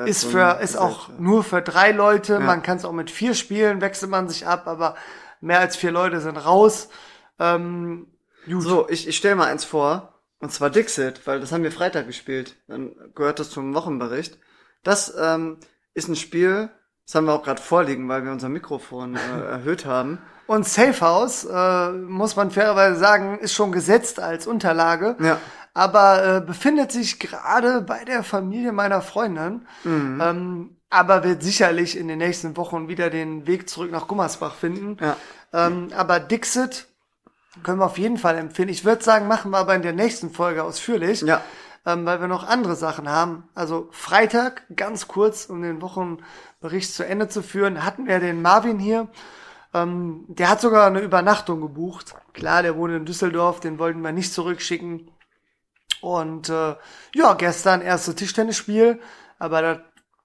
ist 0.04 0.24
für 0.24 0.58
ist 0.60 0.76
auch 0.76 1.08
nur 1.18 1.44
für 1.44 1.62
drei 1.62 1.92
Leute. 1.92 2.40
Man 2.40 2.62
kann 2.62 2.76
es 2.76 2.84
auch 2.84 2.92
mit 2.92 3.10
vier 3.10 3.32
spielen, 3.32 3.80
wechselt 3.80 4.10
man 4.10 4.28
sich 4.28 4.46
ab, 4.46 4.66
aber 4.66 4.96
mehr 5.40 5.60
als 5.60 5.76
vier 5.76 5.92
Leute 5.92 6.20
sind 6.20 6.36
raus. 6.36 6.90
Ähm, 7.38 8.06
gut. 8.52 8.62
So, 8.62 8.88
ich, 8.88 9.08
ich 9.08 9.16
stelle 9.16 9.36
mal 9.36 9.46
eins 9.46 9.64
vor. 9.64 10.14
Und 10.40 10.52
zwar 10.52 10.68
Dixit, 10.68 11.26
weil 11.26 11.40
das 11.40 11.52
haben 11.52 11.62
wir 11.62 11.72
Freitag 11.72 12.06
gespielt. 12.06 12.56
Dann 12.68 12.94
gehört 13.14 13.38
das 13.38 13.50
zum 13.50 13.74
Wochenbericht. 13.74 14.38
Das 14.82 15.14
ähm, 15.18 15.56
ist 15.94 16.08
ein 16.08 16.16
Spiel, 16.16 16.68
das 17.06 17.14
haben 17.14 17.26
wir 17.26 17.32
auch 17.32 17.42
gerade 17.42 17.62
vorliegen, 17.62 18.08
weil 18.08 18.24
wir 18.24 18.32
unser 18.32 18.48
Mikrofon 18.48 19.16
äh, 19.16 19.18
erhöht 19.50 19.86
haben. 19.86 20.18
Und 20.46 20.68
Safe 20.68 21.00
House, 21.00 21.44
äh, 21.44 21.90
muss 21.92 22.36
man 22.36 22.50
fairerweise 22.50 22.98
sagen, 22.98 23.38
ist 23.38 23.54
schon 23.54 23.72
gesetzt 23.72 24.20
als 24.20 24.46
Unterlage. 24.46 25.16
Ja. 25.20 25.40
Aber 25.72 26.36
äh, 26.36 26.40
befindet 26.40 26.92
sich 26.92 27.18
gerade 27.18 27.80
bei 27.80 28.04
der 28.04 28.22
Familie 28.22 28.72
meiner 28.72 29.00
Freundin. 29.00 29.66
Mhm. 29.82 30.20
Ähm, 30.22 30.76
aber 30.90 31.24
wird 31.24 31.42
sicherlich 31.42 31.96
in 31.96 32.06
den 32.06 32.18
nächsten 32.18 32.56
Wochen 32.56 32.86
wieder 32.88 33.10
den 33.10 33.46
Weg 33.46 33.68
zurück 33.68 33.90
nach 33.90 34.06
Gummersbach 34.06 34.54
finden. 34.54 34.98
Ja. 35.00 35.16
Ähm, 35.52 35.88
aber 35.96 36.20
Dixit 36.20 36.86
können 37.62 37.78
wir 37.78 37.86
auf 37.86 37.98
jeden 37.98 38.18
Fall 38.18 38.36
empfehlen. 38.36 38.68
Ich 38.68 38.84
würde 38.84 39.02
sagen, 39.02 39.28
machen 39.28 39.50
wir 39.50 39.58
aber 39.58 39.74
in 39.74 39.82
der 39.82 39.92
nächsten 39.92 40.30
Folge 40.30 40.62
ausführlich. 40.62 41.22
Ja. 41.22 41.42
Ähm, 41.86 42.06
weil 42.06 42.20
wir 42.20 42.28
noch 42.28 42.48
andere 42.48 42.76
Sachen 42.76 43.10
haben. 43.10 43.46
Also 43.54 43.88
Freitag, 43.90 44.62
ganz 44.74 45.06
kurz, 45.06 45.44
um 45.46 45.60
den 45.60 45.82
Wochenbericht 45.82 46.94
zu 46.94 47.06
Ende 47.06 47.28
zu 47.28 47.42
führen, 47.42 47.84
hatten 47.84 48.06
wir 48.06 48.20
den 48.20 48.40
Marvin 48.40 48.78
hier. 48.78 49.08
Ähm, 49.74 50.24
der 50.28 50.48
hat 50.48 50.62
sogar 50.62 50.86
eine 50.86 51.00
Übernachtung 51.00 51.60
gebucht. 51.60 52.14
Klar, 52.32 52.62
der 52.62 52.76
wohnt 52.76 52.94
in 52.94 53.04
Düsseldorf, 53.04 53.60
den 53.60 53.78
wollten 53.78 54.00
wir 54.00 54.12
nicht 54.12 54.32
zurückschicken. 54.32 55.10
Und 56.00 56.48
äh, 56.48 56.74
ja, 57.14 57.34
gestern 57.34 57.82
erste 57.82 58.14
Tischtennisspiel, 58.14 59.00
aber 59.38 59.62
da 59.62 59.80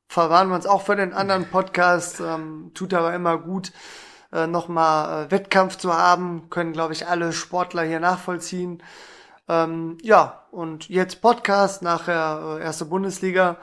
verwahren 0.07 0.49
wir 0.49 0.55
uns 0.55 0.65
auch 0.65 0.83
für 0.83 0.95
den 0.95 1.13
anderen 1.13 1.49
Podcast. 1.49 2.19
Ähm, 2.19 2.71
tut 2.73 2.93
aber 2.93 3.13
immer 3.13 3.37
gut, 3.37 3.71
äh, 4.31 4.47
nochmal 4.47 5.25
äh, 5.25 5.31
Wettkampf 5.31 5.77
zu 5.77 5.93
haben. 5.93 6.49
Können, 6.49 6.73
glaube 6.73 6.93
ich, 6.93 7.07
alle 7.07 7.33
Sportler 7.33 7.83
hier 7.83 7.99
nachvollziehen. 7.99 8.83
Ähm, 9.47 9.97
ja, 10.01 10.45
und 10.51 10.89
jetzt 10.89 11.21
Podcast, 11.21 11.81
nachher 11.81 12.57
äh, 12.59 12.63
erste 12.63 12.85
Bundesliga. 12.85 13.57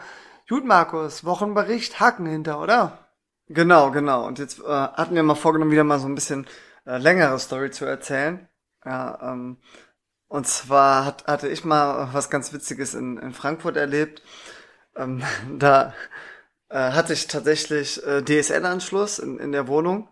Gut, 0.48 0.64
Markus, 0.64 1.24
Wochenbericht, 1.24 2.00
Haken 2.00 2.26
hinter, 2.26 2.60
oder? 2.60 3.06
Genau, 3.48 3.90
genau. 3.92 4.26
Und 4.26 4.38
jetzt 4.38 4.60
äh, 4.60 4.64
hatten 4.64 5.14
wir 5.14 5.22
mal 5.22 5.34
vorgenommen, 5.36 5.70
wieder 5.70 5.84
mal 5.84 6.00
so 6.00 6.08
ein 6.08 6.14
bisschen 6.14 6.46
äh, 6.86 6.98
längere 6.98 7.38
Story 7.38 7.70
zu 7.70 7.84
erzählen. 7.84 8.48
Ja, 8.84 9.32
ähm, 9.32 9.58
und 10.28 10.46
zwar 10.46 11.04
hat, 11.04 11.26
hatte 11.26 11.48
ich 11.48 11.64
mal 11.64 12.08
was 12.12 12.30
ganz 12.30 12.52
Witziges 12.52 12.94
in, 12.94 13.18
in 13.18 13.32
Frankfurt 13.32 13.76
erlebt. 13.76 14.22
Ähm, 14.96 15.22
da 15.58 15.94
äh, 16.68 16.92
hatte 16.92 17.12
ich 17.12 17.28
tatsächlich 17.28 18.04
äh, 18.04 18.22
DSL-Anschluss 18.22 19.18
in, 19.18 19.38
in 19.38 19.52
der 19.52 19.68
Wohnung. 19.68 20.08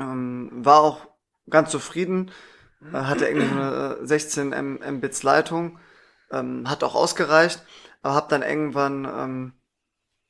Ähm, 0.00 0.50
war 0.52 0.80
auch 0.80 1.06
ganz 1.48 1.70
zufrieden. 1.70 2.30
Äh, 2.92 2.96
hatte 2.96 3.26
irgendwie 3.26 3.50
eine 3.50 3.98
äh, 4.00 4.06
16 4.06 4.52
M 4.52 4.80
Mbits 4.96 5.22
Leitung. 5.22 5.78
Ähm, 6.30 6.68
hat 6.68 6.82
auch 6.82 6.94
ausgereicht. 6.94 7.62
Aber 8.02 8.14
habe 8.14 8.28
dann 8.30 8.42
irgendwann 8.42 9.04
ähm, 9.04 9.52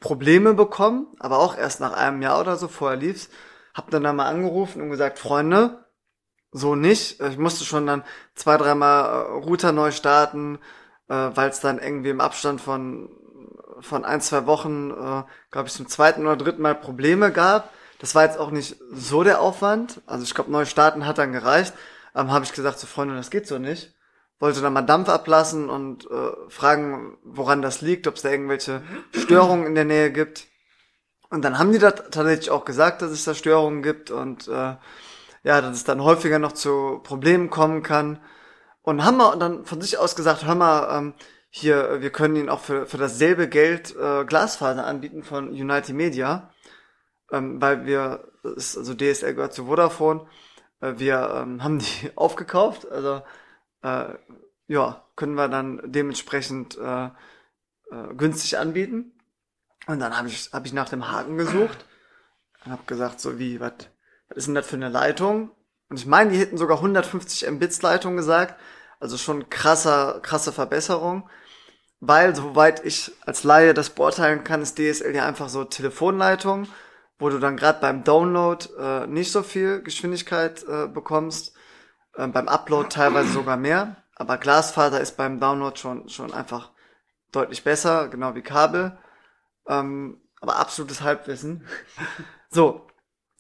Probleme 0.01 0.55
bekommen, 0.55 1.15
aber 1.19 1.39
auch 1.39 1.57
erst 1.57 1.81
nach 1.81 1.93
einem 1.93 2.23
Jahr 2.23 2.41
oder 2.41 2.57
so, 2.57 2.69
vorher 2.69 2.99
lief's. 2.99 3.29
Hab 3.75 3.91
dann 3.91 4.03
da 4.03 4.13
mal 4.13 4.29
angerufen 4.29 4.83
und 4.83 4.91
gesagt, 4.91 5.19
Freunde, 5.19 5.85
so 6.53 6.75
nicht. 6.75 7.21
Ich 7.21 7.39
musste 7.39 7.65
schon 7.65 7.87
dann 7.87 8.03
zwei, 8.35 8.57
dreimal 8.57 9.05
äh, 9.05 9.33
Router 9.45 9.73
neu 9.73 9.93
starten, 9.93 10.59
äh, 11.09 11.15
weil 11.15 11.51
es 11.51 11.61
dann 11.61 11.79
irgendwie 11.79 12.11
im 12.11 12.21
Abstand 12.21 12.61
von, 12.61 13.11
von 13.81 14.05
ein, 14.05 14.21
zwei 14.21 14.47
Wochen, 14.47 14.91
äh, 14.91 15.23
glaube 15.51 15.69
ich, 15.69 15.75
zum 15.75 15.87
zweiten 15.87 16.23
oder 16.23 16.37
dritten 16.37 16.63
Mal 16.63 16.75
Probleme 16.75 17.31
gab. 17.31 17.73
Das 18.01 18.15
war 18.15 18.25
jetzt 18.25 18.39
auch 18.39 18.51
nicht 18.51 18.77
so 18.93 19.23
der 19.23 19.41
Aufwand. 19.41 20.01
Also 20.07 20.25
ich 20.25 20.35
glaube, 20.35 20.51
neu 20.51 20.65
starten 20.65 21.07
hat 21.07 21.19
dann 21.19 21.33
gereicht. 21.33 21.75
Ähm, 22.15 22.33
habe 22.33 22.45
ich 22.45 22.53
gesagt, 22.53 22.79
so 22.79 22.87
Freunde, 22.87 23.15
das 23.15 23.31
geht 23.31 23.47
so 23.47 23.59
nicht. 23.59 23.95
Wollte 24.39 24.63
dann 24.63 24.73
mal 24.73 24.83
Dampf 24.83 25.09
ablassen 25.09 25.69
und 25.69 26.11
äh, 26.11 26.31
fragen, 26.49 27.19
woran 27.23 27.61
das 27.61 27.83
liegt, 27.83 28.07
ob 28.07 28.17
es 28.17 28.23
da 28.23 28.31
irgendwelche 28.31 28.83
Störungen 29.13 29.67
in 29.67 29.75
der 29.75 29.85
Nähe 29.85 30.11
gibt. 30.11 30.47
Und 31.29 31.45
dann 31.45 31.59
haben 31.59 31.73
die 31.73 31.79
da 31.79 31.93
tatsächlich 31.93 32.51
auch 32.51 32.65
gesagt, 32.65 33.03
dass 33.03 33.11
es 33.11 33.25
da 33.25 33.35
Störungen 33.35 33.83
gibt 33.83 34.11
und 34.11 34.49
äh, 34.49 34.77
ja, 35.43 35.61
dass 35.61 35.77
es 35.77 35.85
dann 35.85 36.03
häufiger 36.03 36.39
noch 36.39 36.53
zu 36.53 37.01
Problemen 37.05 37.51
kommen 37.51 37.83
kann. 37.83 38.19
Und 38.83 39.05
haben 39.05 39.19
wir 39.19 39.37
dann 39.37 39.67
von 39.67 39.81
sich 39.81 39.99
aus 39.99 40.17
gesagt, 40.17 40.47
hör 40.47 40.55
mal, 40.55 40.99
ähm, 40.99 41.15
hier, 41.51 42.01
wir 42.01 42.11
können 42.11 42.37
ihnen 42.37 42.49
auch 42.49 42.61
für, 42.61 42.87
für 42.87 42.97
dasselbe 42.97 43.49
Geld 43.49 43.95
äh, 43.95 44.25
Glasfaser 44.25 44.87
anbieten 44.87 45.23
von 45.23 45.51
United 45.51 45.95
Media, 45.95 46.51
ähm, 47.33 47.61
weil 47.61 47.87
wir, 47.87 48.25
also 48.43 48.95
DSL 48.95 49.35
gehört 49.35 49.55
zu 49.55 49.67
Vodafone, 49.67 50.27
äh, 50.81 50.95
wir 50.97 51.31
ähm, 51.35 51.63
haben 51.63 51.79
die 51.79 52.11
aufgekauft, 52.17 52.91
also 52.91 53.23
äh, 53.83 54.15
ja, 54.67 55.05
können 55.17 55.35
wir 55.35 55.49
dann 55.49 55.81
dementsprechend 55.85 56.79
äh, 56.79 57.07
äh, 57.07 58.15
günstig 58.17 58.57
anbieten. 58.59 59.13
Und 59.87 59.99
dann 59.99 60.17
habe 60.17 60.29
ich, 60.29 60.51
hab 60.53 60.67
ich 60.67 60.73
nach 60.73 60.89
dem 60.89 61.11
Haken 61.11 61.37
gesucht 61.37 61.85
und 62.65 62.73
habe 62.73 62.83
gesagt, 62.87 63.21
so 63.21 63.39
wie, 63.39 63.61
was 63.61 63.73
ist 64.35 64.47
denn 64.47 64.55
das 64.55 64.67
für 64.67 64.77
eine 64.77 64.89
Leitung? 64.89 65.51
Und 65.89 65.99
ich 65.99 66.07
meine, 66.07 66.31
die 66.31 66.39
hätten 66.39 66.57
sogar 66.57 66.77
150 66.77 67.51
Mbits 67.51 67.83
Leitung 67.83 68.17
gesagt, 68.17 68.61
also 69.01 69.17
schon 69.17 69.51
krasser, 69.51 70.21
krasse 70.23 70.53
Verbesserung. 70.53 71.29
Weil, 71.99 72.35
soweit 72.35 72.85
ich 72.85 73.13
als 73.27 73.45
Laie 73.45 73.75
das 73.75 73.91
beurteilen 73.91 74.45
kann, 74.45 74.63
ist 74.63 74.79
DSL 74.79 75.15
ja 75.15 75.27
einfach 75.27 75.49
so 75.49 75.65
Telefonleitung, 75.65 76.69
wo 77.21 77.29
du 77.29 77.39
dann 77.39 77.57
gerade 77.57 77.81
beim 77.81 78.03
Download 78.03 78.67
äh, 78.79 79.07
nicht 79.07 79.31
so 79.31 79.43
viel 79.43 79.83
Geschwindigkeit 79.83 80.65
äh, 80.67 80.89
bekommst, 80.89 81.55
äh, 82.17 82.27
beim 82.27 82.49
Upload 82.49 82.89
teilweise 82.89 83.31
sogar 83.31 83.57
mehr. 83.57 83.97
Aber 84.17 84.39
Glasfaser 84.39 85.01
ist 85.01 85.17
beim 85.17 85.39
Download 85.39 85.79
schon, 85.79 86.09
schon 86.09 86.33
einfach 86.33 86.73
deutlich 87.31 87.63
besser, 87.63 88.09
genau 88.09 88.35
wie 88.35 88.43
Kabel. 88.43 88.99
Ähm, 89.69 90.21
aber 90.41 90.57
absolutes 90.57 91.03
Halbwissen. 91.03 91.67
so, 92.51 92.87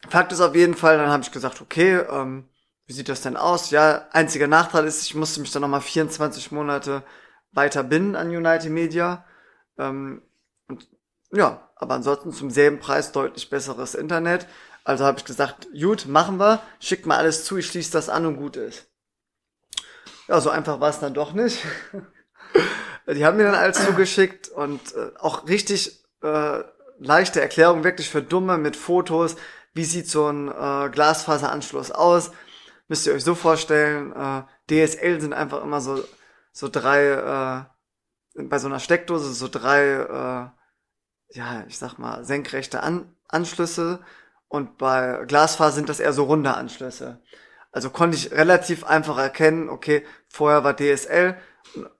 Fakt 0.08 0.32
ist 0.32 0.40
auf 0.40 0.54
jeden 0.54 0.74
Fall, 0.74 0.96
dann 0.96 1.10
habe 1.10 1.22
ich 1.22 1.32
gesagt, 1.32 1.60
okay, 1.60 1.96
ähm, 2.10 2.48
wie 2.86 2.92
sieht 2.92 3.08
das 3.08 3.22
denn 3.22 3.36
aus? 3.36 3.70
Ja, 3.70 4.08
einziger 4.12 4.46
Nachteil 4.46 4.84
ist, 4.84 5.04
ich 5.04 5.14
musste 5.14 5.40
mich 5.40 5.52
dann 5.52 5.62
nochmal 5.62 5.80
24 5.80 6.52
Monate 6.52 7.02
weiter 7.52 7.82
binden 7.82 8.16
an 8.16 8.28
United 8.28 8.70
Media. 8.70 9.24
Ähm, 9.78 10.22
ja, 11.32 11.68
aber 11.76 11.94
ansonsten 11.94 12.32
zum 12.32 12.50
selben 12.50 12.78
Preis 12.78 13.12
deutlich 13.12 13.50
besseres 13.50 13.94
Internet. 13.94 14.46
Also 14.84 15.04
habe 15.04 15.18
ich 15.18 15.24
gesagt, 15.24 15.68
gut, 15.78 16.06
machen 16.06 16.38
wir, 16.38 16.62
schickt 16.80 17.06
mal 17.06 17.16
alles 17.16 17.44
zu, 17.44 17.58
ich 17.58 17.66
schließe 17.66 17.92
das 17.92 18.08
an 18.08 18.26
und 18.26 18.36
gut 18.36 18.56
ist. 18.56 18.86
Ja, 20.28 20.40
so 20.40 20.50
einfach 20.50 20.80
war 20.80 20.90
es 20.90 21.00
dann 21.00 21.14
doch 21.14 21.32
nicht. 21.32 21.64
Die 23.06 23.24
haben 23.24 23.36
mir 23.36 23.44
dann 23.44 23.54
alles 23.54 23.84
zugeschickt 23.84 24.48
und 24.48 24.94
äh, 24.94 25.10
auch 25.18 25.48
richtig 25.48 26.04
äh, 26.22 26.62
leichte 26.98 27.40
Erklärung, 27.40 27.82
wirklich 27.82 28.08
für 28.08 28.22
Dumme 28.22 28.58
mit 28.58 28.76
Fotos. 28.76 29.36
Wie 29.74 29.84
sieht 29.84 30.08
so 30.08 30.28
ein 30.28 30.48
äh, 30.48 30.90
Glasfaseranschluss 30.90 31.90
aus? 31.90 32.30
Müsst 32.88 33.06
ihr 33.06 33.14
euch 33.14 33.24
so 33.24 33.34
vorstellen, 33.34 34.12
äh, 34.12 34.42
DSL 34.68 35.20
sind 35.20 35.32
einfach 35.32 35.62
immer 35.62 35.80
so, 35.80 36.04
so 36.52 36.68
drei, 36.68 37.66
äh, 38.36 38.42
bei 38.42 38.58
so 38.58 38.68
einer 38.68 38.80
Steckdose 38.80 39.32
so 39.32 39.48
drei, 39.48 40.50
äh, 40.52 40.59
ja, 41.32 41.64
ich 41.68 41.78
sag 41.78 41.98
mal, 41.98 42.24
senkrechte 42.24 42.82
An 42.82 43.14
Anschlüsse 43.28 44.00
und 44.48 44.78
bei 44.78 45.24
Glasfaser 45.26 45.74
sind 45.74 45.88
das 45.88 46.00
eher 46.00 46.12
so 46.12 46.24
runde 46.24 46.54
Anschlüsse. 46.54 47.22
Also 47.72 47.90
konnte 47.90 48.16
ich 48.16 48.32
relativ 48.32 48.84
einfach 48.84 49.16
erkennen, 49.18 49.68
okay, 49.68 50.04
vorher 50.28 50.64
war 50.64 50.74
DSL, 50.74 51.36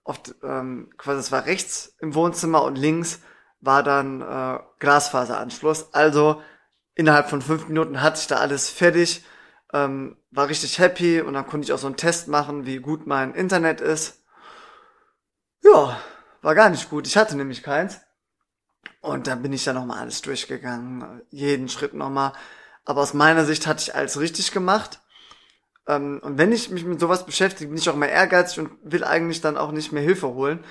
oft, 0.02 0.34
ähm, 0.42 0.90
quasi 0.98 1.20
es 1.20 1.32
war 1.32 1.46
rechts 1.46 1.94
im 2.00 2.14
Wohnzimmer 2.14 2.64
und 2.64 2.76
links 2.76 3.20
war 3.60 3.82
dann 3.82 4.20
äh, 4.20 4.58
Glasfaseranschluss. 4.80 5.94
Also 5.94 6.42
innerhalb 6.94 7.30
von 7.30 7.42
fünf 7.42 7.68
Minuten 7.68 8.02
hatte 8.02 8.20
ich 8.20 8.26
da 8.26 8.38
alles 8.38 8.68
fertig, 8.68 9.24
ähm, 9.72 10.16
war 10.32 10.48
richtig 10.48 10.80
happy 10.80 11.20
und 11.20 11.34
dann 11.34 11.46
konnte 11.46 11.66
ich 11.66 11.72
auch 11.72 11.78
so 11.78 11.86
einen 11.86 11.96
Test 11.96 12.26
machen, 12.26 12.66
wie 12.66 12.78
gut 12.78 13.06
mein 13.06 13.34
Internet 13.34 13.80
ist. 13.80 14.24
Ja, 15.62 16.00
war 16.42 16.54
gar 16.54 16.70
nicht 16.70 16.90
gut. 16.90 17.06
Ich 17.06 17.16
hatte 17.16 17.36
nämlich 17.36 17.62
keins. 17.62 18.00
Und 19.00 19.26
dann 19.26 19.42
bin 19.42 19.52
ich 19.52 19.64
da 19.64 19.72
nochmal 19.72 19.98
alles 19.98 20.22
durchgegangen, 20.22 21.22
jeden 21.30 21.68
Schritt 21.68 21.94
nochmal. 21.94 22.32
Aber 22.84 23.00
aus 23.00 23.14
meiner 23.14 23.44
Sicht 23.44 23.66
hatte 23.66 23.82
ich 23.82 23.94
alles 23.94 24.18
richtig 24.20 24.52
gemacht. 24.52 25.00
Ähm, 25.86 26.20
und 26.22 26.38
wenn 26.38 26.52
ich 26.52 26.70
mich 26.70 26.84
mit 26.84 27.00
sowas 27.00 27.26
beschäftige, 27.26 27.68
bin 27.68 27.78
ich 27.78 27.88
auch 27.88 27.94
immer 27.94 28.08
ehrgeizig 28.08 28.60
und 28.60 28.70
will 28.82 29.04
eigentlich 29.04 29.40
dann 29.40 29.56
auch 29.56 29.72
nicht 29.72 29.92
mehr 29.92 30.02
Hilfe 30.02 30.28
holen. 30.28 30.64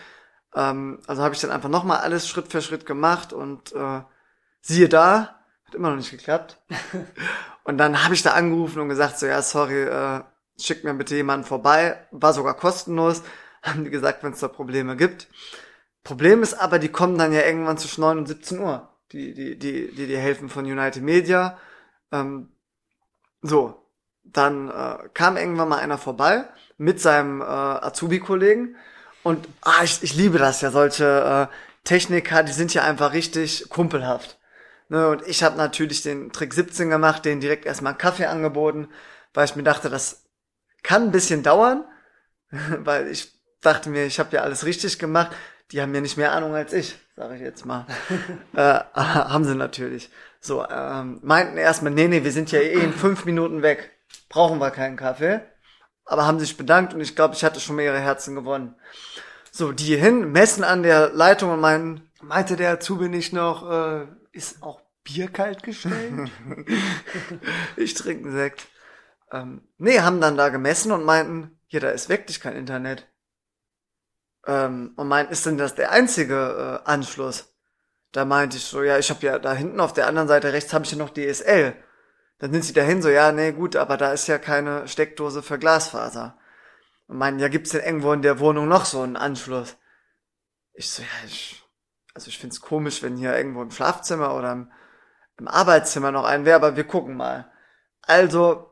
Ähm, 0.55 0.99
also 1.07 1.23
habe 1.23 1.35
ich 1.35 1.41
dann 1.41 1.51
einfach 1.51 1.69
nochmal 1.69 1.99
alles 1.99 2.27
Schritt 2.27 2.51
für 2.51 2.61
Schritt 2.61 2.85
gemacht 2.85 3.33
und 3.33 3.73
äh, 3.73 4.01
siehe 4.61 4.89
da, 4.89 5.39
hat 5.65 5.75
immer 5.75 5.89
noch 5.89 5.97
nicht 5.97 6.11
geklappt. 6.11 6.57
und 7.63 7.77
dann 7.77 8.03
habe 8.03 8.13
ich 8.13 8.23
da 8.23 8.33
angerufen 8.33 8.79
und 8.79 8.89
gesagt, 8.89 9.19
so 9.19 9.25
ja, 9.25 9.41
sorry, 9.41 9.83
äh, 9.83 10.21
schickt 10.59 10.83
mir 10.83 10.93
bitte 10.93 11.15
jemanden 11.15 11.45
vorbei. 11.45 12.07
War 12.11 12.33
sogar 12.33 12.55
kostenlos. 12.55 13.23
Haben 13.61 13.83
die 13.83 13.89
gesagt, 13.89 14.23
wenn 14.23 14.33
es 14.33 14.39
da 14.39 14.47
Probleme 14.47 14.95
gibt. 14.95 15.27
Problem 16.09 16.41
ist 16.41 16.55
aber, 16.55 16.79
die 16.79 16.89
kommen 16.89 17.19
dann 17.19 17.31
ja 17.33 17.41
irgendwann 17.41 17.77
zwischen 17.77 18.01
9 18.01 18.17
und 18.17 18.27
17 18.27 18.57
Uhr. 18.57 18.89
Die, 19.11 19.31
die, 19.35 19.59
die, 19.59 19.91
die, 19.91 20.07
die 20.07 20.17
helfen 20.17 20.49
von 20.49 20.65
United 20.65 21.03
Media. 21.03 21.59
Ähm, 22.11 22.49
so, 23.43 23.85
dann 24.23 24.71
äh, 24.71 25.07
kam 25.13 25.37
irgendwann 25.37 25.69
mal 25.69 25.77
einer 25.77 25.99
vorbei 25.99 26.45
mit 26.79 26.99
seinem 26.99 27.41
äh, 27.41 27.45
Azubi-Kollegen 27.45 28.75
und 29.21 29.47
ah, 29.61 29.83
ich, 29.83 30.01
ich 30.01 30.15
liebe 30.15 30.39
das 30.39 30.61
ja, 30.61 30.71
solche 30.71 31.49
äh, 31.51 31.55
Techniker, 31.83 32.41
die 32.41 32.53
sind 32.53 32.73
ja 32.73 32.81
einfach 32.81 33.13
richtig 33.13 33.69
kumpelhaft. 33.69 34.39
Ne, 34.87 35.09
und 35.09 35.27
ich 35.27 35.43
habe 35.43 35.57
natürlich 35.57 36.01
den 36.01 36.31
Trick 36.31 36.55
17 36.55 36.89
gemacht, 36.89 37.23
den 37.23 37.39
direkt 37.39 37.67
erstmal 37.67 37.91
einen 37.91 37.99
Kaffee 37.99 38.25
angeboten, 38.25 38.89
weil 39.35 39.45
ich 39.45 39.55
mir 39.55 39.61
dachte, 39.61 39.91
das 39.91 40.23
kann 40.81 41.03
ein 41.03 41.11
bisschen 41.11 41.43
dauern, 41.43 41.85
weil 42.49 43.09
ich 43.09 43.31
dachte 43.61 43.91
mir, 43.91 44.05
ich 44.05 44.19
habe 44.19 44.35
ja 44.35 44.41
alles 44.41 44.65
richtig 44.65 44.97
gemacht. 44.97 45.35
Die 45.71 45.81
haben 45.81 45.93
ja 45.93 46.01
nicht 46.01 46.17
mehr 46.17 46.31
Ahnung 46.31 46.55
als 46.55 46.73
ich, 46.73 46.95
sage 47.15 47.35
ich 47.35 47.41
jetzt 47.41 47.65
mal. 47.65 47.85
äh, 48.53 48.59
haben 48.95 49.45
sie 49.45 49.55
natürlich. 49.55 50.09
So, 50.41 50.65
ähm, 50.67 51.19
meinten 51.21 51.57
erstmal, 51.57 51.91
nee, 51.91 52.07
nee, 52.07 52.23
wir 52.23 52.31
sind 52.31 52.51
ja 52.51 52.59
eh 52.59 52.81
in 52.81 52.93
fünf 52.93 53.25
Minuten 53.25 53.61
weg. 53.61 53.91
Brauchen 54.29 54.59
wir 54.59 54.71
keinen 54.71 54.97
Kaffee. 54.97 55.41
Aber 56.05 56.25
haben 56.25 56.39
sich 56.39 56.57
bedankt 56.57 56.93
und 56.93 57.01
ich 57.01 57.15
glaube, 57.15 57.35
ich 57.35 57.43
hatte 57.43 57.59
schon 57.59 57.75
mehrere 57.75 57.99
Herzen 57.99 58.33
gewonnen. 58.33 58.75
So, 59.51 59.71
die 59.71 59.95
hin, 59.95 60.31
messen 60.31 60.63
an 60.63 60.83
der 60.83 61.09
Leitung 61.09 61.51
und 61.51 61.59
meinen. 61.59 62.09
Meinte 62.21 62.55
der 62.55 62.71
Azubi 62.71 63.07
nicht 63.07 63.31
noch, 63.31 63.69
äh, 63.69 64.07
ist 64.31 64.61
auch 64.61 64.81
Bier 65.03 65.29
kalt 65.29 65.63
gestellt? 65.63 66.29
ich 67.77 67.93
trinke 67.93 68.25
einen 68.25 68.35
Sekt. 68.35 68.67
Ähm, 69.31 69.61
nee, 69.77 69.99
haben 69.99 70.19
dann 70.19 70.35
da 70.35 70.49
gemessen 70.49 70.91
und 70.91 71.05
meinten, 71.05 71.59
hier, 71.67 71.79
da 71.79 71.89
ist 71.89 72.09
wirklich 72.09 72.41
kein 72.41 72.55
Internet. 72.55 73.07
Ähm, 74.49 74.93
und 74.95 75.07
meinten, 75.07 75.31
ist 75.31 75.45
denn 75.45 75.59
das 75.59 75.75
der 75.75 75.91
einzige 75.91 76.81
äh, 76.83 76.89
Anschluss? 76.89 77.53
Da 78.11 78.25
meinte 78.25 78.57
ich 78.57 78.65
so, 78.65 78.81
ja, 78.81 78.97
ich 78.97 79.11
habe 79.11 79.23
ja 79.23 79.37
da 79.37 79.53
hinten 79.53 79.79
auf 79.79 79.93
der 79.93 80.07
anderen 80.07 80.27
Seite 80.27 80.51
rechts 80.51 80.73
habe 80.73 80.85
ich 80.85 80.91
ja 80.91 80.97
noch 80.97 81.11
DSL. 81.11 81.75
Dann 82.39 82.51
sind 82.51 82.65
sie 82.65 82.73
dahin 82.73 83.03
so, 83.03 83.09
ja, 83.09 83.31
nee, 83.31 83.51
gut, 83.51 83.75
aber 83.75 83.95
da 83.95 84.11
ist 84.11 84.25
ja 84.25 84.39
keine 84.39 84.87
Steckdose 84.87 85.43
für 85.43 85.59
Glasfaser. 85.59 86.35
Und 87.07 87.17
meinen, 87.17 87.37
ja, 87.37 87.47
gibt's 87.47 87.69
denn 87.71 87.83
irgendwo 87.83 88.11
in 88.11 88.23
der 88.23 88.39
Wohnung 88.39 88.67
noch 88.67 88.85
so 88.85 89.01
einen 89.03 89.17
Anschluss? 89.17 89.77
Ich 90.73 90.89
so, 90.89 91.03
ja, 91.03 91.07
ich, 91.27 91.63
also 92.15 92.29
ich 92.29 92.39
find's 92.39 92.59
komisch, 92.59 93.03
wenn 93.03 93.17
hier 93.17 93.37
irgendwo 93.37 93.61
im 93.61 93.69
Schlafzimmer 93.71 94.33
oder 94.35 94.53
im, 94.53 94.71
im 95.37 95.47
Arbeitszimmer 95.47 96.11
noch 96.11 96.23
ein 96.23 96.45
wäre, 96.45 96.55
aber 96.55 96.75
wir 96.75 96.85
gucken 96.85 97.15
mal. 97.15 97.51
Also, 98.01 98.68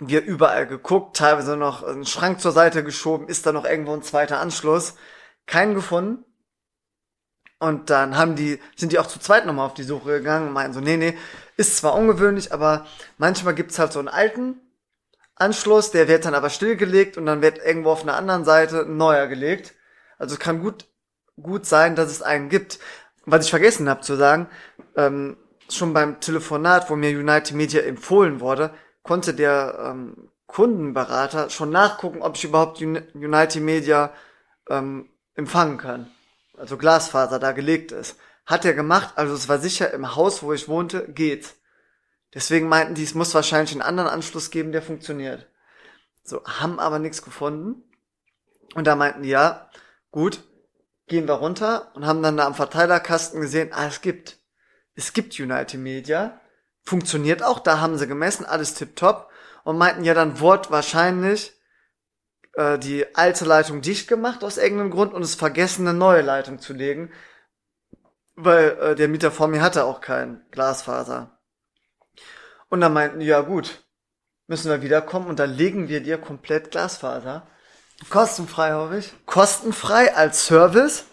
wir 0.00 0.22
überall 0.22 0.66
geguckt, 0.66 1.16
teilweise 1.16 1.56
noch 1.56 1.82
einen 1.82 2.06
Schrank 2.06 2.40
zur 2.40 2.52
Seite 2.52 2.84
geschoben, 2.84 3.28
ist 3.28 3.46
da 3.46 3.52
noch 3.52 3.64
irgendwo 3.64 3.92
ein 3.94 4.02
zweiter 4.02 4.40
Anschluss. 4.40 4.94
Keinen 5.46 5.74
gefunden. 5.74 6.24
Und 7.58 7.90
dann 7.90 8.16
haben 8.16 8.36
die, 8.36 8.60
sind 8.76 8.92
die 8.92 8.98
auch 9.00 9.08
zu 9.08 9.18
zweit 9.18 9.44
nochmal 9.44 9.66
auf 9.66 9.74
die 9.74 9.82
Suche 9.82 10.18
gegangen 10.18 10.48
und 10.48 10.52
meinten 10.52 10.74
so, 10.74 10.80
nee, 10.80 10.96
nee, 10.96 11.18
ist 11.56 11.76
zwar 11.76 11.94
ungewöhnlich, 11.94 12.52
aber 12.52 12.86
manchmal 13.16 13.54
gibt's 13.54 13.80
halt 13.80 13.92
so 13.92 13.98
einen 13.98 14.08
alten 14.08 14.60
Anschluss, 15.34 15.90
der 15.90 16.06
wird 16.06 16.24
dann 16.24 16.34
aber 16.34 16.50
stillgelegt 16.50 17.16
und 17.16 17.26
dann 17.26 17.42
wird 17.42 17.58
irgendwo 17.58 17.90
auf 17.90 18.02
einer 18.02 18.16
anderen 18.16 18.44
Seite 18.44 18.82
ein 18.82 18.96
neuer 18.96 19.26
gelegt. 19.26 19.74
Also 20.18 20.34
es 20.34 20.40
kann 20.40 20.60
gut, 20.60 20.86
gut 21.40 21.66
sein, 21.66 21.96
dass 21.96 22.10
es 22.10 22.22
einen 22.22 22.48
gibt. 22.48 22.78
Was 23.24 23.44
ich 23.44 23.50
vergessen 23.50 23.88
habe 23.88 24.02
zu 24.02 24.14
sagen, 24.14 24.48
ähm, 24.96 25.36
schon 25.68 25.92
beim 25.92 26.20
Telefonat, 26.20 26.88
wo 26.90 26.96
mir 26.96 27.10
United 27.10 27.56
Media 27.56 27.82
empfohlen 27.82 28.40
wurde, 28.40 28.72
konnte 29.08 29.34
der 29.34 29.78
ähm, 29.90 30.30
Kundenberater 30.46 31.50
schon 31.50 31.70
nachgucken, 31.70 32.22
ob 32.22 32.36
ich 32.36 32.44
überhaupt 32.44 32.80
United 32.80 33.62
Media 33.62 34.12
ähm, 34.68 35.08
empfangen 35.34 35.78
kann 35.78 36.10
also 36.58 36.76
Glasfaser 36.76 37.38
da 37.38 37.52
gelegt 37.52 37.92
ist. 37.92 38.18
Hat 38.46 38.64
er 38.64 38.74
gemacht, 38.74 39.14
also 39.16 39.34
es 39.34 39.48
war 39.48 39.58
sicher 39.58 39.92
im 39.92 40.16
Haus, 40.16 40.42
wo 40.42 40.52
ich 40.52 40.68
wohnte, 40.68 41.10
geht. 41.12 41.54
Deswegen 42.34 42.68
meinten 42.68 42.94
die, 42.94 43.04
es 43.04 43.14
muss 43.14 43.34
wahrscheinlich 43.34 43.72
einen 43.72 43.82
anderen 43.82 44.08
Anschluss 44.08 44.50
geben, 44.50 44.72
der 44.72 44.82
funktioniert. 44.82 45.46
So, 46.24 46.44
haben 46.44 46.78
aber 46.78 46.98
nichts 46.98 47.22
gefunden. 47.22 47.82
Und 48.74 48.86
da 48.86 48.96
meinten 48.96 49.22
die, 49.22 49.30
ja, 49.30 49.70
gut, 50.10 50.44
gehen 51.06 51.26
wir 51.26 51.34
runter 51.34 51.90
und 51.94 52.06
haben 52.06 52.22
dann 52.22 52.36
da 52.36 52.46
am 52.46 52.54
Verteilerkasten 52.54 53.40
gesehen, 53.40 53.72
ah, 53.72 53.86
es 53.86 54.00
gibt. 54.00 54.38
Es 54.94 55.12
gibt 55.12 55.38
United 55.38 55.80
Media. 55.80 56.40
Funktioniert 56.84 57.42
auch, 57.42 57.60
da 57.60 57.80
haben 57.80 57.98
sie 57.98 58.06
gemessen, 58.06 58.46
alles 58.46 58.74
tipptopp. 58.74 59.30
Und 59.64 59.76
meinten 59.76 60.04
ja 60.04 60.14
dann 60.14 60.40
Wort 60.40 60.70
wahrscheinlich, 60.70 61.58
äh, 62.54 62.78
die 62.78 63.14
alte 63.14 63.44
Leitung 63.44 63.80
dicht 63.82 64.08
gemacht 64.08 64.42
aus 64.42 64.58
irgendeinem 64.58 64.90
Grund 64.90 65.14
und 65.14 65.22
es 65.22 65.34
vergessen, 65.34 65.86
eine 65.86 65.96
neue 65.96 66.22
Leitung 66.22 66.58
zu 66.58 66.72
legen, 66.72 67.12
weil 68.34 68.70
äh, 68.80 68.94
der 68.94 69.08
Mieter 69.08 69.30
vor 69.30 69.48
mir 69.48 69.62
hatte 69.62 69.84
auch 69.84 70.00
kein 70.00 70.44
Glasfaser. 70.50 71.38
Und 72.68 72.80
dann 72.80 72.92
meinten 72.92 73.20
die, 73.20 73.26
ja 73.26 73.40
gut, 73.40 73.84
müssen 74.48 74.70
wir 74.70 74.82
wiederkommen 74.82 75.28
und 75.28 75.38
dann 75.38 75.54
legen 75.54 75.88
wir 75.88 76.02
dir 76.02 76.18
komplett 76.18 76.70
Glasfaser. 76.70 77.46
Kostenfrei, 78.10 78.72
hoffe 78.72 78.98
ich. 78.98 79.12
Kostenfrei 79.26 80.14
als 80.14 80.46
Service, 80.46 81.04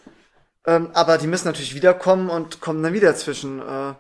ähm, 0.65 0.91
aber 0.93 1.17
die 1.17 1.28
müssen 1.28 1.47
natürlich 1.47 1.75
wiederkommen 1.75 2.30
und 2.30 2.62
kommen 2.62 2.82
dann 2.84 2.93
wieder 2.93 3.15
zwischen, 3.15 3.60
äh, 3.60 3.93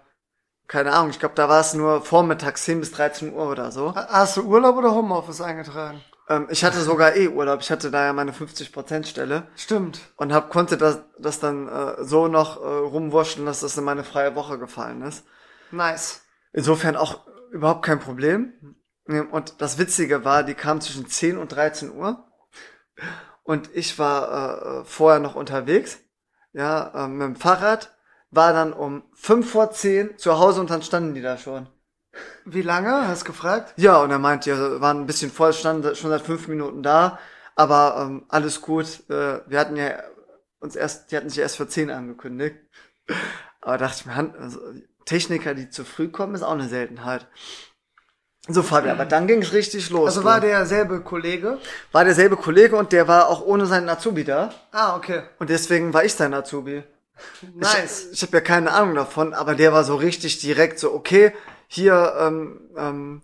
keine 0.67 0.93
Ahnung, 0.93 1.09
ich 1.09 1.19
glaube, 1.19 1.35
da 1.35 1.47
war 1.49 1.59
es 1.59 1.73
nur 1.73 2.01
vormittags 2.01 2.63
10 2.63 2.79
bis 2.79 2.91
13 2.91 3.33
Uhr 3.33 3.49
oder 3.49 3.71
so. 3.71 3.93
Hast 3.95 4.37
du 4.37 4.43
Urlaub 4.43 4.77
oder 4.77 4.91
Homeoffice 4.91 5.41
eingetragen? 5.41 6.01
Ähm, 6.27 6.47
ich 6.49 6.63
hatte 6.63 6.81
sogar 6.81 7.15
eh 7.15 7.27
Urlaub. 7.27 7.61
Ich 7.61 7.71
hatte 7.71 7.91
da 7.91 8.05
ja 8.05 8.13
meine 8.13 8.31
50% 8.31 9.05
Stelle. 9.05 9.47
Stimmt. 9.55 9.99
Und 10.17 10.33
hab, 10.33 10.49
konnte 10.49 10.77
das, 10.77 10.99
das 11.19 11.39
dann 11.39 11.67
äh, 11.67 12.03
so 12.03 12.27
noch 12.27 12.57
äh, 12.57 12.67
rumwurschteln, 12.67 13.45
dass 13.45 13.59
das 13.59 13.77
in 13.77 13.83
meine 13.83 14.03
freie 14.03 14.35
Woche 14.35 14.57
gefallen 14.57 15.01
ist. 15.01 15.25
Nice. 15.71 16.21
Insofern 16.53 16.95
auch 16.95 17.25
überhaupt 17.51 17.85
kein 17.85 17.99
Problem. 17.99 18.53
Und 19.07 19.61
das 19.61 19.77
Witzige 19.77 20.25
war, 20.25 20.43
die 20.43 20.55
kam 20.55 20.81
zwischen 20.81 21.07
10 21.07 21.37
und 21.37 21.49
13 21.49 21.91
Uhr. 21.91 22.25
Und 23.43 23.69
ich 23.75 23.99
war 23.99 24.79
äh, 24.81 24.85
vorher 24.85 25.19
noch 25.19 25.35
unterwegs. 25.35 25.99
Ja, 26.53 27.05
äh, 27.05 27.07
mit 27.07 27.27
dem 27.27 27.35
Fahrrad. 27.35 27.94
War 28.35 28.53
dann 28.53 28.73
um 28.73 29.03
5 29.13 29.49
vor 29.49 29.71
10 29.71 30.17
zu 30.17 30.37
Hause 30.39 30.59
und 30.59 30.69
dann 30.69 30.81
standen 30.81 31.13
die 31.13 31.21
da 31.21 31.37
schon. 31.37 31.67
Wie 32.45 32.61
lange? 32.61 33.07
Hast 33.07 33.23
du 33.23 33.27
gefragt? 33.27 33.73
Ja, 33.77 34.01
und 34.01 34.11
er 34.11 34.19
meint, 34.19 34.45
ja, 34.45 34.81
waren 34.81 35.01
ein 35.01 35.05
bisschen 35.05 35.31
voll, 35.31 35.53
standen 35.53 35.95
schon 35.95 36.09
seit 36.09 36.21
fünf 36.21 36.47
Minuten 36.47 36.83
da, 36.83 37.19
aber 37.55 37.97
ähm, 37.99 38.25
alles 38.27 38.61
gut. 38.61 39.09
Äh, 39.09 39.39
wir 39.47 39.59
hatten 39.59 39.75
ja 39.75 40.03
uns 40.59 40.75
erst, 40.75 41.11
die 41.11 41.17
hatten 41.17 41.29
sich 41.29 41.39
erst 41.39 41.57
für 41.57 41.67
zehn 41.67 41.89
angekündigt. 41.89 42.57
Aber 43.61 43.77
dachte 43.77 44.01
ich 44.01 44.05
mir, 44.05 44.35
also, 44.39 44.59
Techniker, 45.05 45.53
die 45.53 45.69
zu 45.69 45.85
früh 45.85 46.09
kommen, 46.09 46.35
ist 46.35 46.43
auch 46.43 46.51
eine 46.51 46.67
Seltenheit. 46.67 47.27
So, 48.47 48.61
Fabian, 48.61 48.95
aber 48.95 49.05
dann 49.05 49.25
ging 49.25 49.41
es 49.41 49.53
richtig 49.53 49.89
los. 49.89 50.07
Also 50.07 50.23
war 50.23 50.39
derselbe 50.39 51.01
Kollege? 51.01 51.57
War 51.91 52.05
derselbe 52.05 52.35
Kollege 52.37 52.75
und 52.75 52.91
der 52.91 53.07
war 53.07 53.27
auch 53.29 53.43
ohne 53.43 53.65
seinen 53.65 53.89
Azubi 53.89 54.23
da. 54.23 54.53
Ah, 54.71 54.95
okay. 54.95 55.23
Und 55.39 55.49
deswegen 55.49 55.93
war 55.93 56.03
ich 56.03 56.13
sein 56.13 56.33
Azubi. 56.33 56.83
Nice. 57.53 58.07
Ich, 58.07 58.13
ich 58.13 58.21
habe 58.23 58.37
ja 58.37 58.41
keine 58.41 58.71
Ahnung 58.71 58.95
davon, 58.95 59.33
aber 59.33 59.55
der 59.55 59.73
war 59.73 59.83
so 59.83 59.95
richtig 59.95 60.39
direkt 60.39 60.79
so, 60.79 60.93
okay, 60.93 61.33
hier, 61.67 62.13
ähm, 62.19 62.59
ähm, 62.77 63.21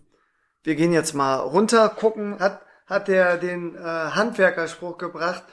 wir 0.63 0.75
gehen 0.75 0.93
jetzt 0.93 1.13
mal 1.13 1.35
runter, 1.35 1.89
gucken. 1.89 2.39
Hat, 2.39 2.61
hat 2.85 3.07
der 3.07 3.37
den 3.37 3.75
äh, 3.75 3.79
Handwerkerspruch 3.79 4.97
gebracht, 4.97 5.43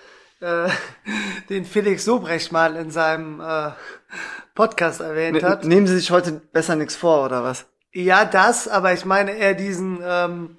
äh, 0.40 0.68
den 1.48 1.64
Felix 1.64 2.04
Sobrecht 2.04 2.52
mal 2.52 2.76
in 2.76 2.90
seinem 2.90 3.40
äh, 3.40 3.70
Podcast 4.54 5.00
erwähnt 5.00 5.42
hat. 5.42 5.64
Nehmen 5.64 5.86
Sie 5.86 5.96
sich 5.96 6.10
heute 6.10 6.32
besser 6.32 6.76
nichts 6.76 6.96
vor, 6.96 7.24
oder 7.24 7.44
was? 7.44 7.66
Ja, 7.92 8.24
das, 8.24 8.68
aber 8.68 8.92
ich 8.92 9.04
meine 9.04 9.32
eher 9.32 9.54
diesen, 9.54 10.00
ähm, 10.02 10.56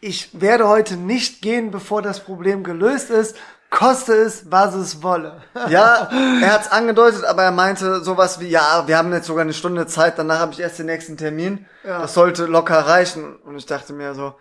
ich 0.00 0.40
werde 0.40 0.68
heute 0.68 0.96
nicht 0.96 1.42
gehen, 1.42 1.70
bevor 1.70 2.02
das 2.02 2.24
Problem 2.24 2.64
gelöst 2.64 3.10
ist, 3.10 3.36
koste 3.70 4.14
es, 4.14 4.50
was 4.50 4.74
es 4.74 5.02
wolle. 5.02 5.42
ja, 5.68 6.10
er 6.42 6.52
hat's 6.52 6.70
angedeutet, 6.70 7.24
aber 7.24 7.44
er 7.44 7.52
meinte 7.52 8.02
sowas 8.02 8.40
wie, 8.40 8.48
ja, 8.48 8.86
wir 8.86 8.98
haben 8.98 9.12
jetzt 9.12 9.26
sogar 9.26 9.42
eine 9.42 9.54
Stunde 9.54 9.86
Zeit, 9.86 10.18
danach 10.18 10.40
habe 10.40 10.52
ich 10.52 10.60
erst 10.60 10.78
den 10.78 10.86
nächsten 10.86 11.16
Termin. 11.16 11.66
Ja. 11.84 12.00
Das 12.00 12.14
sollte 12.14 12.46
locker 12.46 12.78
reichen. 12.80 13.36
Und 13.36 13.56
ich 13.56 13.66
dachte 13.66 13.92
mir 13.92 14.14
so, 14.14 14.34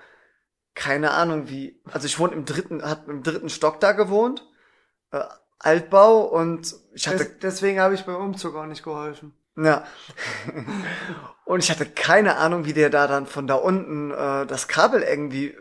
keine 0.76 1.12
Ahnung 1.12 1.50
wie. 1.50 1.82
Also 1.92 2.08
ich 2.08 2.20
wohne 2.20 2.34
im 2.34 2.46
dritten, 2.46 2.84
hat 2.84 3.08
im 3.08 3.24
dritten 3.24 3.50
Stock 3.50 3.80
da 3.80 3.92
gewohnt. 3.92 4.46
Äh, 5.12 5.24
Altbau 5.60 6.22
und 6.22 6.74
ich 6.94 7.08
hatte. 7.08 7.26
Des, 7.26 7.40
deswegen 7.40 7.80
habe 7.80 7.94
ich 7.94 8.06
beim 8.06 8.16
Umzug 8.16 8.56
auch 8.56 8.66
nicht 8.66 8.84
geholfen. 8.84 9.34
Ja. 9.58 9.84
und 11.46 11.64
ich 11.64 11.70
hatte 11.70 11.86
keine 11.86 12.38
Ahnung, 12.38 12.66
wie 12.66 12.74
der 12.74 12.90
da 12.90 13.08
dann 13.08 13.26
von 13.26 13.46
da 13.46 13.56
unten 13.56 14.12
äh, 14.12 14.46
das 14.46 14.68
Kabel 14.70 15.02
irgendwie 15.02 15.56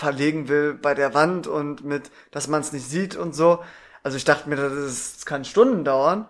verlegen 0.00 0.48
will 0.48 0.74
bei 0.74 0.94
der 0.94 1.14
Wand 1.14 1.46
und 1.46 1.84
mit, 1.84 2.10
dass 2.32 2.48
man 2.48 2.62
es 2.62 2.72
nicht 2.72 2.88
sieht 2.88 3.16
und 3.16 3.34
so. 3.34 3.62
Also 4.02 4.16
ich 4.16 4.24
dachte 4.24 4.48
mir, 4.48 4.56
das, 4.56 4.72
ist, 4.72 5.16
das 5.18 5.26
kann 5.26 5.44
Stunden 5.44 5.84
dauern. 5.84 6.28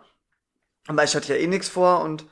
Aber 0.86 1.04
ich 1.04 1.14
hatte 1.14 1.32
ja 1.32 1.40
eh 1.40 1.46
nichts 1.46 1.68
vor 1.68 2.02
und 2.02 2.26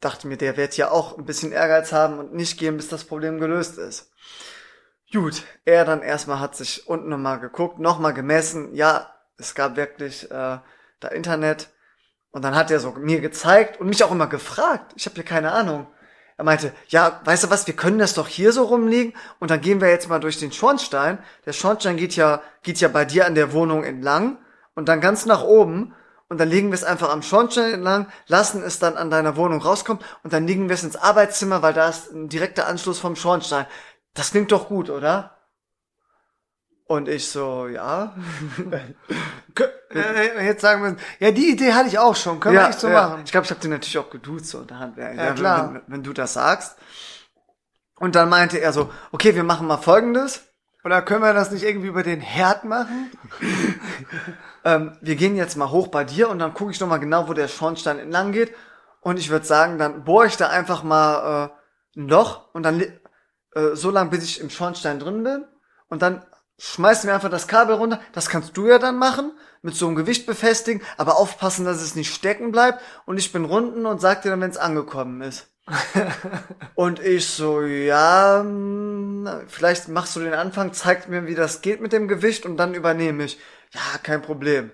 dachte 0.00 0.28
mir, 0.28 0.36
der 0.36 0.56
wird 0.56 0.76
ja 0.76 0.90
auch 0.90 1.16
ein 1.16 1.24
bisschen 1.24 1.52
Ehrgeiz 1.52 1.92
haben 1.92 2.18
und 2.18 2.34
nicht 2.34 2.58
gehen, 2.58 2.76
bis 2.76 2.88
das 2.88 3.04
Problem 3.04 3.40
gelöst 3.40 3.78
ist. 3.78 4.12
Gut, 5.12 5.42
er 5.64 5.84
dann 5.84 6.02
erstmal 6.02 6.40
hat 6.40 6.56
sich 6.56 6.86
unten 6.88 7.08
nochmal 7.08 7.40
geguckt, 7.40 7.78
nochmal 7.78 8.12
gemessen. 8.12 8.74
Ja, 8.74 9.14
es 9.38 9.54
gab 9.54 9.76
wirklich 9.76 10.30
äh, 10.30 10.58
da 11.00 11.08
Internet. 11.10 11.70
Und 12.32 12.42
dann 12.42 12.54
hat 12.54 12.70
er 12.70 12.80
so 12.80 12.90
mir 12.92 13.20
gezeigt 13.20 13.80
und 13.80 13.86
mich 13.86 14.02
auch 14.04 14.10
immer 14.10 14.26
gefragt. 14.26 14.92
Ich 14.96 15.06
habe 15.06 15.14
hier 15.14 15.24
keine 15.24 15.52
Ahnung. 15.52 15.86
Er 16.36 16.44
meinte, 16.44 16.72
ja, 16.88 17.20
weißt 17.24 17.44
du 17.44 17.50
was, 17.50 17.66
wir 17.66 17.74
können 17.74 17.98
das 17.98 18.14
doch 18.14 18.26
hier 18.26 18.52
so 18.52 18.64
rumlegen 18.64 19.14
und 19.38 19.50
dann 19.50 19.60
gehen 19.60 19.80
wir 19.80 19.88
jetzt 19.88 20.08
mal 20.08 20.18
durch 20.18 20.38
den 20.38 20.52
Schornstein. 20.52 21.18
Der 21.46 21.52
Schornstein 21.52 21.96
geht 21.96 22.16
ja, 22.16 22.42
geht 22.62 22.80
ja 22.80 22.88
bei 22.88 23.04
dir 23.04 23.26
an 23.26 23.34
der 23.34 23.52
Wohnung 23.52 23.84
entlang 23.84 24.38
und 24.74 24.88
dann 24.88 25.00
ganz 25.00 25.26
nach 25.26 25.44
oben 25.44 25.94
und 26.28 26.40
dann 26.40 26.48
legen 26.48 26.68
wir 26.70 26.74
es 26.74 26.84
einfach 26.84 27.10
am 27.10 27.22
Schornstein 27.22 27.74
entlang, 27.74 28.08
lassen 28.26 28.62
es 28.62 28.80
dann 28.80 28.96
an 28.96 29.10
deiner 29.10 29.36
Wohnung 29.36 29.60
rauskommen 29.60 30.02
und 30.24 30.32
dann 30.32 30.46
legen 30.46 30.68
wir 30.68 30.74
es 30.74 30.82
ins 30.82 30.96
Arbeitszimmer, 30.96 31.62
weil 31.62 31.74
da 31.74 31.88
ist 31.88 32.10
ein 32.10 32.28
direkter 32.28 32.66
Anschluss 32.66 32.98
vom 32.98 33.14
Schornstein. 33.14 33.66
Das 34.14 34.32
klingt 34.32 34.50
doch 34.50 34.68
gut, 34.68 34.90
oder? 34.90 35.33
Und 36.94 37.08
ich 37.08 37.28
so, 37.28 37.66
ja. 37.66 38.14
äh, 39.90 40.46
jetzt 40.46 40.60
sagen 40.60 40.84
wir, 40.84 40.96
ja, 41.18 41.32
die 41.32 41.50
Idee 41.50 41.72
hatte 41.72 41.88
ich 41.88 41.98
auch 41.98 42.14
schon. 42.14 42.38
Können 42.38 42.54
ja, 42.54 42.62
wir 42.62 42.66
nicht 42.68 42.78
so 42.78 42.88
ja. 42.88 43.08
machen. 43.08 43.22
Ich 43.24 43.32
glaube, 43.32 43.46
ich 43.46 43.50
habe 43.50 43.60
den 43.60 43.72
natürlich 43.72 43.98
auch 43.98 44.10
geduzt 44.10 44.46
so 44.46 44.58
unter 44.58 44.78
Hand. 44.78 44.96
Ja, 44.96 45.12
ja, 45.12 45.32
klar. 45.32 45.74
Wenn, 45.74 45.82
wenn, 45.88 46.02
du 46.04 46.12
das 46.12 46.34
sagst. 46.34 46.76
Und 47.96 48.14
dann 48.14 48.28
meinte 48.28 48.60
er 48.60 48.72
so, 48.72 48.92
okay, 49.10 49.34
wir 49.34 49.42
machen 49.42 49.66
mal 49.66 49.78
Folgendes. 49.78 50.44
Oder 50.84 51.02
können 51.02 51.22
wir 51.22 51.32
das 51.32 51.50
nicht 51.50 51.64
irgendwie 51.64 51.88
über 51.88 52.04
den 52.04 52.20
Herd 52.20 52.62
machen? 52.62 53.10
ähm, 54.64 54.96
wir 55.00 55.16
gehen 55.16 55.34
jetzt 55.34 55.56
mal 55.56 55.70
hoch 55.70 55.88
bei 55.88 56.04
dir 56.04 56.28
und 56.28 56.38
dann 56.38 56.54
gucke 56.54 56.70
ich 56.70 56.78
noch 56.78 56.88
mal 56.88 56.98
genau, 56.98 57.26
wo 57.26 57.32
der 57.32 57.48
Schornstein 57.48 57.98
entlang 57.98 58.30
geht. 58.30 58.54
Und 59.00 59.18
ich 59.18 59.30
würde 59.30 59.46
sagen, 59.46 59.78
dann 59.78 60.04
bohre 60.04 60.26
ich 60.26 60.36
da 60.36 60.48
einfach 60.48 60.84
mal 60.84 61.50
äh, 61.96 62.00
ein 62.00 62.08
Loch 62.08 62.54
und 62.54 62.62
dann 62.62 62.80
äh, 62.80 63.74
so 63.74 63.90
lange, 63.90 64.10
bis 64.10 64.22
ich 64.22 64.40
im 64.40 64.50
Schornstein 64.50 65.00
drin 65.00 65.24
bin. 65.24 65.44
Und 65.88 66.02
dann 66.02 66.24
schmeißen 66.58 67.08
wir 67.08 67.14
einfach 67.14 67.30
das 67.30 67.48
Kabel 67.48 67.76
runter. 67.76 68.00
Das 68.12 68.28
kannst 68.28 68.56
du 68.56 68.66
ja 68.66 68.78
dann 68.78 68.98
machen, 68.98 69.32
mit 69.62 69.74
so 69.74 69.86
einem 69.86 69.96
Gewicht 69.96 70.26
befestigen, 70.26 70.82
aber 70.96 71.18
aufpassen, 71.18 71.64
dass 71.64 71.82
es 71.82 71.94
nicht 71.94 72.14
stecken 72.14 72.52
bleibt. 72.52 72.80
Und 73.06 73.18
ich 73.18 73.32
bin 73.32 73.44
runden 73.44 73.86
und 73.86 74.00
sag 74.00 74.22
dir 74.22 74.30
dann, 74.30 74.40
wenn 74.40 74.50
es 74.50 74.56
angekommen 74.56 75.22
ist. 75.22 75.48
und 76.74 77.00
ich 77.00 77.26
so, 77.26 77.62
ja, 77.62 78.40
hm, 78.40 79.28
vielleicht 79.48 79.88
machst 79.88 80.14
du 80.14 80.20
den 80.20 80.34
Anfang, 80.34 80.72
zeigt 80.74 81.08
mir, 81.08 81.26
wie 81.26 81.34
das 81.34 81.62
geht 81.62 81.80
mit 81.80 81.92
dem 81.92 82.06
Gewicht 82.06 82.44
und 82.44 82.56
dann 82.58 82.74
übernehme 82.74 83.24
ich. 83.24 83.38
Ja, 83.72 83.98
kein 84.02 84.20
Problem. 84.22 84.70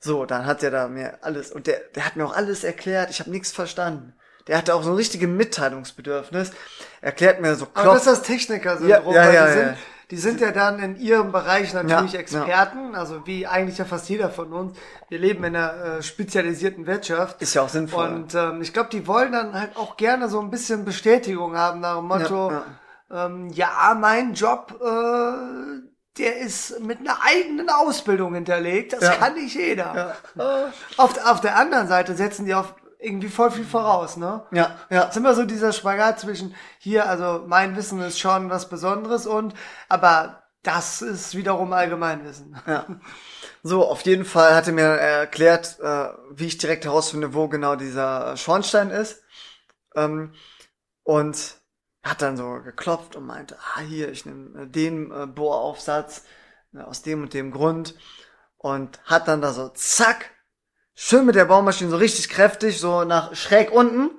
So, 0.00 0.26
dann 0.26 0.46
hat 0.46 0.62
er 0.62 0.70
da 0.70 0.88
mir 0.88 1.18
alles, 1.22 1.50
und 1.50 1.66
der, 1.66 1.80
der 1.94 2.04
hat 2.04 2.16
mir 2.16 2.24
auch 2.24 2.34
alles 2.34 2.64
erklärt, 2.64 3.10
ich 3.10 3.20
habe 3.20 3.30
nichts 3.30 3.52
verstanden. 3.52 4.14
Der 4.46 4.56
hatte 4.56 4.74
auch 4.74 4.82
so 4.82 4.90
ein 4.90 4.96
richtiges 4.96 5.28
Mitteilungsbedürfnis. 5.28 6.52
Erklärt 7.00 7.40
mir 7.40 7.54
so 7.54 7.66
Klopf. 7.66 7.78
Aber 7.78 7.94
das 7.94 8.06
ist 8.06 8.18
das 8.18 8.22
Techniker-Syndrom, 8.22 9.14
ja, 9.14 9.24
ja, 9.24 9.32
ja, 9.32 9.46
die, 9.46 9.52
sind, 9.52 9.66
ja. 9.66 9.76
Die 10.10 10.16
sind 10.16 10.40
ja 10.40 10.52
dann 10.52 10.78
in 10.78 10.96
ihrem 10.98 11.32
Bereich 11.32 11.74
natürlich 11.74 12.14
Ja, 12.14 12.20
Experten, 12.20 12.94
also 12.94 13.26
wie 13.26 13.46
eigentlich 13.46 13.76
ja 13.78 13.84
fast 13.84 14.08
jeder 14.08 14.30
von 14.30 14.52
uns. 14.52 14.76
Wir 15.10 15.18
leben 15.18 15.44
in 15.44 15.54
einer 15.54 15.98
äh, 15.98 16.02
spezialisierten 16.02 16.86
Wirtschaft. 16.86 17.42
Ist 17.42 17.54
ja 17.54 17.62
auch 17.62 17.68
sinnvoll. 17.68 18.08
Und 18.08 18.34
ähm, 18.34 18.62
ich 18.62 18.72
glaube, 18.72 18.88
die 18.90 19.06
wollen 19.06 19.32
dann 19.32 19.52
halt 19.52 19.76
auch 19.76 19.96
gerne 19.98 20.28
so 20.30 20.40
ein 20.40 20.50
bisschen 20.50 20.84
Bestätigung 20.86 21.56
haben 21.56 21.80
nach 21.80 21.96
dem 21.96 22.06
Motto, 22.06 22.50
Ja, 22.50 22.64
ja, 23.10 23.26
ähm, 23.26 23.48
ja 23.50 23.96
mein 24.00 24.32
Job, 24.32 24.80
äh, 24.82 25.88
der 26.18 26.38
ist 26.38 26.80
mit 26.80 27.00
einer 27.00 27.18
eigenen 27.22 27.68
Ausbildung 27.68 28.34
hinterlegt. 28.34 28.94
Das 28.94 29.02
Ja. 29.02 29.14
kann 29.14 29.34
nicht 29.34 29.54
jeder. 29.54 30.16
ja. 30.36 30.72
Auf, 30.96 31.24
auf 31.26 31.40
der 31.40 31.56
anderen 31.56 31.86
Seite 31.86 32.14
setzen 32.16 32.46
die 32.46 32.54
auf 32.54 32.74
irgendwie 32.98 33.28
voll 33.28 33.50
viel 33.50 33.64
voraus, 33.64 34.16
ne? 34.16 34.44
Ja, 34.50 34.76
ja. 34.90 35.02
Das 35.04 35.10
ist 35.10 35.16
immer 35.16 35.34
so 35.34 35.44
dieser 35.44 35.72
Spagat 35.72 36.20
zwischen 36.20 36.54
hier, 36.78 37.08
also 37.08 37.44
mein 37.46 37.76
Wissen 37.76 38.00
ist 38.00 38.18
schon 38.18 38.50
was 38.50 38.68
Besonderes 38.68 39.26
und, 39.26 39.54
aber 39.88 40.42
das 40.62 41.02
ist 41.02 41.34
wiederum 41.34 41.72
Allgemeinwissen. 41.72 42.60
Ja. 42.66 42.86
So, 43.62 43.86
auf 43.86 44.02
jeden 44.02 44.24
Fall 44.24 44.54
hat 44.54 44.66
er 44.66 44.72
mir 44.72 44.82
erklärt, 44.82 45.78
äh, 45.80 46.08
wie 46.30 46.46
ich 46.46 46.58
direkt 46.58 46.84
herausfinde, 46.84 47.34
wo 47.34 47.48
genau 47.48 47.76
dieser 47.76 48.36
Schornstein 48.36 48.90
ist. 48.90 49.22
Ähm, 49.94 50.34
und 51.02 51.56
hat 52.02 52.22
dann 52.22 52.36
so 52.36 52.60
geklopft 52.62 53.16
und 53.16 53.26
meinte, 53.26 53.56
ah, 53.58 53.80
hier, 53.80 54.10
ich 54.10 54.26
nehme 54.26 54.62
äh, 54.62 54.66
den 54.66 55.10
äh, 55.10 55.26
Bohraufsatz 55.26 56.24
äh, 56.74 56.80
aus 56.80 57.02
dem 57.02 57.22
und 57.22 57.34
dem 57.34 57.50
Grund. 57.50 57.94
Und 58.56 59.00
hat 59.04 59.28
dann 59.28 59.40
da 59.40 59.52
so, 59.52 59.68
zack, 59.70 60.30
schön 61.00 61.24
mit 61.26 61.36
der 61.36 61.44
Baumaschine 61.44 61.90
so 61.90 61.96
richtig 61.96 62.28
kräftig, 62.28 62.80
so 62.80 63.04
nach 63.04 63.34
schräg 63.34 63.70
unten. 63.70 64.10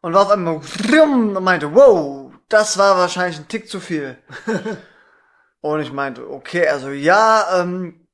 Und 0.00 0.12
war 0.12 0.22
auf 0.22 0.30
einmal 0.30 0.56
und 0.56 1.42
meinte, 1.42 1.74
wow, 1.74 2.30
das 2.50 2.76
war 2.76 2.98
wahrscheinlich 2.98 3.38
ein 3.38 3.48
Tick 3.48 3.70
zu 3.70 3.80
viel. 3.80 4.18
Und 5.62 5.80
ich 5.80 5.92
meinte, 5.92 6.28
okay, 6.30 6.68
also 6.68 6.90
ja, 6.90 7.60
ähm, 7.60 8.06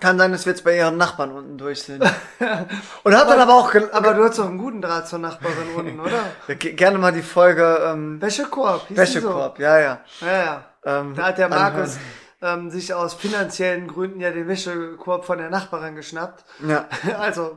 kann 0.00 0.16
sein, 0.16 0.30
dass 0.30 0.46
wir 0.46 0.52
jetzt 0.52 0.62
bei 0.62 0.76
ihren 0.76 0.96
Nachbarn 0.96 1.32
unten 1.32 1.58
durch 1.58 1.82
sind. 1.82 2.04
Und 3.02 3.16
hat 3.16 3.28
dann 3.28 3.40
aber 3.40 3.54
auch, 3.54 3.74
Aber 3.92 4.14
du 4.14 4.22
hast 4.22 4.38
doch 4.38 4.46
einen 4.46 4.58
guten 4.58 4.80
Draht 4.80 5.08
zur 5.08 5.18
Nachbarin 5.18 5.74
unten, 5.74 5.98
oder? 5.98 6.12
Ja, 6.48 6.54
ge- 6.54 6.74
gerne 6.74 6.98
mal 6.98 7.10
die 7.12 7.22
Folge 7.22 7.80
ähm, 7.84 8.22
Wäschekorb. 8.22 8.82
hieß 8.82 8.88
die 8.88 8.96
Wäschekorb, 8.96 9.58
ja, 9.58 9.78
ja. 9.80 10.00
So. 10.20 10.26
Ja, 10.26 10.44
ja. 10.44 10.64
Ähm, 10.84 11.14
Da 11.16 11.24
hat 11.24 11.38
der 11.38 11.48
Markus 11.48 11.96
anhören. 11.96 11.98
Ähm, 12.42 12.70
sich 12.70 12.94
aus 12.94 13.14
finanziellen 13.14 13.88
Gründen 13.88 14.20
ja 14.20 14.30
den 14.30 14.48
Wäschekorb 14.48 15.24
von 15.24 15.38
der 15.38 15.50
Nachbarin 15.50 15.94
geschnappt. 15.94 16.44
Ja, 16.66 16.86
Also, 17.18 17.56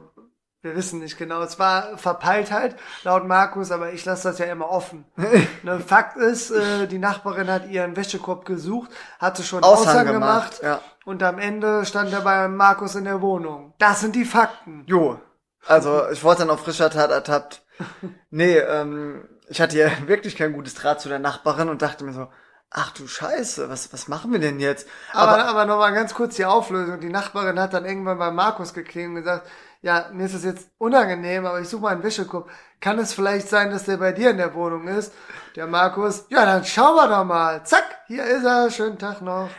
wir 0.61 0.75
wissen 0.75 0.99
nicht 0.99 1.17
genau. 1.17 1.41
Es 1.41 1.57
war 1.57 1.97
Verpeiltheit 1.97 2.75
laut 3.03 3.25
Markus, 3.25 3.71
aber 3.71 3.93
ich 3.93 4.03
lasse 4.05 4.29
das 4.29 4.39
ja 4.39 4.45
immer 4.47 4.69
offen. 4.69 5.05
ne, 5.63 5.79
Fakt 5.79 6.17
ist, 6.17 6.51
äh, 6.51 6.87
die 6.87 6.99
Nachbarin 6.99 7.49
hat 7.49 7.69
ihren 7.69 7.95
Wäschekorb 7.95 8.45
gesucht, 8.45 8.89
hatte 9.19 9.43
schon 9.43 9.63
Aushang 9.63 9.87
Aushang, 9.87 10.05
gemacht, 10.07 10.59
gemacht, 10.59 10.63
ja. 10.63 10.81
und 11.05 11.23
am 11.23 11.39
Ende 11.39 11.85
stand 11.85 12.11
er 12.11 12.21
bei 12.21 12.47
Markus 12.47 12.95
in 12.95 13.05
der 13.05 13.21
Wohnung. 13.21 13.73
Das 13.77 14.01
sind 14.01 14.15
die 14.15 14.25
Fakten. 14.25 14.83
jo. 14.87 15.19
Also 15.67 16.09
ich 16.09 16.23
wurde 16.23 16.39
dann 16.39 16.49
auf 16.51 16.61
frischer 16.61 16.89
Tat 16.89 17.11
ertappt. 17.11 17.63
Nee, 18.29 18.57
ähm, 18.57 19.27
ich 19.47 19.59
hatte 19.59 19.77
ja 19.77 19.89
wirklich 20.05 20.35
kein 20.35 20.53
gutes 20.53 20.73
Draht 20.75 21.01
zu 21.01 21.09
der 21.09 21.19
Nachbarin 21.19 21.69
und 21.69 21.81
dachte 21.81 22.03
mir 22.03 22.13
so, 22.13 22.27
ach 22.71 22.91
du 22.91 23.07
Scheiße, 23.07 23.69
was, 23.69 23.91
was 23.93 24.07
machen 24.07 24.31
wir 24.31 24.39
denn 24.39 24.59
jetzt? 24.59 24.87
Aber, 25.13 25.45
aber 25.45 25.65
nochmal 25.65 25.93
ganz 25.93 26.13
kurz 26.13 26.35
die 26.35 26.45
Auflösung. 26.45 26.99
Die 26.99 27.09
Nachbarin 27.09 27.59
hat 27.59 27.73
dann 27.73 27.85
irgendwann 27.85 28.19
bei 28.19 28.31
Markus 28.31 28.73
geklingelt 28.73 29.09
und 29.09 29.23
gesagt, 29.23 29.47
ja, 29.81 30.09
mir 30.11 30.25
ist 30.25 30.35
das 30.35 30.43
jetzt 30.43 30.69
unangenehm, 30.77 31.45
aber 31.45 31.61
ich 31.61 31.69
suche 31.69 31.83
mal 31.83 31.89
einen 31.93 32.03
Wäschekorb. 32.03 32.49
Kann 32.81 32.99
es 32.99 33.13
vielleicht 33.13 33.47
sein, 33.47 33.71
dass 33.71 33.85
der 33.85 33.97
bei 33.97 34.11
dir 34.11 34.31
in 34.31 34.37
der 34.37 34.53
Wohnung 34.53 34.87
ist? 34.87 35.13
Der 35.55 35.67
Markus, 35.67 36.25
ja, 36.29 36.45
dann 36.45 36.65
schauen 36.65 36.95
wir 36.95 37.07
doch 37.07 37.23
mal. 37.23 37.63
Zack, 37.63 37.83
hier 38.07 38.25
ist 38.25 38.43
er, 38.43 38.69
schönen 38.71 38.97
Tag 38.97 39.21
noch. 39.21 39.49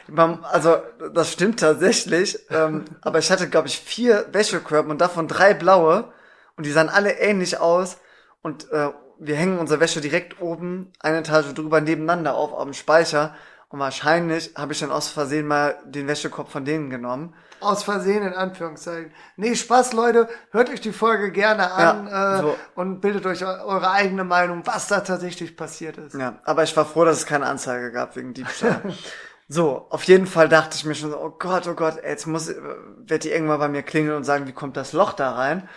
Also, 0.44 0.76
das 1.14 1.32
stimmt 1.32 1.60
tatsächlich. 1.60 2.38
ähm, 2.50 2.84
aber 3.02 3.18
ich 3.18 3.30
hatte, 3.30 3.48
glaube 3.48 3.68
ich, 3.68 3.80
vier 3.80 4.26
Wäschekörben 4.32 4.90
und 4.90 5.00
davon 5.00 5.26
drei 5.26 5.54
blaue. 5.54 6.12
Und 6.56 6.66
die 6.66 6.72
sahen 6.72 6.90
alle 6.90 7.12
ähnlich 7.18 7.58
aus. 7.58 7.96
Und 8.42 8.70
äh, 8.72 8.90
wir 9.20 9.36
hängen 9.36 9.58
unsere 9.58 9.80
Wäsche 9.80 10.00
direkt 10.00 10.40
oben, 10.40 10.92
eine 11.00 11.18
Etage 11.18 11.52
drüber 11.54 11.80
nebeneinander 11.80 12.34
auf, 12.34 12.52
auf 12.52 12.64
dem 12.64 12.74
Speicher. 12.74 13.34
Und 13.68 13.78
wahrscheinlich 13.78 14.52
habe 14.56 14.72
ich 14.72 14.80
dann 14.80 14.90
aus 14.90 15.08
Versehen 15.08 15.46
mal 15.46 15.76
den 15.84 16.08
Wäschekorb 16.08 16.50
von 16.50 16.64
denen 16.64 16.90
genommen. 16.90 17.34
Aus 17.60 17.84
Versehen, 17.84 18.22
in 18.24 18.32
Anführungszeichen. 18.32 19.12
Nee, 19.36 19.54
Spaß, 19.54 19.92
Leute. 19.92 20.28
Hört 20.50 20.70
euch 20.70 20.80
die 20.80 20.92
Folge 20.92 21.30
gerne 21.30 21.70
an 21.70 22.06
Ja, 22.08 22.38
äh, 22.38 22.40
so. 22.40 22.56
und 22.74 23.00
bildet 23.00 23.26
euch 23.26 23.44
eu- 23.44 23.64
eure 23.66 23.90
eigene 23.90 24.24
Meinung, 24.24 24.62
was 24.64 24.88
da 24.88 25.00
tatsächlich 25.00 25.56
passiert 25.56 25.98
ist. 25.98 26.14
Ja, 26.16 26.38
aber 26.44 26.62
ich 26.64 26.76
war 26.76 26.84
froh, 26.86 27.04
dass 27.04 27.18
es 27.18 27.26
keine 27.26 27.46
Anzeige 27.46 27.92
gab 27.92 28.16
wegen 28.16 28.32
Diebstahl. 28.34 28.80
so, 29.48 29.86
auf 29.90 30.02
jeden 30.04 30.26
Fall 30.26 30.48
dachte 30.48 30.76
ich 30.76 30.84
mir 30.86 30.94
schon, 30.94 31.10
so, 31.10 31.18
oh 31.20 31.34
Gott, 31.38 31.68
oh 31.68 31.74
Gott, 31.74 31.98
ey, 32.02 32.10
jetzt 32.10 32.26
muss, 32.26 32.50
wird 32.96 33.24
die 33.24 33.30
irgendwann 33.30 33.58
bei 33.60 33.68
mir 33.68 33.82
klingeln 33.82 34.16
und 34.16 34.24
sagen, 34.24 34.46
wie 34.48 34.52
kommt 34.52 34.76
das 34.78 34.92
Loch 34.94 35.12
da 35.12 35.32
rein? 35.32 35.68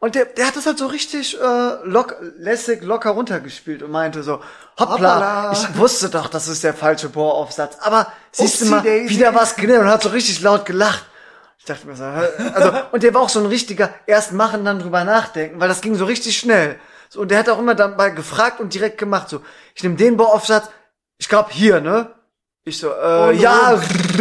Und 0.00 0.14
der, 0.14 0.24
der 0.24 0.46
hat 0.46 0.56
das 0.56 0.64
halt 0.64 0.78
so 0.78 0.86
richtig 0.86 1.38
äh, 1.38 1.74
lock, 1.84 2.16
lässig, 2.38 2.82
locker 2.82 3.10
runtergespielt 3.10 3.82
und 3.82 3.90
meinte 3.90 4.22
so, 4.22 4.40
hoppla, 4.78 4.94
Hoppala. 4.94 5.52
ich 5.52 5.76
wusste 5.76 6.08
doch, 6.08 6.28
das 6.28 6.48
ist 6.48 6.64
der 6.64 6.72
falsche 6.72 7.10
Bohraufsatz. 7.10 7.76
Aber 7.80 8.10
siehst 8.32 8.62
du 8.62 8.66
mal, 8.66 8.80
daisy. 8.80 9.10
wieder 9.10 9.34
was 9.34 9.56
genau 9.56 9.80
und 9.80 9.88
hat 9.88 10.02
so 10.02 10.08
richtig 10.08 10.40
laut 10.40 10.64
gelacht. 10.64 11.04
Ich 11.58 11.66
dachte 11.66 11.86
mir 11.86 11.96
so, 11.96 12.04
also, 12.04 12.72
und 12.92 13.02
der 13.02 13.12
war 13.12 13.20
auch 13.20 13.28
so 13.28 13.40
ein 13.40 13.46
richtiger, 13.46 13.90
erst 14.06 14.32
machen, 14.32 14.64
dann 14.64 14.78
drüber 14.78 15.04
nachdenken, 15.04 15.60
weil 15.60 15.68
das 15.68 15.82
ging 15.82 15.94
so 15.94 16.06
richtig 16.06 16.38
schnell. 16.38 16.80
So, 17.10 17.20
und 17.20 17.30
der 17.30 17.38
hat 17.38 17.50
auch 17.50 17.58
immer 17.58 17.74
dabei 17.74 18.08
gefragt 18.08 18.58
und 18.58 18.72
direkt 18.72 18.96
gemacht, 18.96 19.28
so, 19.28 19.42
ich 19.74 19.82
nehme 19.82 19.96
den 19.96 20.16
Bohraufsatz, 20.16 20.70
ich 21.18 21.28
glaube 21.28 21.50
hier, 21.52 21.82
ne? 21.82 22.10
Ich 22.64 22.78
so, 22.78 22.88
äh, 22.90 23.28
Und 23.28 23.38
ja, 23.38 23.78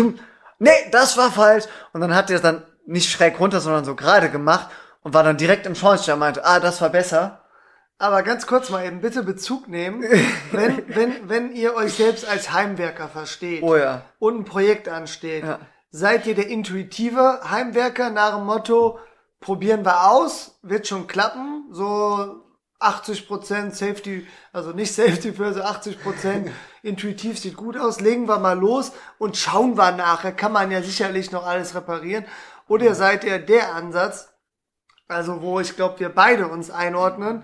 nee, 0.59 0.71
das 0.91 1.15
war 1.15 1.31
falsch. 1.31 1.63
Und 1.93 2.01
dann 2.01 2.13
hat 2.13 2.29
er 2.29 2.35
es 2.35 2.41
dann 2.41 2.63
nicht 2.85 3.09
schräg 3.09 3.39
runter, 3.39 3.61
sondern 3.61 3.85
so 3.85 3.95
gerade 3.95 4.29
gemacht 4.29 4.67
und 5.01 5.13
war 5.13 5.23
dann 5.23 5.37
direkt 5.37 5.65
im 5.65 5.75
Schornstein 5.75 6.13
und 6.13 6.19
meinte, 6.19 6.45
ah, 6.45 6.59
das 6.59 6.81
war 6.81 6.89
besser. 6.89 7.41
Aber 7.97 8.23
ganz 8.23 8.47
kurz 8.47 8.69
mal 8.69 8.85
eben 8.85 9.01
bitte 9.01 9.23
Bezug 9.23 9.67
nehmen, 9.67 10.03
wenn, 10.51 10.83
wenn, 10.95 11.29
wenn 11.29 11.51
ihr 11.53 11.75
euch 11.75 11.93
selbst 11.93 12.27
als 12.27 12.51
Heimwerker 12.51 13.09
versteht 13.09 13.61
Oh 13.61 13.75
ja. 13.75 14.03
und 14.19 14.39
ein 14.39 14.45
Projekt 14.45 14.87
ansteht. 14.87 15.43
Ja. 15.43 15.59
seid 15.91 16.25
ihr 16.25 16.35
der 16.35 16.47
intuitive 16.47 17.41
Heimwerker 17.49 18.09
nach 18.09 18.35
dem 18.35 18.45
Motto, 18.45 18.99
probieren 19.41 19.83
wir 19.85 20.09
aus, 20.09 20.59
wird 20.61 20.87
schon 20.87 21.07
klappen, 21.07 21.65
so 21.71 22.43
80% 22.79 23.71
Safety, 23.71 24.25
also 24.53 24.71
nicht 24.71 24.93
Safety 24.93 25.33
First, 25.33 25.59
80% 25.59 26.49
intuitiv 26.83 27.37
sieht 27.37 27.57
gut 27.57 27.77
aus, 27.77 27.99
legen 27.99 28.27
wir 28.27 28.39
mal 28.39 28.57
los 28.57 28.93
und 29.17 29.35
schauen 29.35 29.77
wir 29.77 29.91
nachher, 29.91 30.31
kann 30.31 30.53
man 30.53 30.71
ja 30.71 30.81
sicherlich 30.81 31.31
noch 31.31 31.45
alles 31.45 31.75
reparieren. 31.75 32.25
Oder 32.69 32.95
seid 32.95 33.23
ihr 33.25 33.39
der 33.39 33.73
Ansatz, 33.75 34.29
also 35.09 35.41
wo 35.41 35.59
ich 35.59 35.75
glaube, 35.75 35.99
wir 35.99 36.09
beide 36.09 36.47
uns 36.47 36.71
einordnen, 36.71 37.43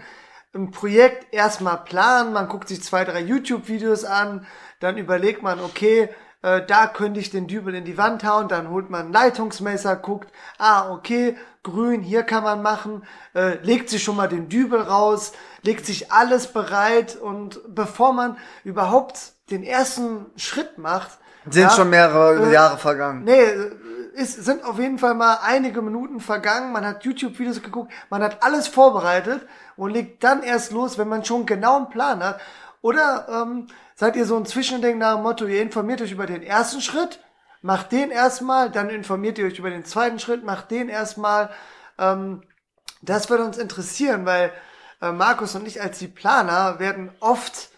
ein 0.53 0.71
Projekt 0.71 1.33
erstmal 1.33 1.83
planen, 1.83 2.31
man 2.31 2.47
guckt 2.47 2.69
sich 2.69 2.81
zwei, 2.81 3.03
drei 3.03 3.19
YouTube-Videos 3.19 4.05
an, 4.05 4.45
dann 4.79 4.97
überlegt 4.97 5.43
man, 5.43 5.59
okay, 5.59 6.09
äh, 6.43 6.65
da 6.65 6.87
könnte 6.87 7.19
ich 7.19 7.29
den 7.29 7.47
Dübel 7.47 7.75
in 7.75 7.83
die 7.83 7.97
Wand 7.97 8.23
hauen, 8.23 8.47
dann 8.47 8.69
holt 8.69 8.89
man 8.89 9.07
ein 9.07 9.11
Leitungsmesser, 9.11 9.97
guckt, 9.97 10.31
ah, 10.57 10.91
okay, 10.91 11.35
grün, 11.63 12.01
hier 12.01 12.23
kann 12.23 12.43
man 12.43 12.61
machen, 12.61 13.03
äh, 13.33 13.57
legt 13.63 13.89
sich 13.89 14.03
schon 14.03 14.15
mal 14.15 14.29
den 14.29 14.47
Dübel 14.47 14.79
raus, 14.79 15.33
legt 15.63 15.85
sich 15.85 16.11
alles 16.11 16.47
bereit 16.47 17.17
und 17.17 17.59
bevor 17.67 18.13
man 18.13 18.37
überhaupt 18.63 19.33
den 19.49 19.63
ersten 19.63 20.27
Schritt 20.37 20.77
macht, 20.77 21.17
Sind 21.49 21.63
ja, 21.63 21.69
schon 21.71 21.89
mehrere 21.89 22.47
äh, 22.47 22.53
Jahre 22.53 22.77
vergangen. 22.77 23.23
Nee, 23.23 23.43
es 24.15 24.35
sind 24.35 24.63
auf 24.63 24.79
jeden 24.79 24.99
Fall 24.99 25.13
mal 25.13 25.39
einige 25.43 25.81
Minuten 25.81 26.19
vergangen. 26.19 26.71
Man 26.71 26.85
hat 26.85 27.03
YouTube-Videos 27.03 27.61
geguckt, 27.61 27.91
man 28.09 28.23
hat 28.23 28.43
alles 28.43 28.67
vorbereitet 28.67 29.47
und 29.75 29.91
legt 29.91 30.23
dann 30.23 30.43
erst 30.43 30.71
los, 30.71 30.97
wenn 30.97 31.07
man 31.07 31.25
schon 31.25 31.45
genau 31.45 31.77
einen 31.77 31.89
Plan 31.89 32.23
hat. 32.23 32.39
Oder 32.81 33.27
ähm, 33.29 33.67
seid 33.95 34.15
ihr 34.15 34.25
so 34.25 34.37
ein 34.37 34.45
Zwischending 34.45 34.97
nach 34.97 35.15
dem 35.15 35.23
Motto, 35.23 35.45
ihr 35.45 35.61
informiert 35.61 36.01
euch 36.01 36.11
über 36.11 36.25
den 36.25 36.43
ersten 36.43 36.81
Schritt, 36.81 37.19
macht 37.61 37.91
den 37.91 38.11
erstmal, 38.11 38.69
dann 38.69 38.89
informiert 38.89 39.37
ihr 39.37 39.45
euch 39.45 39.59
über 39.59 39.69
den 39.69 39.85
zweiten 39.85 40.19
Schritt, 40.19 40.43
macht 40.43 40.71
den 40.71 40.89
erstmal. 40.89 41.49
Ähm, 41.97 42.43
das 43.01 43.29
würde 43.29 43.45
uns 43.45 43.57
interessieren, 43.57 44.25
weil 44.25 44.51
äh, 45.01 45.11
Markus 45.11 45.55
und 45.55 45.67
ich 45.67 45.81
als 45.81 45.99
die 45.99 46.07
Planer 46.07 46.79
werden 46.79 47.11
oft 47.19 47.69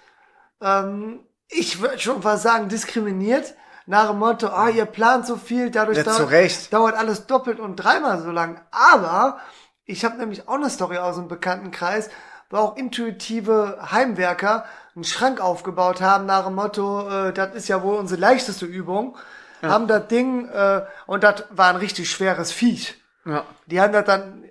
ähm, 0.61 1.19
ich 1.49 1.81
würde 1.81 1.99
schon 1.99 2.21
fast 2.21 2.43
sagen, 2.43 2.69
diskriminiert. 2.69 3.55
Nach 3.87 4.09
dem 4.09 4.19
Motto, 4.19 4.47
ah, 4.47 4.69
ihr 4.69 4.85
plant 4.85 5.25
so 5.25 5.37
viel, 5.37 5.71
dadurch 5.71 5.97
Ja, 5.97 6.03
dauert, 6.03 6.29
Recht. 6.29 6.73
dauert 6.73 6.95
alles 6.95 7.25
doppelt 7.25 7.59
und 7.59 7.77
dreimal 7.77 8.21
so 8.21 8.31
lang. 8.31 8.61
Aber 8.69 9.39
ich 9.85 10.03
habe 10.03 10.17
nämlich 10.17 10.47
auch 10.47 10.55
eine 10.55 10.69
Story 10.69 10.97
aus 10.97 11.15
dem 11.15 11.29
Bekanntenkreis, 11.29 12.09
wo 12.49 12.57
auch 12.57 12.75
intuitive 12.75 13.79
Heimwerker 13.91 14.65
einen 14.93 15.05
Schrank 15.05 15.39
aufgebaut 15.39 16.01
haben 16.01 16.25
nach 16.25 16.45
dem 16.45 16.55
Motto, 16.55 17.09
äh, 17.09 17.33
das 17.33 17.55
ist 17.55 17.69
ja 17.69 17.81
wohl 17.81 17.95
unsere 17.95 18.19
leichteste 18.19 18.65
Übung. 18.65 19.17
Haben 19.63 19.87
das 19.87 20.07
Ding, 20.07 20.47
äh, 20.49 20.85
und 21.07 21.23
das 21.23 21.45
war 21.49 21.69
ein 21.69 21.77
richtig 21.77 22.11
schweres 22.11 22.51
Viech. 22.51 23.01
Ja. 23.25 23.43
Die 23.65 23.81
haben 23.81 23.91
das 23.91 24.05
dann, 24.05 24.43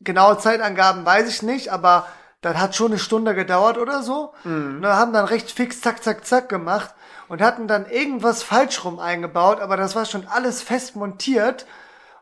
genaue 0.00 0.38
Zeitangaben 0.38 1.04
weiß 1.04 1.28
ich 1.28 1.42
nicht, 1.42 1.72
aber 1.72 2.06
das 2.40 2.56
hat 2.56 2.76
schon 2.76 2.92
eine 2.92 2.98
Stunde 2.98 3.34
gedauert 3.34 3.78
oder 3.78 4.02
so. 4.02 4.32
Und 4.44 4.82
dann 4.82 4.96
haben 4.96 5.12
dann 5.12 5.24
recht 5.24 5.50
fix 5.50 5.80
zack, 5.80 6.02
zack, 6.02 6.24
zack 6.26 6.48
gemacht 6.48 6.94
und 7.28 7.42
hatten 7.42 7.68
dann 7.68 7.86
irgendwas 7.86 8.42
falsch 8.42 8.84
rum 8.84 8.98
eingebaut, 8.98 9.60
aber 9.60 9.76
das 9.76 9.94
war 9.94 10.04
schon 10.04 10.26
alles 10.26 10.62
fest 10.62 10.96
montiert 10.96 11.66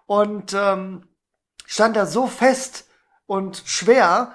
und 0.07 0.55
ähm, 0.55 1.09
stand 1.67 1.97
da 1.97 2.07
so 2.07 2.27
fest 2.27 2.87
und 3.27 3.63
schwer, 3.67 4.33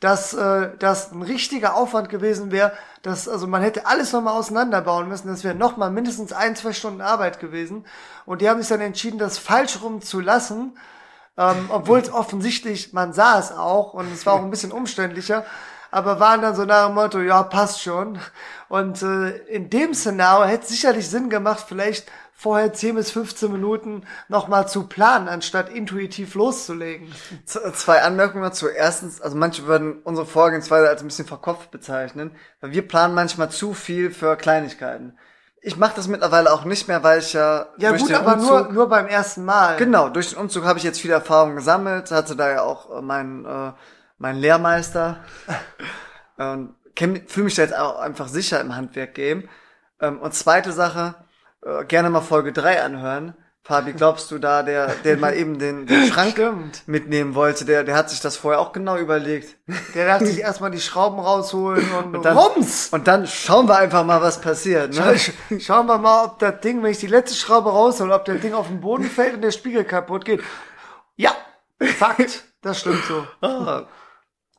dass 0.00 0.34
äh, 0.34 0.70
das 0.78 1.12
ein 1.12 1.22
richtiger 1.22 1.76
Aufwand 1.76 2.08
gewesen 2.08 2.50
wäre, 2.50 2.72
dass 3.02 3.28
also 3.28 3.46
man 3.46 3.62
hätte 3.62 3.86
alles 3.86 4.12
nochmal 4.12 4.34
auseinanderbauen 4.34 5.08
müssen. 5.08 5.28
Das 5.28 5.44
wäre 5.44 5.54
nochmal 5.54 5.90
mindestens 5.90 6.32
ein, 6.32 6.56
zwei 6.56 6.72
Stunden 6.72 7.00
Arbeit 7.00 7.38
gewesen. 7.38 7.86
Und 8.26 8.40
die 8.42 8.50
haben 8.50 8.60
sich 8.60 8.68
dann 8.68 8.80
entschieden, 8.80 9.18
das 9.18 9.38
falsch 9.38 9.80
rum 9.80 10.02
zu 10.02 10.20
lassen, 10.20 10.76
ähm, 11.36 11.66
obwohl 11.70 11.98
es 12.00 12.12
offensichtlich, 12.12 12.92
man 12.92 13.12
sah 13.12 13.38
es 13.38 13.52
auch 13.52 13.94
und 13.94 14.12
es 14.12 14.26
war 14.26 14.34
auch 14.34 14.42
ein 14.42 14.50
bisschen 14.50 14.72
umständlicher, 14.72 15.44
aber 15.90 16.20
waren 16.20 16.40
dann 16.42 16.54
so 16.54 16.64
nach 16.64 16.86
dem 16.86 16.94
Motto, 16.94 17.20
ja, 17.20 17.42
passt 17.42 17.82
schon. 17.82 18.18
Und 18.68 19.02
äh, 19.02 19.36
in 19.48 19.68
dem 19.70 19.94
Szenario 19.94 20.46
hätte 20.46 20.64
es 20.64 20.68
sicherlich 20.70 21.08
Sinn 21.08 21.28
gemacht, 21.30 21.64
vielleicht 21.68 22.10
vorher 22.34 22.72
10 22.72 22.96
bis 22.96 23.10
15 23.12 23.52
Minuten 23.52 24.04
nochmal 24.28 24.66
zu 24.68 24.88
planen, 24.88 25.28
anstatt 25.28 25.68
intuitiv 25.68 26.34
loszulegen. 26.34 27.12
Z- 27.44 27.76
Zwei 27.76 28.02
Anmerkungen 28.02 28.42
dazu. 28.42 28.68
Erstens, 28.68 29.20
also 29.20 29.36
manche 29.36 29.66
würden 29.66 30.00
unsere 30.02 30.26
Vorgehensweise 30.26 30.88
als 30.88 31.02
ein 31.02 31.08
bisschen 31.08 31.26
verkopft 31.26 31.70
bezeichnen, 31.70 32.32
weil 32.60 32.72
wir 32.72 32.86
planen 32.88 33.14
manchmal 33.14 33.50
zu 33.50 33.74
viel 33.74 34.10
für 34.10 34.36
Kleinigkeiten. 34.36 35.16
Ich 35.64 35.76
mache 35.76 35.94
das 35.94 36.08
mittlerweile 36.08 36.52
auch 36.52 36.64
nicht 36.64 36.88
mehr, 36.88 37.04
weil 37.04 37.20
ich 37.20 37.32
ja 37.32 37.66
Ja 37.76 37.90
durch 37.90 38.02
gut, 38.02 38.10
den 38.10 38.16
aber 38.16 38.34
Umzug, 38.34 38.50
nur, 38.50 38.72
nur 38.72 38.88
beim 38.88 39.06
ersten 39.06 39.44
Mal. 39.44 39.76
genau 39.76 40.08
durch 40.08 40.30
den 40.30 40.38
Umzug 40.38 40.64
habe 40.64 40.78
ich 40.78 40.84
jetzt 40.84 41.00
viel 41.00 41.12
Erfahrung 41.12 41.54
gesammelt, 41.54 42.10
hatte 42.10 42.34
da 42.34 42.50
ja 42.50 42.62
auch 42.62 42.98
äh, 42.98 43.00
meinen 43.00 43.44
äh, 43.44 43.72
mein 44.18 44.36
Lehrmeister 44.36 45.20
und 46.36 46.74
fühle 46.96 47.44
mich 47.44 47.54
da 47.54 47.62
jetzt 47.62 47.76
auch 47.76 48.00
einfach 48.00 48.28
sicher 48.28 48.60
im 48.60 48.74
Handwerk-Game. 48.74 49.48
Ähm, 50.00 50.20
und 50.20 50.34
zweite 50.34 50.72
Sache, 50.72 51.14
äh, 51.64 51.84
gerne 51.84 52.10
mal 52.10 52.20
Folge 52.20 52.52
3 52.52 52.82
anhören. 52.82 53.34
Fabi, 53.64 53.92
glaubst 53.92 54.28
du 54.32 54.38
da, 54.38 54.64
der, 54.64 54.88
der 55.04 55.16
mal 55.18 55.34
eben 55.36 55.58
den, 55.58 55.86
den 55.86 56.06
Schrank 56.12 56.32
Stimmt. 56.32 56.82
mitnehmen 56.86 57.36
wollte, 57.36 57.64
der, 57.64 57.84
der 57.84 57.94
hat 57.94 58.10
sich 58.10 58.20
das 58.20 58.36
vorher 58.36 58.60
auch 58.60 58.72
genau 58.72 58.96
überlegt. 58.96 59.56
Der 59.94 60.06
dachte 60.08 60.26
sich 60.26 60.40
erstmal 60.40 60.72
die 60.72 60.80
Schrauben 60.80 61.20
rausholen 61.20 61.88
und, 61.92 62.16
Und 62.16 62.24
dann, 62.24 62.36
rums! 62.36 62.88
und 62.90 63.06
dann 63.06 63.24
schauen 63.26 63.68
wir 63.68 63.76
einfach 63.76 64.04
mal, 64.04 64.20
was 64.20 64.40
passiert. 64.40 64.94
Ne? 64.94 65.14
Sch- 65.14 65.32
Schauen 65.60 65.86
wir 65.86 65.98
mal, 65.98 66.24
ob 66.24 66.40
das 66.40 66.58
Ding, 66.60 66.82
wenn 66.82 66.90
ich 66.90 66.98
die 66.98 67.06
letzte 67.06 67.36
Schraube 67.36 67.70
raushole, 67.70 68.12
ob 68.12 68.24
das 68.24 68.40
Ding 68.40 68.52
auf 68.52 68.66
den 68.66 68.80
Boden 68.80 69.04
fällt 69.04 69.34
und 69.34 69.42
der 69.42 69.52
Spiegel 69.52 69.84
kaputt 69.84 70.24
geht. 70.24 70.42
Ja, 71.14 71.30
Fakt. 71.98 72.44
Das 72.62 72.80
stimmt 72.80 73.02
so. 73.06 73.26
Ah. 73.46 73.82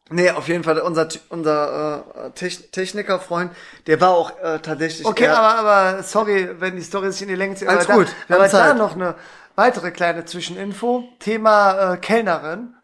Nee, 0.10 0.30
auf 0.32 0.47
jeden 0.47 0.64
Fall, 0.64 0.80
unser, 0.80 1.08
unser 1.30 2.04
äh, 2.16 2.30
Techn- 2.38 2.70
Technikerfreund, 2.72 3.51
der 3.88 3.99
war 4.01 4.10
auch 4.10 4.38
äh, 4.39 4.60
tatsächlich. 4.60 5.08
Okay, 5.08 5.28
aber, 5.28 5.56
aber 5.60 6.04
sorry, 6.04 6.49
wenn 6.60 6.76
die 6.76 6.82
Story 6.82 7.12
sich 7.12 7.22
in 7.24 7.30
die 7.30 7.36
Länge 7.36 7.56
zieht. 7.56 7.68
Alles 7.70 7.89
aber 7.89 7.99
gut, 8.04 8.14
Da, 8.28 8.36
aber 8.36 8.43
da 8.43 8.49
Zeit. 8.49 8.78
noch 8.78 8.95
eine 8.95 9.16
weitere 9.56 9.91
kleine 9.91 10.26
Zwischeninfo. 10.26 11.06
Thema 11.20 11.93
äh, 11.93 11.97
Kellnerin. 11.97 12.76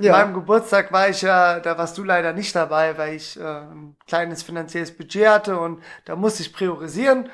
Ja. 0.00 0.14
An 0.14 0.20
meinem 0.20 0.34
Geburtstag 0.34 0.92
war 0.92 1.08
ich 1.08 1.22
ja, 1.22 1.60
da 1.60 1.78
warst 1.78 1.96
du 1.98 2.04
leider 2.04 2.32
nicht 2.32 2.54
dabei, 2.54 2.98
weil 2.98 3.14
ich 3.14 3.38
äh, 3.38 3.42
ein 3.42 3.96
kleines 4.06 4.42
finanzielles 4.42 4.96
Budget 4.96 5.28
hatte 5.28 5.58
und 5.58 5.82
da 6.06 6.16
musste 6.16 6.42
ich 6.42 6.52
priorisieren. 6.52 7.30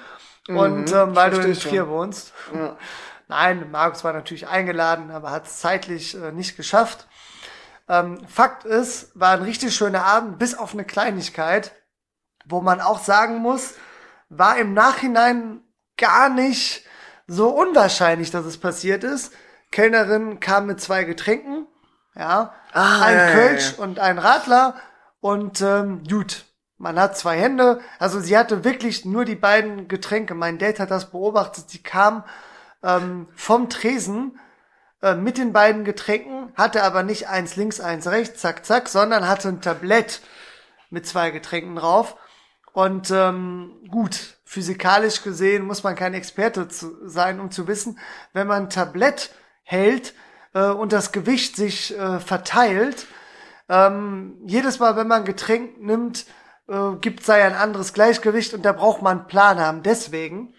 und 0.49 0.93
ähm, 0.93 1.17
weil 1.17 1.31
du 1.31 1.41
in 1.41 1.51
Mhm, 1.51 1.55
Trier 1.59 1.89
wohnst. 1.89 2.33
Ja. 2.55 2.77
Nein, 3.29 3.71
Markus 3.71 4.05
war 4.05 4.13
natürlich 4.13 4.47
eingeladen, 4.47 5.11
aber 5.11 5.31
hat 5.31 5.47
es 5.47 5.59
zeitlich 5.61 6.15
äh, 6.15 6.31
nicht 6.33 6.57
geschafft. 6.57 7.07
Ähm, 7.89 8.27
Fakt 8.27 8.65
ist, 8.65 9.11
war 9.19 9.33
ein 9.33 9.43
richtig 9.43 9.75
schöner 9.75 10.05
Abend, 10.05 10.39
bis 10.39 10.55
auf 10.55 10.73
eine 10.73 10.85
Kleinigkeit, 10.85 11.73
wo 12.47 12.61
man 12.61 12.81
auch 12.81 12.99
sagen 13.01 13.39
muss, 13.39 13.75
war 14.29 14.57
im 14.59 14.75
Nachhinein 14.75 15.61
gar 15.97 16.29
nicht 16.29 16.85
so 17.27 17.49
unwahrscheinlich, 17.51 18.31
dass 18.31 18.45
es 18.47 18.59
passiert 18.59 19.05
ist. 19.05 19.33
Kellnerin 19.71 20.41
kam 20.41 20.67
mit 20.67 20.81
zwei 20.81 21.05
Getränken, 21.05 21.67
ja, 22.15 22.55
Ah, 22.73 23.03
ein 23.03 23.17
ja, 23.17 23.27
ja, 23.27 23.33
Kölsch 23.33 23.75
ja. 23.77 23.83
und 23.85 23.99
ein 23.99 24.19
Radler 24.19 24.75
und 25.21 25.61
ähm, 25.61 26.03
gut. 26.09 26.45
Man 26.77 26.99
hat 26.99 27.17
zwei 27.17 27.39
Hände, 27.39 27.81
also 27.99 28.21
sie 28.21 28.37
hatte 28.37 28.65
wirklich 28.65 29.05
nur 29.05 29.25
die 29.25 29.37
beiden 29.37 29.89
Getränke. 29.89 30.35
Mein 30.35 30.59
Date 30.59 30.81
hat 30.81 30.91
das 30.91 31.11
beobachtet. 31.13 31.71
Sie 31.71 31.83
kam 31.83 32.25
ähm, 32.83 33.29
vom 33.35 33.71
Tresen 33.71 34.39
äh, 35.05 35.15
mit 35.15 35.37
den 35.37 35.53
beiden 35.53 35.85
Getränken, 35.85 36.51
hatte 36.55 36.83
aber 36.83 37.03
nicht 37.03 37.29
eins 37.29 37.57
links, 37.57 37.79
eins 37.79 38.07
rechts, 38.07 38.41
zack, 38.41 38.65
zack, 38.65 38.89
sondern 38.89 39.29
hatte 39.29 39.49
ein 39.49 39.61
Tablett 39.61 40.23
mit 40.89 41.07
zwei 41.07 41.31
Getränken 41.31 41.77
drauf. 41.77 42.17
Und 42.73 43.11
ähm, 43.11 43.73
gut, 43.91 44.39
physikalisch 44.47 45.23
gesehen 45.23 45.67
muss 45.67 45.83
man 45.83 45.95
kein 45.95 46.15
Experte 46.15 46.69
zu 46.69 47.07
sein, 47.07 47.39
um 47.39 47.51
zu 47.51 47.69
wissen, 47.69 47.99
wenn 48.33 48.47
man 48.47 48.65
ein 48.65 48.71
Tablett 48.71 49.31
hält 49.63 50.15
äh, 50.55 50.71
und 50.71 50.95
das 50.95 51.13
Gewicht 51.13 51.55
sich 51.55 51.95
äh, 51.99 52.19
verteilt, 52.19 53.07
ähm, 53.69 54.39
jedes 54.47 54.79
Mal, 54.79 54.97
wenn 54.97 55.09
man 55.09 55.21
ein 55.21 55.27
Getränk 55.27 55.83
nimmt, 55.83 56.25
äh, 56.67 56.97
gibt 57.03 57.25
sei 57.25 57.45
ein 57.45 57.55
anderes 57.55 57.93
Gleichgewicht 57.93 58.55
und 58.55 58.65
da 58.65 58.73
braucht 58.73 59.03
man 59.03 59.19
einen 59.19 59.27
Plan 59.27 59.59
haben. 59.59 59.83
Deswegen 59.83 60.54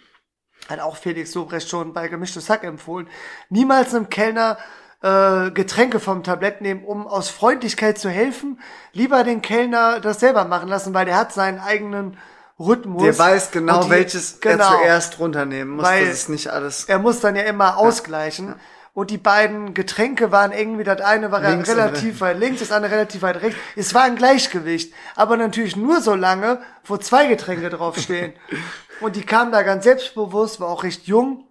hat 0.69 0.79
auch 0.79 0.97
Felix 0.97 1.33
Lobrecht 1.35 1.69
schon 1.69 1.93
bei 1.93 2.07
Gemischtes 2.07 2.49
Hack 2.49 2.63
empfohlen, 2.63 3.07
niemals 3.49 3.93
einem 3.93 4.09
Kellner 4.09 4.57
äh, 5.01 5.51
Getränke 5.51 5.99
vom 5.99 6.23
Tablett 6.23 6.61
nehmen, 6.61 6.83
um 6.83 7.07
aus 7.07 7.29
Freundlichkeit 7.29 7.97
zu 7.97 8.09
helfen. 8.09 8.59
Lieber 8.93 9.23
den 9.23 9.41
Kellner 9.41 9.99
das 9.99 10.19
selber 10.19 10.45
machen 10.45 10.67
lassen, 10.67 10.93
weil 10.93 11.05
der 11.05 11.17
hat 11.17 11.31
seinen 11.33 11.59
eigenen 11.59 12.17
Rhythmus. 12.59 13.03
Der 13.03 13.17
weiß 13.17 13.51
genau, 13.51 13.83
die- 13.83 13.89
welches 13.89 14.39
genau. 14.39 14.63
er 14.63 14.79
zuerst 14.79 15.19
runternehmen 15.19 15.75
muss. 15.75 15.85
Weil 15.85 16.05
das 16.05 16.15
ist 16.15 16.29
nicht 16.29 16.47
alles. 16.47 16.85
Er 16.85 16.99
muss 16.99 17.19
dann 17.19 17.35
ja 17.35 17.43
immer 17.43 17.77
ausgleichen. 17.77 18.55
Und 18.93 19.11
die 19.11 19.17
beiden 19.17 19.73
Getränke 19.73 20.31
waren 20.31 20.53
irgendwie, 20.53 20.85
das 20.85 21.01
eine 21.01 21.29
war 21.29 21.41
Links 21.41 21.67
relativ 21.69 22.21
weit 22.21 22.39
links, 22.39 22.61
das 22.61 22.71
andere 22.71 22.93
relativ 22.93 23.23
weit 23.23 23.41
rechts. 23.41 23.59
Es 23.75 23.93
war 23.93 24.03
ein 24.03 24.15
Gleichgewicht. 24.15 24.93
Aber 25.17 25.35
natürlich 25.35 25.75
nur 25.75 25.99
so 25.99 26.15
lange, 26.15 26.61
wo 26.85 26.95
zwei 26.95 27.27
Getränke 27.27 27.69
draufstehen. 27.69 28.31
und 29.01 29.15
die 29.15 29.25
kam 29.25 29.51
da 29.51 29.61
ganz 29.63 29.83
selbstbewusst, 29.83 30.59
war 30.59 30.69
auch 30.69 30.83
recht 30.83 31.07
jung. 31.07 31.47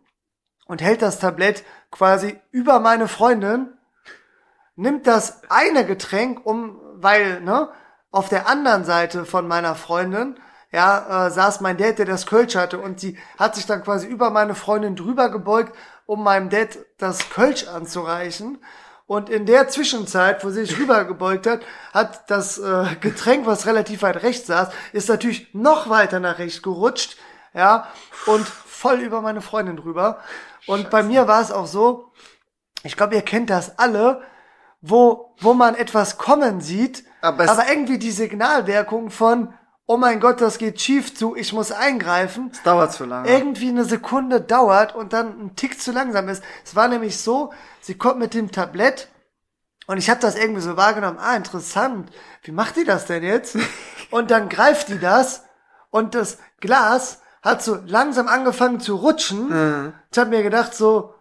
und 0.67 0.81
hält 0.81 1.03
das 1.03 1.19
Tablett 1.19 1.63
quasi 1.91 2.41
über 2.51 2.81
meine 2.81 3.07
Freundin, 3.07 3.75
nimmt 4.77 5.07
das 5.07 5.43
eine 5.51 5.85
Getränk, 5.85 6.47
um, 6.47 6.81
weil, 6.95 7.43
ne, 7.43 7.69
auf 8.11 8.29
der 8.29 8.49
anderen 8.49 8.85
Seite 8.85 9.25
von 9.27 9.47
meiner 9.47 9.75
Freundin, 9.75 10.41
ja, 10.73 11.27
äh, 11.27 11.31
saß 11.31 11.61
mein 11.61 11.77
Dad, 11.77 11.99
der 11.99 12.07
das 12.07 12.27
Kölsch 12.27 12.57
hatte 12.57 12.79
und 12.79 12.99
sie 12.99 13.19
hat 13.39 13.55
sich 13.55 13.67
dann 13.67 13.85
quasi 13.85 14.07
über 14.07 14.31
meine 14.31 14.55
Freundin 14.55 14.97
drüber 14.97 15.29
gebeugt, 15.31 15.77
um 16.07 16.25
meinem 16.25 16.51
Dad 16.51 16.79
das 16.99 17.31
Kölsch 17.31 17.69
anzureichen. 17.69 18.59
Und 19.07 19.29
in 19.29 19.47
der 19.47 19.69
Zwischenzeit, 19.69 20.45
wo 20.45 20.51
sie 20.51 20.65
sich 20.65 20.79
rübergebeugt 20.79 21.47
hat, 21.47 21.61
hat 21.93 22.31
das 22.31 22.59
äh, 22.59 22.87
Getränk, 23.01 23.47
was 23.47 23.67
relativ 23.67 24.03
weit 24.03 24.23
rechts 24.23 24.47
saß, 24.47 24.71
ist 24.93 25.09
natürlich 25.09 25.53
noch 25.55 25.91
weiter 25.91 26.21
nach 26.21 26.39
rechts 26.39 26.63
gerutscht, 26.63 27.19
ja, 27.55 27.89
und 28.27 28.47
voll 28.47 29.01
über 29.01 29.21
meine 29.21 29.41
Freundin 29.41 29.77
drüber. 29.77 30.19
Und 30.67 30.81
Scheiße. 30.81 30.91
bei 30.91 31.03
mir 31.03 31.29
war 31.29 31.41
es 31.41 31.53
auch 31.53 31.67
so, 31.67 32.13
ich 32.83 32.97
glaube, 32.97 33.15
ihr 33.15 33.23
kennt 33.23 33.51
das 33.51 33.79
alle, 33.79 34.23
wo, 34.81 35.35
wo 35.41 35.55
man 35.55 35.75
etwas 35.75 36.19
kommen 36.19 36.61
sieht, 36.61 37.05
aber, 37.23 37.49
aber 37.49 37.69
irgendwie 37.69 37.99
die 37.99 38.11
Signalwirkung 38.11 39.11
von, 39.11 39.55
oh 39.87 39.97
mein 39.97 40.21
Gott, 40.21 40.41
das 40.41 40.59
geht 40.59 40.81
schief 40.81 41.15
zu, 41.15 41.35
ich 41.37 41.53
muss 41.53 41.73
eingreifen. 41.73 42.51
Es 42.53 42.63
dauert 42.63 42.93
zu 42.93 43.05
lange. 43.05 43.29
Irgendwie 43.29 43.69
eine 43.69 43.85
Sekunde 43.85 44.41
dauert 44.41 44.95
und 44.95 45.13
dann 45.13 45.29
ein 45.41 45.57
Tick 45.57 45.81
zu 45.81 45.93
langsam 45.93 46.29
ist. 46.29 46.43
Es 46.65 46.77
war 46.77 46.89
nämlich 46.89 47.19
so, 47.19 47.53
sie 47.81 47.95
kommt 47.95 48.19
mit 48.19 48.35
dem 48.35 48.51
Tablett 48.51 49.09
und 49.87 49.99
ich 49.99 50.11
habe 50.11 50.21
das 50.21 50.37
irgendwie 50.37 50.63
so 50.63 50.77
wahrgenommen, 50.77 51.19
ah, 51.19 51.37
interessant, 51.37 52.11
wie 52.43 52.53
macht 52.53 52.77
die 52.77 52.85
das 52.85 53.07
denn 53.07 53.23
jetzt? 53.23 53.57
und 54.11 54.31
dann 54.31 54.49
greift 54.49 54.89
die 54.89 54.99
das 54.99 55.45
und 55.91 56.15
das 56.15 56.39
Glas 56.61 57.23
hat 57.45 57.63
so 57.63 57.79
langsam 57.87 58.27
angefangen 58.27 58.81
zu 58.81 58.97
rutschen. 58.97 59.49
Mhm. 59.51 59.93
Ich 60.11 60.19
habe 60.19 60.31
mir 60.31 60.43
gedacht 60.43 60.75
so, 60.75 61.15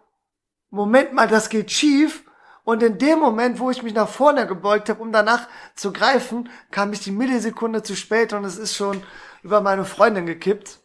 Moment 0.70 1.12
mal, 1.12 1.28
das 1.28 1.50
geht 1.50 1.70
schief. 1.70 2.24
Und 2.64 2.82
in 2.82 2.96
dem 2.96 3.18
Moment, 3.18 3.60
wo 3.60 3.70
ich 3.70 3.82
mich 3.82 3.92
nach 3.92 4.08
vorne 4.08 4.46
gebeugt 4.46 4.88
habe, 4.88 5.02
um 5.02 5.12
danach 5.12 5.46
zu 5.74 5.92
greifen, 5.92 6.48
kam 6.70 6.94
ich 6.94 7.00
die 7.00 7.10
Millisekunde 7.10 7.82
zu 7.82 7.94
spät 7.94 8.32
und 8.32 8.44
es 8.44 8.56
ist 8.56 8.74
schon 8.74 9.02
über 9.42 9.60
meine 9.60 9.84
Freundin 9.84 10.24
gekippt. 10.24 10.78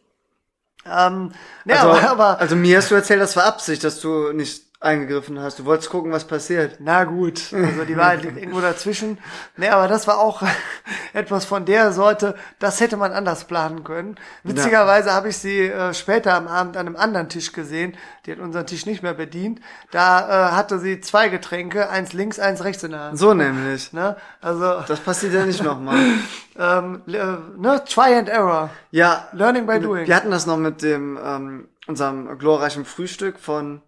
Ähm, 0.84 1.32
ja, 1.64 1.88
also, 1.88 2.08
aber, 2.08 2.38
also 2.38 2.54
mir 2.54 2.76
hast 2.76 2.90
du 2.90 2.94
erzählt, 2.94 3.22
das 3.22 3.34
war 3.34 3.46
Absicht, 3.46 3.82
dass 3.82 4.00
du 4.00 4.32
nicht 4.32 4.69
eingegriffen 4.80 5.38
hast. 5.38 5.58
Du 5.58 5.66
wolltest 5.66 5.90
gucken, 5.90 6.10
was 6.10 6.26
passiert. 6.26 6.78
Na 6.80 7.04
gut, 7.04 7.52
also 7.52 7.84
die 7.84 7.98
Wahrheit 7.98 8.22
liegt 8.22 8.38
irgendwo 8.38 8.62
dazwischen. 8.62 9.18
Nee, 9.58 9.68
aber 9.68 9.88
das 9.88 10.06
war 10.06 10.18
auch 10.18 10.42
etwas 11.12 11.44
von 11.44 11.66
der 11.66 11.92
Sorte, 11.92 12.34
das 12.58 12.80
hätte 12.80 12.96
man 12.96 13.12
anders 13.12 13.44
planen 13.44 13.84
können. 13.84 14.16
Witzigerweise 14.42 15.08
ja. 15.08 15.14
habe 15.14 15.28
ich 15.28 15.36
sie 15.36 15.66
äh, 15.66 15.92
später 15.92 16.34
am 16.34 16.48
Abend 16.48 16.78
an 16.78 16.86
einem 16.86 16.96
anderen 16.96 17.28
Tisch 17.28 17.52
gesehen. 17.52 17.94
Die 18.24 18.32
hat 18.32 18.38
unseren 18.38 18.66
Tisch 18.66 18.86
nicht 18.86 19.02
mehr 19.02 19.12
bedient. 19.12 19.60
Da 19.90 20.48
äh, 20.48 20.52
hatte 20.52 20.78
sie 20.78 21.02
zwei 21.02 21.28
Getränke, 21.28 21.90
eins 21.90 22.14
links, 22.14 22.38
eins 22.38 22.64
rechts 22.64 22.82
in 22.82 22.92
der 22.92 23.00
Hand. 23.00 23.18
So 23.18 23.34
nämlich. 23.34 23.92
Ne? 23.92 24.16
Also 24.40 24.80
das 24.88 25.00
passiert 25.00 25.34
ja 25.34 25.44
nicht 25.44 25.62
nochmal. 25.62 25.98
ähm, 26.58 27.02
äh, 27.06 27.36
ne? 27.58 27.82
Try 27.86 28.14
and 28.14 28.30
Error. 28.30 28.70
Ja. 28.92 29.28
Learning 29.32 29.66
by 29.66 29.78
doing. 29.78 30.06
Wir 30.06 30.16
hatten 30.16 30.30
das 30.30 30.46
noch 30.46 30.56
mit 30.56 30.80
dem 30.80 31.18
ähm, 31.22 31.68
unserem 31.86 32.38
glorreichen 32.38 32.86
Frühstück 32.86 33.38
von 33.38 33.82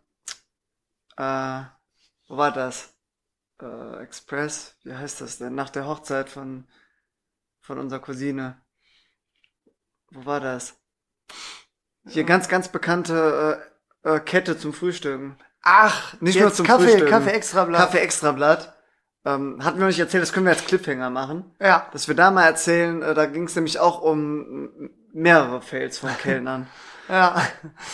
äh, 1.17 1.63
wo 2.29 2.37
war 2.37 2.53
das? 2.53 2.95
Äh, 3.61 4.03
Express, 4.03 4.77
wie 4.85 4.95
heißt 4.95 5.21
das 5.21 5.39
denn? 5.39 5.55
Nach 5.55 5.71
der 5.71 5.87
Hochzeit 5.87 6.29
von, 6.29 6.67
von 7.61 7.79
unserer 7.79 8.01
Cousine. 8.01 8.61
Wo 10.11 10.27
war 10.27 10.41
das? 10.41 10.75
Hier 12.07 12.25
ganz, 12.25 12.49
ganz 12.49 12.69
bekannte 12.69 13.71
äh, 14.05 14.17
äh, 14.17 14.21
Kette 14.21 14.59
zum 14.59 14.73
Frühstücken. 14.73 15.37
Ach, 15.63 16.21
nicht 16.21 16.41
nur 16.41 16.53
zum 16.53 16.67
Kaffee, 16.67 16.85
Frühstücken. 16.85 17.11
Kaffee 17.11 17.31
Extrablatt. 17.31 17.81
Kaffee 17.81 17.99
Extrablatt. 17.99 18.77
Ähm, 19.25 19.65
hatten 19.65 19.79
wir 19.79 19.83
noch 19.83 19.89
nicht 19.89 20.01
erzählt, 20.01 20.23
das 20.23 20.33
können 20.33 20.47
wir 20.47 20.53
als 20.53 20.65
Cliffhanger 20.65 21.11
machen. 21.11 21.55
Ja. 21.61 21.89
Dass 21.93 22.09
wir 22.09 22.17
da 22.17 22.33
mal 22.33 22.45
erzählen, 22.45 23.03
äh, 23.03 23.15
da 23.15 23.27
ging 23.27 23.45
es 23.45 23.55
nämlich 23.55 23.79
auch 23.79 24.03
um 24.03 24.91
mehrere 25.13 25.63
Fails 25.63 25.99
von 25.99 26.11
Kellnern. 26.19 26.67
Ja. 27.13 27.43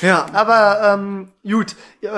Ja. 0.01 0.27
Aber 0.33 0.95
ähm, 0.95 1.33
gut, 1.43 1.75
äh, 2.03 2.09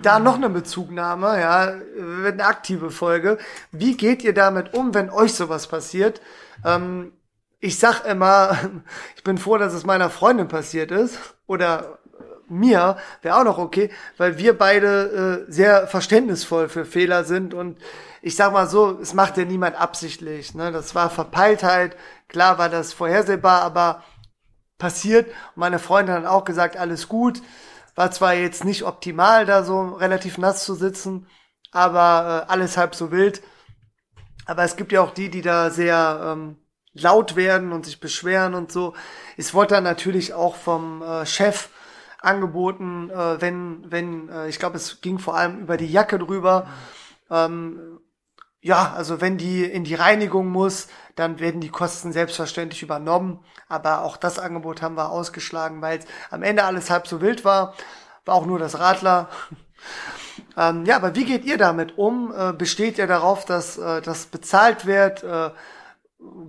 da 0.00 0.18
noch 0.18 0.36
eine 0.36 0.48
Bezugnahme, 0.48 1.38
ja, 1.38 1.74
wird 1.94 2.32
eine 2.32 2.46
aktive 2.46 2.90
Folge. 2.90 3.36
Wie 3.70 3.98
geht 3.98 4.24
ihr 4.24 4.32
damit 4.32 4.72
um, 4.72 4.94
wenn 4.94 5.10
euch 5.10 5.34
sowas 5.34 5.66
passiert? 5.66 6.22
Ähm, 6.64 7.12
ich 7.60 7.78
sag 7.78 8.06
immer, 8.06 8.56
ich 9.16 9.24
bin 9.24 9.36
froh, 9.36 9.58
dass 9.58 9.74
es 9.74 9.84
meiner 9.84 10.08
Freundin 10.08 10.48
passiert 10.48 10.90
ist. 10.90 11.18
Oder 11.46 11.98
mir 12.48 12.96
wäre 13.20 13.36
auch 13.36 13.44
noch 13.44 13.58
okay, 13.58 13.90
weil 14.16 14.38
wir 14.38 14.56
beide 14.56 15.44
äh, 15.46 15.52
sehr 15.52 15.86
verständnisvoll 15.86 16.70
für 16.70 16.86
Fehler 16.86 17.24
sind 17.24 17.52
und 17.52 17.76
ich 18.22 18.36
sag 18.36 18.54
mal 18.54 18.66
so, 18.66 18.98
es 19.02 19.12
macht 19.12 19.36
ja 19.36 19.44
niemand 19.44 19.78
absichtlich. 19.78 20.54
Ne? 20.54 20.72
Das 20.72 20.94
war 20.94 21.10
Verpeiltheit, 21.10 21.94
klar 22.26 22.56
war 22.56 22.70
das 22.70 22.94
vorhersehbar, 22.94 23.60
aber 23.60 24.02
passiert. 24.78 25.30
Meine 25.54 25.78
Freundin 25.78 26.14
hat 26.14 26.26
auch 26.26 26.44
gesagt, 26.44 26.76
alles 26.76 27.08
gut. 27.08 27.42
War 27.94 28.10
zwar 28.10 28.34
jetzt 28.34 28.64
nicht 28.64 28.84
optimal, 28.84 29.44
da 29.44 29.64
so 29.64 29.80
relativ 29.94 30.38
nass 30.38 30.64
zu 30.64 30.74
sitzen, 30.74 31.26
aber 31.72 32.46
äh, 32.46 32.52
alles 32.52 32.76
halb 32.76 32.94
so 32.94 33.10
wild. 33.10 33.42
Aber 34.46 34.62
es 34.62 34.76
gibt 34.76 34.92
ja 34.92 35.02
auch 35.02 35.10
die, 35.10 35.30
die 35.30 35.42
da 35.42 35.70
sehr 35.70 36.20
ähm, 36.24 36.56
laut 36.92 37.36
werden 37.36 37.72
und 37.72 37.84
sich 37.84 38.00
beschweren 38.00 38.54
und 38.54 38.72
so. 38.72 38.94
Es 39.36 39.52
wurde 39.52 39.74
dann 39.74 39.84
natürlich 39.84 40.32
auch 40.32 40.56
vom 40.56 41.02
äh, 41.02 41.26
Chef 41.26 41.68
angeboten, 42.20 43.10
äh, 43.10 43.40
wenn, 43.40 43.90
wenn, 43.90 44.28
äh, 44.28 44.48
ich 44.48 44.58
glaube, 44.58 44.76
es 44.76 45.00
ging 45.00 45.18
vor 45.18 45.36
allem 45.36 45.60
über 45.60 45.76
die 45.76 45.90
Jacke 45.90 46.18
drüber. 46.18 46.68
Ähm, 47.30 48.00
ja, 48.60 48.92
also 48.96 49.20
wenn 49.20 49.38
die 49.38 49.64
in 49.64 49.84
die 49.84 49.94
Reinigung 49.94 50.48
muss, 50.48 50.88
dann 51.18 51.40
werden 51.40 51.60
die 51.60 51.70
Kosten 51.70 52.12
selbstverständlich 52.12 52.82
übernommen. 52.82 53.40
Aber 53.68 54.02
auch 54.02 54.16
das 54.16 54.38
Angebot 54.38 54.82
haben 54.82 54.96
wir 54.96 55.10
ausgeschlagen, 55.10 55.82
weil 55.82 55.98
es 55.98 56.06
am 56.30 56.42
Ende 56.42 56.64
alles 56.64 56.90
halb 56.90 57.06
so 57.06 57.20
wild 57.20 57.44
war. 57.44 57.74
War 58.24 58.34
auch 58.34 58.46
nur 58.46 58.58
das 58.58 58.78
Radler. 58.78 59.28
ähm, 60.56 60.84
ja, 60.84 60.96
aber 60.96 61.14
wie 61.14 61.24
geht 61.24 61.44
ihr 61.44 61.58
damit 61.58 61.98
um? 61.98 62.32
Äh, 62.36 62.52
besteht 62.52 62.98
ihr 62.98 63.06
darauf, 63.06 63.44
dass 63.44 63.78
äh, 63.78 64.00
das 64.00 64.26
bezahlt 64.26 64.86
wird? 64.86 65.24
Äh, 65.24 65.50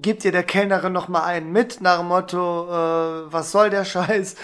gebt 0.01 0.23
ihr 0.25 0.31
der 0.31 0.43
Kellnerin 0.43 0.93
noch 0.93 1.07
mal 1.07 1.23
einen 1.23 1.51
mit 1.51 1.81
nach 1.81 1.99
dem 1.99 2.07
Motto, 2.07 2.67
äh, 2.67 3.31
was 3.31 3.51
soll 3.51 3.69
der 3.69 3.85
Scheiß? 3.85 4.35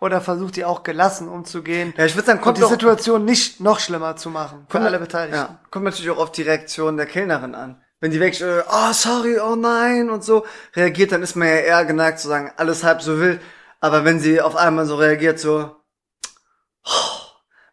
Oder 0.00 0.20
versucht 0.20 0.56
ihr 0.56 0.68
auch 0.68 0.82
gelassen 0.82 1.28
umzugehen? 1.28 1.94
Ja, 1.96 2.04
ich 2.04 2.16
würde 2.16 2.26
sagen, 2.26 2.40
kommt 2.40 2.58
die 2.58 2.64
Situation 2.64 3.24
nicht 3.24 3.60
noch 3.60 3.78
schlimmer 3.78 4.16
zu 4.16 4.30
machen 4.30 4.66
für 4.68 4.80
alle 4.80 4.98
Beteiligten. 4.98 5.36
Ja, 5.36 5.60
kommt 5.70 5.84
natürlich 5.84 6.10
auch 6.10 6.18
auf 6.18 6.32
die 6.32 6.42
Reaktion 6.42 6.96
der 6.96 7.06
Kellnerin 7.06 7.54
an. 7.54 7.81
Wenn 8.02 8.10
die 8.10 8.18
weg, 8.18 8.40
äh, 8.40 8.64
oh 8.68 8.92
sorry, 8.92 9.38
oh 9.38 9.54
nein 9.54 10.10
und 10.10 10.24
so 10.24 10.44
reagiert, 10.74 11.12
dann 11.12 11.22
ist 11.22 11.36
man 11.36 11.46
ja 11.46 11.54
eher 11.54 11.84
geneigt 11.84 12.18
zu 12.18 12.26
sagen, 12.26 12.50
alles 12.56 12.82
halb 12.82 13.00
so 13.00 13.20
wild. 13.20 13.40
Aber 13.78 14.04
wenn 14.04 14.18
sie 14.18 14.40
auf 14.40 14.56
einmal 14.56 14.86
so 14.86 14.96
reagiert, 14.96 15.38
so, 15.38 15.76
oh, 16.84 17.18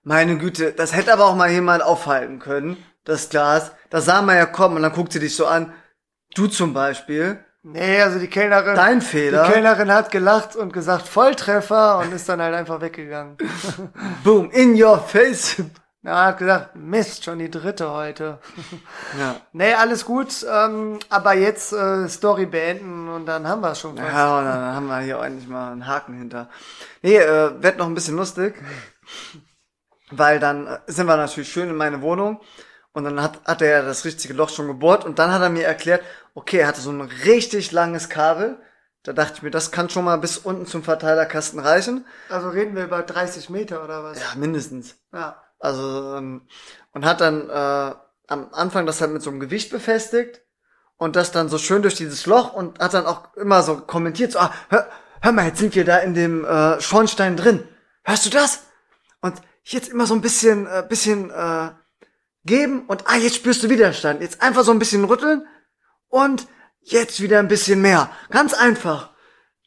meine 0.03 0.37
Güte, 0.37 0.71
das 0.71 0.95
hätte 0.95 1.13
aber 1.13 1.25
auch 1.25 1.35
mal 1.35 1.49
jemand 1.49 1.81
aufhalten 1.81 2.37
können, 2.37 2.77
das 3.05 3.29
Glas. 3.29 3.71
Das 3.89 4.05
sah 4.05 4.21
man 4.21 4.37
ja 4.37 4.45
kommen 4.45 4.75
und 4.75 4.83
dann 4.83 4.93
guckt 4.93 5.13
sie 5.13 5.19
dich 5.19 5.35
so 5.35 5.47
an. 5.47 5.73
Du 6.35 6.45
zum 6.45 6.75
Beispiel, 6.75 7.43
Nee, 7.63 7.99
also 7.99 8.19
die 8.19 8.27
Kellnerin. 8.27 8.75
Dein 8.75 9.01
Fehler. 9.01 9.45
Die 9.45 9.51
Kellnerin 9.51 9.91
hat 9.91 10.11
gelacht 10.11 10.55
und 10.55 10.73
gesagt 10.73 11.07
Volltreffer 11.07 11.97
und 11.97 12.13
ist 12.13 12.29
dann 12.29 12.39
halt 12.39 12.53
einfach 12.53 12.81
weggegangen. 12.81 13.35
Boom, 14.23 14.51
in 14.51 14.81
your 14.81 14.99
face. 14.99 15.61
Na, 16.01 16.27
hat 16.27 16.37
gesagt, 16.37 16.75
Mist, 16.75 17.25
schon 17.25 17.39
die 17.39 17.51
dritte 17.51 17.91
heute. 17.91 18.39
Ja. 19.19 19.35
Nee, 19.53 19.73
alles 19.73 20.05
gut, 20.05 20.45
ähm, 20.49 20.99
aber 21.09 21.33
jetzt 21.33 21.73
äh, 21.73 22.07
Story 22.07 22.45
beenden 22.45 23.09
und 23.09 23.25
dann 23.25 23.47
haben 23.47 23.61
wir 23.61 23.71
es 23.71 23.79
schon 23.79 23.97
fast. 23.97 24.07
Ja, 24.07 24.37
und 24.37 24.45
dann 24.45 24.75
haben 24.75 24.87
wir 24.87 24.99
hier 24.99 25.19
endlich 25.19 25.47
mal 25.47 25.71
einen 25.71 25.87
Haken 25.87 26.13
hinter. 26.13 26.47
Nee, 27.01 27.17
äh, 27.17 27.61
wird 27.61 27.79
noch 27.79 27.87
ein 27.87 27.95
bisschen 27.95 28.15
lustig, 28.15 28.53
weil 30.11 30.39
dann 30.39 30.67
äh, 30.67 30.79
sind 30.87 31.07
wir 31.07 31.17
natürlich 31.17 31.51
schön 31.51 31.69
in 31.69 31.75
meine 31.75 32.01
Wohnung 32.01 32.39
und 32.93 33.03
dann 33.03 33.21
hat, 33.21 33.41
hat 33.45 33.61
er 33.63 33.81
das 33.83 34.05
richtige 34.05 34.35
Loch 34.35 34.49
schon 34.49 34.67
gebohrt 34.67 35.05
und 35.05 35.17
dann 35.17 35.33
hat 35.33 35.41
er 35.41 35.49
mir 35.49 35.65
erklärt, 35.65 36.03
okay, 36.35 36.59
er 36.59 36.67
hatte 36.67 36.81
so 36.81 36.91
ein 36.91 37.01
richtig 37.01 37.71
langes 37.71 38.09
Kabel. 38.09 38.57
Da 39.03 39.13
dachte 39.13 39.33
ich 39.37 39.41
mir, 39.41 39.51
das 39.51 39.71
kann 39.71 39.89
schon 39.89 40.05
mal 40.05 40.17
bis 40.17 40.37
unten 40.37 40.67
zum 40.67 40.83
Verteilerkasten 40.83 41.59
reichen. 41.59 42.05
Also 42.29 42.49
reden 42.49 42.75
wir 42.75 42.83
über 42.83 43.01
30 43.01 43.49
Meter 43.49 43.83
oder 43.83 44.03
was? 44.03 44.19
Ja, 44.19 44.27
mindestens. 44.35 44.95
Ja. 45.11 45.41
Also, 45.59 46.15
ähm, 46.15 46.47
und 46.93 47.05
hat 47.05 47.21
dann 47.21 47.49
äh, 47.49 47.95
am 48.27 48.49
Anfang 48.51 48.85
das 48.85 49.01
halt 49.01 49.11
mit 49.11 49.21
so 49.21 49.29
einem 49.29 49.39
Gewicht 49.39 49.69
befestigt 49.69 50.41
und 50.97 51.15
das 51.15 51.31
dann 51.31 51.49
so 51.49 51.57
schön 51.57 51.81
durch 51.81 51.95
dieses 51.95 52.25
Loch 52.25 52.53
und 52.53 52.79
hat 52.79 52.93
dann 52.93 53.05
auch 53.05 53.35
immer 53.35 53.63
so 53.63 53.77
kommentiert, 53.77 54.31
so, 54.31 54.39
ah, 54.39 54.53
hör, 54.69 54.89
hör 55.21 55.31
mal, 55.31 55.47
jetzt 55.47 55.59
sind 55.59 55.75
wir 55.75 55.85
da 55.85 55.97
in 55.97 56.13
dem 56.13 56.45
äh, 56.45 56.79
Schornstein 56.81 57.35
drin. 57.37 57.67
Hörst 58.03 58.25
du 58.25 58.29
das? 58.29 58.63
Und 59.21 59.35
jetzt 59.63 59.89
immer 59.89 60.05
so 60.05 60.13
ein 60.13 60.21
bisschen, 60.21 60.67
äh, 60.67 60.85
bisschen 60.87 61.29
äh, 61.31 61.69
geben 62.45 62.85
und 62.87 63.07
ah, 63.07 63.17
jetzt 63.17 63.35
spürst 63.35 63.63
du 63.63 63.69
Widerstand. 63.69 64.21
Jetzt 64.21 64.41
einfach 64.41 64.63
so 64.63 64.71
ein 64.71 64.79
bisschen 64.79 65.03
rütteln 65.05 65.45
und 66.07 66.47
jetzt 66.81 67.21
wieder 67.21 67.39
ein 67.39 67.47
bisschen 67.47 67.81
mehr. 67.81 68.09
Ganz 68.29 68.53
einfach. 68.53 69.11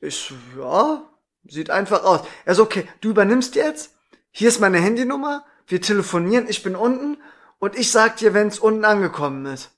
Ich, 0.01 0.33
ja, 0.59 1.09
sieht 1.45 1.71
einfach 1.71 2.05
aus. 2.05 2.27
Er 2.45 2.55
so, 2.55 2.63
okay, 2.65 2.89
du 3.01 3.11
übernimmst 3.11 3.55
jetzt, 3.55 3.95
hier 4.31 4.49
ist 4.49 4.61
meine 4.61 4.79
Handynummer, 4.79 5.45
wir 5.73 5.81
telefonieren, 5.81 6.49
ich 6.49 6.63
bin 6.63 6.77
unten 6.77 7.17
und 7.59 7.77
ich 7.77 7.91
sag 7.91 8.17
dir, 8.19 8.35
wenn's 8.35 8.59
unten 8.59 8.85
angekommen 8.85 9.47
ist. 9.47 9.71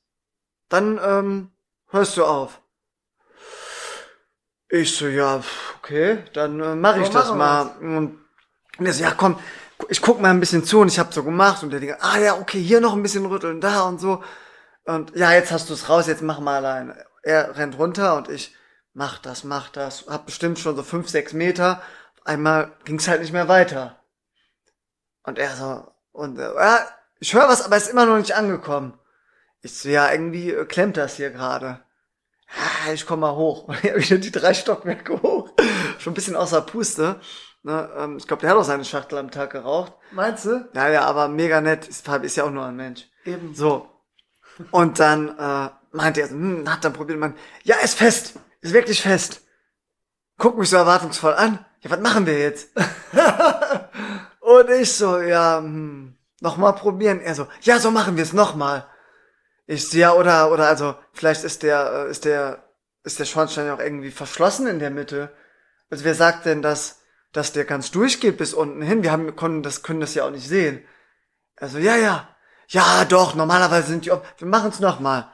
Dann 0.68 1.00
ähm, 1.02 1.52
hörst 1.88 2.16
du 2.16 2.24
auf. 2.24 2.60
Ich 4.68 4.96
so, 4.96 5.06
ja, 5.06 5.42
okay, 5.78 6.24
dann 6.32 6.60
äh, 6.60 6.74
mache 6.74 7.00
ich 7.00 7.08
das 7.08 7.32
mal. 7.32 7.76
Und 7.80 8.18
er 8.78 8.92
so, 8.92 9.04
ja 9.04 9.12
komm, 9.12 9.38
ich 9.88 10.02
guck 10.02 10.20
mal 10.20 10.30
ein 10.30 10.40
bisschen 10.40 10.64
zu 10.64 10.80
und 10.80 10.88
ich 10.88 10.98
habe 10.98 11.12
so 11.12 11.22
gemacht 11.22 11.62
und 11.62 11.70
der 11.70 11.78
Digga, 11.78 11.98
ah 12.00 12.18
ja, 12.18 12.34
okay, 12.34 12.60
hier 12.60 12.80
noch 12.80 12.94
ein 12.94 13.02
bisschen 13.02 13.26
rütteln, 13.26 13.60
da 13.60 13.82
und 13.82 14.00
so. 14.00 14.22
Und 14.84 15.14
ja, 15.14 15.32
jetzt 15.32 15.52
hast 15.52 15.70
du 15.70 15.74
es 15.74 15.88
raus, 15.88 16.08
jetzt 16.08 16.22
mach 16.22 16.40
mal 16.40 16.56
allein. 16.56 16.94
Er 17.22 17.56
rennt 17.56 17.78
runter 17.78 18.16
und 18.16 18.28
ich 18.28 18.54
mach 18.94 19.18
das, 19.18 19.44
mach 19.44 19.68
das. 19.68 20.06
Hab 20.08 20.26
bestimmt 20.26 20.58
schon 20.58 20.74
so 20.74 20.82
fünf, 20.82 21.08
sechs 21.08 21.32
Meter. 21.32 21.80
Einmal 22.24 22.72
ging's 22.84 23.06
halt 23.06 23.20
nicht 23.20 23.32
mehr 23.32 23.48
weiter. 23.48 24.03
Und 25.24 25.38
er 25.38 25.56
so, 25.56 25.86
und 26.12 26.38
äh, 26.38 26.54
ja, 26.54 26.86
ich 27.18 27.34
höre 27.34 27.48
was, 27.48 27.64
aber 27.64 27.76
ist 27.76 27.88
immer 27.88 28.06
noch 28.06 28.18
nicht 28.18 28.36
angekommen. 28.36 28.98
Ich 29.62 29.78
so, 29.78 29.88
ja, 29.88 30.12
irgendwie 30.12 30.50
äh, 30.50 30.64
klemmt 30.66 30.96
das 30.96 31.16
hier 31.16 31.30
gerade. 31.30 31.80
Ja, 32.86 32.92
ich 32.92 33.06
komm 33.06 33.20
mal 33.20 33.34
hoch. 33.34 33.68
Und 33.68 33.82
er 33.84 33.96
ich 33.96 34.08
die 34.08 34.30
drei 34.30 34.54
Stockwerke 34.54 35.20
hoch. 35.22 35.50
Schon 35.98 36.12
ein 36.12 36.14
bisschen 36.14 36.36
außer 36.36 36.60
Puste. 36.60 37.20
Ne, 37.62 37.90
ähm, 37.96 38.18
ich 38.18 38.26
glaube, 38.26 38.42
der 38.42 38.50
hat 38.50 38.58
auch 38.58 38.64
seine 38.64 38.84
Schachtel 38.84 39.18
am 39.18 39.30
Tag 39.30 39.50
geraucht. 39.50 39.94
Meinst 40.12 40.44
du? 40.44 40.68
Ja, 40.74 40.88
ja, 40.88 41.04
aber 41.06 41.28
mega 41.28 41.62
nett. 41.62 41.88
Ist, 41.88 42.06
ist 42.06 42.36
ja 42.36 42.44
auch 42.44 42.50
nur 42.50 42.66
ein 42.66 42.76
Mensch. 42.76 43.08
Eben. 43.24 43.54
So. 43.54 43.88
Und 44.70 45.00
dann 45.00 45.38
äh, 45.38 45.70
meinte 45.92 46.20
er, 46.20 46.28
so, 46.28 46.34
hm, 46.34 46.70
hat 46.70 46.84
dann 46.84 46.92
probiert, 46.92 47.18
man, 47.18 47.34
ja, 47.62 47.76
ist 47.76 47.94
fest, 47.94 48.34
ist 48.60 48.74
wirklich 48.74 49.00
fest. 49.00 49.40
Guck 50.36 50.58
mich 50.58 50.68
so 50.68 50.76
erwartungsvoll 50.76 51.32
an. 51.32 51.64
Ja, 51.80 51.90
was 51.90 52.00
machen 52.00 52.26
wir 52.26 52.38
jetzt? 52.38 52.68
Und 54.44 54.68
ich 54.68 54.92
so, 54.92 55.20
ja, 55.20 55.56
hm, 55.56 56.18
nochmal 56.40 56.74
probieren. 56.74 57.20
Er 57.20 57.34
so, 57.34 57.48
ja, 57.62 57.78
so 57.78 57.90
machen 57.90 58.16
wir 58.16 58.22
es 58.22 58.34
nochmal. 58.34 58.86
Ich 59.66 59.88
so, 59.88 59.96
ja, 59.96 60.12
oder, 60.12 60.52
oder 60.52 60.68
also, 60.68 60.96
vielleicht 61.14 61.44
ist 61.44 61.62
der, 61.62 62.04
äh, 62.08 62.10
ist 62.10 62.26
der, 62.26 62.62
ist 63.04 63.18
der 63.18 63.24
Schornstein 63.24 63.66
ja 63.66 63.74
auch 63.74 63.80
irgendwie 63.80 64.10
verschlossen 64.10 64.66
in 64.66 64.80
der 64.80 64.90
Mitte. 64.90 65.32
Also 65.88 66.04
wer 66.04 66.14
sagt 66.14 66.44
denn, 66.44 66.60
dass, 66.60 67.00
dass 67.32 67.52
der 67.54 67.64
ganz 67.64 67.90
durchgeht 67.90 68.36
bis 68.36 68.52
unten 68.52 68.82
hin? 68.82 69.02
Wir 69.02 69.12
haben, 69.12 69.34
können 69.34 69.62
das, 69.62 69.82
können 69.82 70.00
das 70.00 70.14
ja 70.14 70.26
auch 70.26 70.30
nicht 70.30 70.46
sehen. 70.46 70.84
Also, 71.56 71.78
ja, 71.78 71.96
ja. 71.96 72.28
Ja, 72.68 73.06
doch, 73.06 73.34
normalerweise 73.34 73.88
sind 73.88 74.04
die, 74.04 74.10
op 74.10 74.26
wir 74.36 74.46
machen 74.46 74.68
es 74.68 74.78
nochmal. 74.78 75.32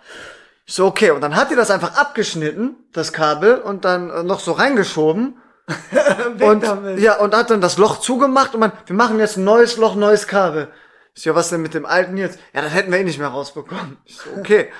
Ich 0.67 0.75
so, 0.75 0.87
okay. 0.87 1.11
Und 1.11 1.21
dann 1.21 1.35
hat 1.35 1.51
die 1.51 1.57
das 1.57 1.73
einfach 1.73 1.97
abgeschnitten, 1.97 2.77
das 2.93 3.13
Kabel, 3.13 3.57
und 3.59 3.85
dann 3.85 4.09
äh, 4.11 4.23
noch 4.23 4.39
so 4.39 4.53
reingeschoben. 4.53 5.37
und, 6.41 6.63
damit. 6.63 7.01
ja, 7.01 7.19
und 7.19 7.35
hat 7.35 7.51
dann 7.51 7.61
das 7.61 7.79
Loch 7.79 8.01
zugemacht 8.01 8.55
und 8.55 8.61
man, 8.61 8.73
wir 8.87 8.97
machen 8.97 9.19
jetzt 9.19 9.37
ein 9.37 9.45
neues 9.45 9.77
Loch, 9.77 9.95
neues 9.95 10.27
Kabel. 10.27 10.69
Ich 11.15 11.23
so, 11.23 11.31
ja, 11.31 11.37
was 11.37 11.51
denn 11.51 11.63
mit 11.63 11.75
dem 11.75 11.87
alten 11.87 12.17
jetzt? 12.17 12.39
Ja, 12.53 12.63
das 12.63 12.73
hätten 12.73 12.93
wir 12.93 12.99
eh 12.99 13.05
nicht 13.05 13.19
mehr 13.19 13.29
rausbekommen. 13.29 13.99
Ich 14.05 14.17
so, 14.17 14.31
okay. 14.39 14.71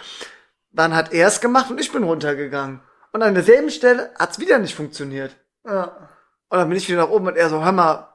Dann 0.73 0.95
hat 0.95 1.13
er 1.13 1.27
es 1.27 1.41
gemacht 1.41 1.71
und 1.71 1.81
ich 1.81 1.93
bin 1.93 2.05
runtergegangen. 2.05 2.81
Und 3.13 3.23
an 3.23 3.35
derselben 3.35 3.71
Stelle 3.71 4.11
hat's 4.19 4.39
wieder 4.39 4.59
nicht 4.59 4.75
funktioniert. 4.75 5.37
Ja. 5.67 6.09
Und 6.49 6.59
dann 6.59 6.69
bin 6.69 6.79
ich 6.79 6.89
wieder 6.89 7.03
nach 7.03 7.11
oben 7.11 7.27
und 7.27 7.37
er 7.37 7.49
so, 7.49 7.65
hör 7.65 7.73
mal, 7.73 8.09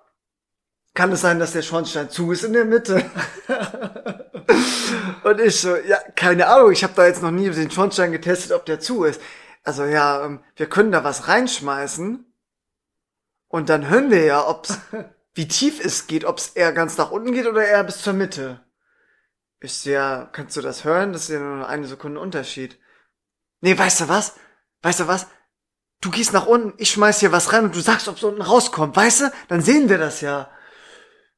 kann 0.93 1.11
es 1.11 1.21
sein, 1.21 1.39
dass 1.39 1.51
der 1.51 1.61
Schornstein 1.61 2.09
zu 2.09 2.31
ist 2.31 2.43
in 2.43 2.53
der 2.53 2.65
Mitte? 2.65 3.03
und 5.23 5.41
ich 5.41 5.59
so, 5.59 5.75
ja, 5.75 5.97
keine 6.15 6.47
Ahnung, 6.47 6.71
ich 6.71 6.83
habe 6.83 6.93
da 6.95 7.05
jetzt 7.05 7.21
noch 7.21 7.31
nie 7.31 7.49
den 7.49 7.69
Schornstein 7.69 8.13
getestet, 8.13 8.53
ob 8.53 8.65
der 8.65 8.79
zu 8.79 9.03
ist. 9.03 9.21
Also 9.63 9.83
ja, 9.83 10.23
ähm, 10.23 10.39
wir 10.55 10.67
können 10.67 10.91
da 10.91 11.03
was 11.03 11.27
reinschmeißen 11.27 12.25
und 13.55 13.69
dann 13.69 13.87
hören 13.87 14.11
wir 14.11 14.25
ja, 14.25 14.45
ob's, 14.45 14.79
wie 15.33 15.47
tief 15.47 15.79
es 15.79 16.07
geht, 16.07 16.25
ob's 16.25 16.49
eher 16.55 16.73
ganz 16.73 16.97
nach 16.97 17.11
unten 17.11 17.31
geht 17.31 17.47
oder 17.47 17.65
eher 17.65 17.85
bis 17.85 18.01
zur 18.01 18.11
Mitte. 18.11 18.59
Ich 19.61 19.77
so, 19.77 19.91
ja, 19.91 20.27
kannst 20.33 20.57
du 20.57 20.61
das 20.61 20.83
hören? 20.83 21.13
Das 21.13 21.21
ist 21.21 21.29
ja 21.29 21.39
nur 21.39 21.65
eine 21.65 21.87
Sekunde 21.87 22.19
Unterschied. 22.19 22.77
Nee, 23.61 23.77
weißt 23.77 24.01
du 24.01 24.09
was? 24.09 24.35
Weißt 24.81 24.99
du 24.99 25.07
was? 25.07 25.27
Du 26.01 26.11
gehst 26.11 26.33
nach 26.33 26.47
unten, 26.47 26.73
ich 26.75 26.89
schmeiß 26.89 27.21
hier 27.21 27.31
was 27.31 27.53
rein 27.53 27.63
und 27.63 27.73
du 27.73 27.79
sagst, 27.79 28.09
ob's 28.09 28.23
unten 28.23 28.41
rauskommt, 28.41 28.93
weißt 28.93 29.21
du? 29.21 29.31
Dann 29.47 29.61
sehen 29.61 29.87
wir 29.87 29.99
das 29.99 30.19
ja. 30.19 30.49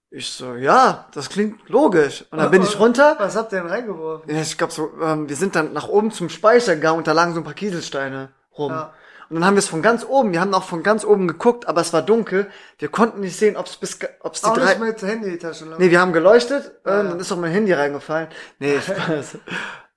Ich 0.09 0.31
so, 0.31 0.55
ja, 0.55 1.07
das 1.13 1.29
klingt 1.29 1.69
logisch. 1.69 2.25
Und 2.31 2.39
dann 2.39 2.49
bin 2.49 2.63
ich 2.63 2.79
runter. 2.79 3.15
Was 3.19 3.35
habt 3.35 3.53
ihr 3.53 3.59
denn 3.59 3.69
reingeworfen? 3.69 4.33
Ja, 4.33 4.41
ich 4.41 4.57
glaube 4.57 4.73
so, 4.73 4.89
ähm, 5.03 5.29
wir 5.29 5.35
sind 5.35 5.55
dann 5.55 5.71
nach 5.71 5.87
oben 5.87 6.09
zum 6.09 6.29
Speicher 6.29 6.73
gegangen 6.73 6.97
und 6.97 7.05
da 7.05 7.11
lagen 7.11 7.35
so 7.35 7.41
ein 7.41 7.43
paar 7.43 7.53
Kieselsteine 7.53 8.33
rum. 8.57 8.71
Ja. 8.71 8.95
Und 9.29 9.35
dann 9.35 9.45
haben 9.45 9.55
wir 9.55 9.59
es 9.59 9.67
von 9.67 9.81
ganz 9.81 10.05
oben, 10.05 10.31
wir 10.31 10.39
haben 10.41 10.53
auch 10.53 10.63
von 10.63 10.83
ganz 10.83 11.03
oben 11.03 11.27
geguckt, 11.27 11.67
aber 11.67 11.81
es 11.81 11.91
war 11.93 12.01
dunkel. 12.01 12.49
Wir 12.77 12.87
konnten 12.89 13.19
nicht 13.19 13.35
sehen, 13.37 13.57
ob's 13.57 13.75
bis, 13.77 13.99
ob's 14.21 14.41
die 14.41 14.47
Auch 14.47 14.57
drei, 14.57 14.75
nicht 14.75 14.79
mit 14.79 15.01
Handytaschenlampe. 15.01 15.83
Nee, 15.83 15.91
wir 15.91 15.99
haben 15.99 16.13
geleuchtet, 16.13 16.71
äh, 16.85 16.89
Ja. 16.89 17.03
dann 17.03 17.19
ist 17.19 17.31
auch 17.31 17.37
mein 17.37 17.51
Handy 17.51 17.73
reingefallen. 17.73 18.29
Nee, 18.59 18.79
Spaß. 18.81 19.37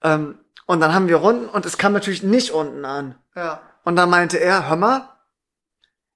ähm, 0.03 0.39
und 0.67 0.81
dann 0.81 0.95
haben 0.95 1.09
wir 1.09 1.23
unten 1.23 1.49
und 1.49 1.65
es 1.67 1.79
kam 1.79 1.93
natürlich 1.93 2.23
nicht 2.23 2.51
unten 2.53 2.85
an. 2.85 3.17
Ja. 3.37 3.61
Und 3.85 3.97
dann 3.97 4.11
meinte 4.11 4.39
er, 4.39 4.69
hör 4.69 4.77
mal, 4.77 5.09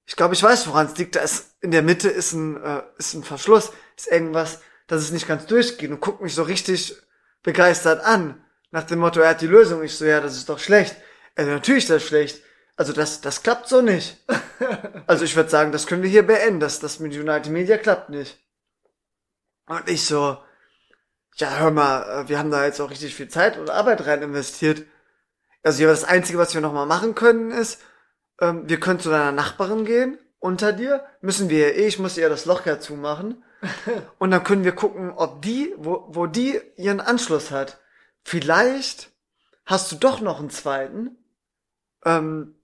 ich 0.07 0.17
glaube, 0.17 0.35
ich 0.35 0.43
weiß, 0.43 0.67
woran 0.69 0.87
es 0.87 0.97
liegt. 0.97 1.17
Da 1.17 1.21
ist 1.21 1.57
in 1.61 1.71
der 1.71 1.83
Mitte 1.83 2.09
ist 2.09 2.33
ein, 2.33 2.63
äh, 2.63 2.83
ist 2.99 3.15
ein 3.15 3.25
Verschluss, 3.25 3.73
ist 3.97 4.11
irgendwas, 4.11 4.61
dass 4.87 5.01
es 5.03 5.13
nicht 5.13 5.27
ganz 5.27 5.47
durchgeht 5.47 5.91
und 5.91 6.01
guckt 6.01 6.21
mich 6.21 6.35
so 6.35 6.43
richtig 6.43 6.95
begeistert 7.43 8.05
an. 8.05 8.43
Nach 8.71 8.83
dem 8.85 8.99
Motto, 8.99 9.21
er 9.21 9.31
hat 9.31 9.41
die 9.41 9.47
Lösung. 9.47 9.83
Ich 9.83 9.97
so, 9.97 10.05
ja, 10.05 10.21
das 10.21 10.37
ist 10.37 10.49
doch 10.49 10.59
schlecht. 10.59 10.97
Also 11.37 11.51
natürlich 11.53 11.85
ist 11.85 11.91
das 11.91 12.03
schlecht. 12.03 12.43
Also 12.77 12.93
das, 12.93 13.21
das 13.21 13.43
klappt 13.43 13.69
so 13.69 13.83
nicht. 13.83 14.17
also 15.07 15.25
ich 15.25 15.37
würde 15.37 15.51
sagen, 15.51 15.73
das 15.73 15.87
können 15.87 16.03
wir 16.03 16.11
hier 16.11 16.27
beenden. 16.27 16.61
Das, 16.61 16.81
das 16.81 16.99
mit 16.99 17.15
United 17.15 17.53
Media 17.53 17.79
klappt 17.79 18.11
nicht. 18.11 18.39
Und 19.67 19.89
ich 19.89 20.05
so, 20.05 20.39
ja, 21.37 21.59
hör 21.59 21.71
mal, 21.71 22.25
äh, 22.25 22.29
wir 22.29 22.39
haben 22.39 22.51
da 22.51 22.65
jetzt 22.65 22.81
auch 22.81 22.91
richtig 22.91 23.15
viel 23.15 23.29
Zeit 23.29 23.59
und 23.59 23.71
Arbeit 23.71 24.07
rein 24.07 24.23
investiert. 24.23 24.85
Also 25.63 25.83
ja, 25.83 25.89
das 25.89 26.05
Einzige, 26.05 26.39
was 26.39 26.55
wir 26.55 26.61
noch 26.61 26.73
mal 26.73 26.87
machen 26.87 27.15
können, 27.15 27.51
ist, 27.51 27.81
ähm, 28.41 28.69
wir 28.69 28.81
können 28.81 29.01
zu 29.01 29.11
deiner 29.11 29.33
Nachbarin 29.33 29.85
gehen, 29.85 30.19
unter 30.39 30.73
dir, 30.73 31.05
müssen 31.21 31.49
wir 31.49 31.75
eh, 31.75 31.87
ich 31.87 31.99
muss 31.99 32.19
ihr 32.19 32.29
das 32.29 32.45
Loch 32.45 32.67
ja 32.67 32.79
zumachen. 32.79 33.43
und 34.19 34.31
dann 34.31 34.45
können 34.45 34.65
wir 34.65 34.73
gucken, 34.73 35.11
ob 35.13 35.41
die, 35.43 35.73
wo, 35.79 36.07
wo 36.09 36.27
die 36.27 36.61
ihren 36.77 37.01
Anschluss 37.01 37.51
hat. 37.51 37.81
Vielleicht 38.23 39.11
hast 39.65 39.91
du 39.93 39.97
doch 39.97 40.21
noch 40.21 40.39
einen 40.39 40.51
zweiten. 40.51 41.17
Ähm, 42.05 42.57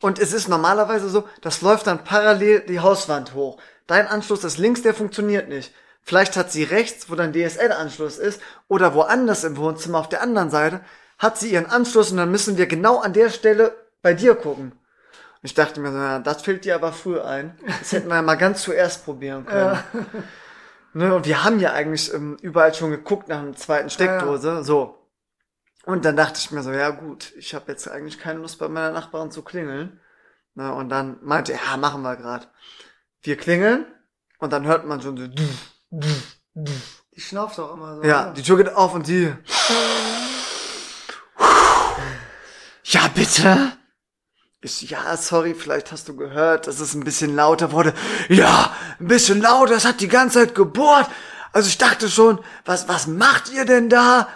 und 0.00 0.18
es 0.18 0.32
ist 0.32 0.48
normalerweise 0.48 1.08
so, 1.08 1.24
das 1.40 1.62
läuft 1.62 1.86
dann 1.86 2.04
parallel 2.04 2.60
die 2.60 2.80
Hauswand 2.80 3.34
hoch. 3.34 3.58
Dein 3.86 4.06
Anschluss 4.06 4.44
ist 4.44 4.58
links, 4.58 4.82
der 4.82 4.94
funktioniert 4.94 5.48
nicht. 5.48 5.74
Vielleicht 6.02 6.36
hat 6.36 6.50
sie 6.50 6.64
rechts, 6.64 7.10
wo 7.10 7.14
dein 7.14 7.32
DSL-Anschluss 7.32 8.18
ist, 8.18 8.40
oder 8.68 8.94
woanders 8.94 9.44
im 9.44 9.56
Wohnzimmer 9.56 9.98
auf 9.98 10.08
der 10.08 10.22
anderen 10.22 10.50
Seite, 10.50 10.80
hat 11.18 11.38
sie 11.38 11.52
ihren 11.52 11.66
Anschluss 11.66 12.10
und 12.10 12.16
dann 12.16 12.30
müssen 12.30 12.56
wir 12.56 12.66
genau 12.66 12.98
an 12.98 13.12
der 13.12 13.30
Stelle 13.30 13.74
bei 14.02 14.14
dir 14.14 14.34
gucken. 14.34 14.72
Und 14.72 15.46
ich 15.46 15.54
dachte 15.54 15.80
mir 15.80 15.92
so, 15.92 15.98
ja, 15.98 16.18
das 16.18 16.42
fällt 16.42 16.64
dir 16.64 16.74
aber 16.74 16.92
früh 16.92 17.20
ein. 17.20 17.58
Das 17.66 17.92
hätten 17.92 18.08
wir 18.08 18.16
ja 18.16 18.22
mal 18.22 18.36
ganz 18.36 18.62
zuerst 18.62 19.04
probieren 19.04 19.44
können. 19.46 19.78
Ne, 20.92 21.14
und 21.14 21.24
wir 21.24 21.44
haben 21.44 21.60
ja 21.60 21.72
eigentlich 21.72 22.12
ähm, 22.12 22.36
überall 22.42 22.74
schon 22.74 22.90
geguckt 22.90 23.28
nach 23.28 23.38
einer 23.38 23.54
zweiten 23.54 23.90
Steckdose. 23.90 24.64
So. 24.64 24.99
Und 25.84 26.04
dann 26.04 26.16
dachte 26.16 26.38
ich 26.38 26.50
mir 26.50 26.62
so, 26.62 26.72
ja 26.72 26.90
gut, 26.90 27.32
ich 27.36 27.54
habe 27.54 27.70
jetzt 27.72 27.88
eigentlich 27.88 28.18
keine 28.18 28.40
Lust 28.40 28.58
bei 28.58 28.68
meiner 28.68 28.92
Nachbarin 28.92 29.30
zu 29.30 29.42
klingeln. 29.42 30.00
Ne, 30.54 30.74
und 30.74 30.88
dann 30.88 31.18
meinte 31.22 31.52
er, 31.52 31.60
ja, 31.64 31.76
machen 31.76 32.02
wir 32.02 32.16
grad. 32.16 32.50
Wir 33.22 33.36
klingeln 33.36 33.86
und 34.38 34.52
dann 34.52 34.66
hört 34.66 34.84
man 34.86 35.00
schon 35.00 35.16
so, 35.16 35.26
Die 35.90 37.20
schnauft 37.20 37.58
doch 37.58 37.74
immer 37.74 37.96
so. 37.96 38.02
ja, 38.02 38.24
oder? 38.24 38.32
die 38.34 38.42
Tür 38.42 38.56
geht 38.56 38.74
auf 38.74 38.94
und 38.94 39.06
die. 39.06 39.32
Ja, 42.84 43.08
bitte? 43.14 43.72
Ich, 44.62 44.82
ja, 44.82 45.16
sorry, 45.16 45.54
vielleicht 45.54 45.92
hast 45.92 46.08
du 46.08 46.16
gehört, 46.16 46.66
dass 46.66 46.80
es 46.80 46.94
ein 46.94 47.04
bisschen 47.04 47.34
lauter 47.34 47.72
wurde. 47.72 47.94
Ja, 48.28 48.74
ein 48.98 49.06
bisschen 49.06 49.40
lauter, 49.40 49.74
es 49.74 49.84
hat 49.86 50.00
die 50.00 50.08
ganze 50.08 50.40
Zeit 50.40 50.54
gebohrt. 50.54 51.08
Also 51.52 51.68
ich 51.68 51.78
dachte 51.78 52.10
schon, 52.10 52.38
was, 52.64 52.86
was 52.88 53.06
macht 53.06 53.50
ihr 53.52 53.64
denn 53.64 53.88
da? 53.88 54.28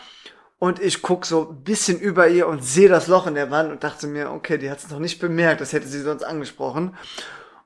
Und 0.64 0.80
ich 0.80 1.02
guck 1.02 1.26
so 1.26 1.50
ein 1.50 1.62
bisschen 1.62 2.00
über 2.00 2.26
ihr 2.26 2.48
und 2.48 2.64
sehe 2.64 2.88
das 2.88 3.06
Loch 3.06 3.26
in 3.26 3.34
der 3.34 3.50
Wand 3.50 3.70
und 3.70 3.84
dachte 3.84 4.06
mir, 4.06 4.30
okay, 4.30 4.56
die 4.56 4.70
hat 4.70 4.78
es 4.78 4.88
noch 4.88 4.98
nicht 4.98 5.20
bemerkt, 5.20 5.60
das 5.60 5.74
hätte 5.74 5.86
sie 5.86 6.00
sonst 6.00 6.22
angesprochen. 6.22 6.96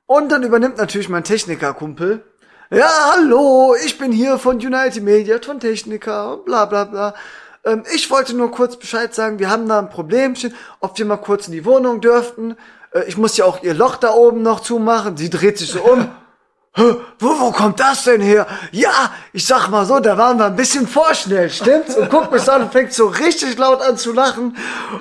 Und 0.06 0.32
dann 0.32 0.42
übernimmt 0.42 0.78
natürlich 0.78 1.08
mein 1.08 1.22
Technikerkumpel. 1.22 2.24
Ja, 2.72 2.90
hallo, 3.12 3.76
ich 3.86 3.98
bin 3.98 4.10
hier 4.10 4.36
von 4.36 4.56
United 4.56 5.04
Media, 5.04 5.38
von 5.40 5.60
Techniker, 5.60 6.38
bla 6.38 6.64
bla 6.64 6.82
bla. 6.86 7.14
Ähm, 7.64 7.84
ich 7.94 8.10
wollte 8.10 8.36
nur 8.36 8.50
kurz 8.50 8.76
Bescheid 8.76 9.14
sagen, 9.14 9.38
wir 9.38 9.48
haben 9.48 9.68
da 9.68 9.78
ein 9.78 9.90
Problemchen, 9.90 10.52
ob 10.80 10.98
wir 10.98 11.06
mal 11.06 11.18
kurz 11.18 11.46
in 11.46 11.52
die 11.52 11.64
Wohnung 11.64 12.00
dürften. 12.00 12.56
Äh, 12.90 13.04
ich 13.04 13.16
muss 13.16 13.36
ja 13.36 13.44
auch 13.44 13.62
ihr 13.62 13.74
Loch 13.74 13.94
da 13.94 14.12
oben 14.12 14.42
noch 14.42 14.58
zumachen. 14.58 15.16
Sie 15.16 15.30
dreht 15.30 15.56
sich 15.56 15.70
so 15.70 15.82
um. 15.82 16.10
Wo, 16.76 16.96
wo 17.18 17.50
kommt 17.52 17.80
das 17.80 18.04
denn 18.04 18.20
her? 18.20 18.46
Ja, 18.70 19.12
ich 19.32 19.44
sag 19.44 19.68
mal 19.68 19.84
so, 19.84 19.98
da 19.98 20.16
waren 20.16 20.38
wir 20.38 20.46
ein 20.46 20.56
bisschen 20.56 20.86
vorschnell, 20.86 21.50
stimmt's? 21.50 21.96
Und 21.96 22.08
guckt 22.08 22.30
mich 22.30 22.48
an 22.48 22.62
und 22.62 22.72
fängt 22.72 22.92
so 22.92 23.08
richtig 23.08 23.58
laut 23.58 23.82
an 23.82 23.96
zu 23.96 24.12
lachen. 24.12 24.56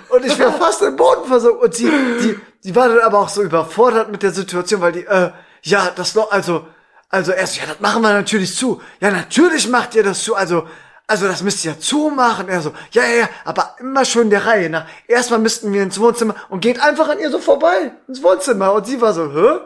Und 0.09 0.25
ich 0.25 0.37
wäre 0.39 0.53
fast 0.53 0.81
im 0.81 0.95
Boden 0.95 1.25
versunken. 1.25 1.61
Und 1.61 1.75
sie, 1.75 1.85
die, 2.21 2.39
die 2.63 2.75
war 2.75 2.89
dann 2.89 2.99
aber 2.99 3.19
auch 3.19 3.29
so 3.29 3.43
überfordert 3.43 4.11
mit 4.11 4.23
der 4.23 4.31
Situation, 4.31 4.81
weil 4.81 4.91
die, 4.93 5.05
äh, 5.05 5.31
ja, 5.61 5.91
das 5.95 6.15
Loch, 6.15 6.31
also, 6.31 6.65
Also 7.09 7.31
er 7.31 7.47
so, 7.47 7.59
ja, 7.59 7.67
das 7.67 7.79
machen 7.79 8.01
wir 8.01 8.11
natürlich 8.11 8.55
zu. 8.55 8.81
Ja, 8.99 9.11
natürlich 9.11 9.69
macht 9.69 9.95
ihr 9.95 10.03
das 10.03 10.23
zu. 10.23 10.35
Also, 10.35 10.67
also 11.05 11.27
das 11.27 11.41
müsst 11.41 11.63
ihr 11.63 11.71
ja 11.73 11.79
zumachen. 11.79 12.49
Er 12.49 12.61
so, 12.61 12.73
ja, 12.91 13.03
ja, 13.03 13.15
ja, 13.21 13.29
aber 13.45 13.75
immer 13.79 14.03
schön 14.03 14.29
der 14.29 14.45
Reihe 14.45 14.69
nach. 14.69 14.85
Erstmal 15.07 15.39
müssten 15.39 15.71
wir 15.71 15.83
ins 15.83 15.99
Wohnzimmer 15.99 16.35
und 16.49 16.59
geht 16.59 16.81
einfach 16.81 17.07
an 17.07 17.19
ihr 17.19 17.29
so 17.29 17.39
vorbei, 17.39 17.91
ins 18.07 18.21
Wohnzimmer. 18.23 18.73
Und 18.73 18.87
sie 18.87 18.99
war 18.99 19.13
so, 19.13 19.31
hä? 19.31 19.59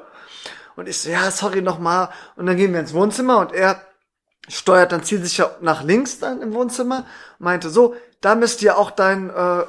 Und 0.75 0.87
ich 0.87 0.99
so, 0.99 1.09
ja, 1.09 1.29
sorry 1.31 1.61
nochmal. 1.61 2.09
Und 2.35 2.45
dann 2.45 2.57
gehen 2.57 2.73
wir 2.73 2.79
ins 2.79 2.93
Wohnzimmer 2.93 3.39
und 3.39 3.53
er 3.53 3.81
steuert 4.47 4.91
dann 4.91 5.03
zielsicher 5.03 5.57
nach 5.61 5.83
links 5.83 6.19
dann 6.19 6.41
im 6.41 6.53
Wohnzimmer 6.53 7.05
meinte 7.39 7.69
so, 7.69 7.95
da 8.21 8.35
müsste 8.35 8.65
ja 8.65 8.75
auch 8.75 8.91
dein 8.91 9.29
äh, 9.29 9.63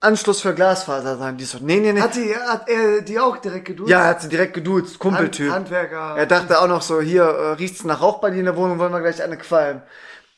Anschluss 0.00 0.40
für 0.40 0.54
Glasfaser 0.54 1.16
sein. 1.16 1.36
Die 1.36 1.44
so, 1.44 1.58
nee, 1.60 1.80
nee, 1.80 1.92
nee. 1.92 2.00
Hat, 2.00 2.14
die, 2.14 2.34
hat 2.34 2.68
er 2.68 3.02
die 3.02 3.18
auch 3.18 3.38
direkt 3.38 3.66
geduzt? 3.66 3.90
Ja, 3.90 4.02
er 4.02 4.08
hat 4.08 4.22
sie 4.22 4.28
direkt 4.28 4.54
geduzt, 4.54 4.98
Kumpeltyp. 4.98 5.50
Hand, 5.50 5.70
Handwerker. 5.70 6.16
Er 6.16 6.26
dachte 6.26 6.60
auch 6.60 6.68
noch 6.68 6.82
so, 6.82 7.00
hier 7.00 7.24
äh, 7.24 7.52
riecht's 7.52 7.84
nach 7.84 8.00
Rauch 8.00 8.20
bei 8.20 8.30
dir 8.30 8.40
in 8.40 8.44
der 8.44 8.56
Wohnung, 8.56 8.78
wollen 8.78 8.92
wir 8.92 9.00
gleich 9.00 9.22
eine 9.22 9.38
qualmen. 9.38 9.82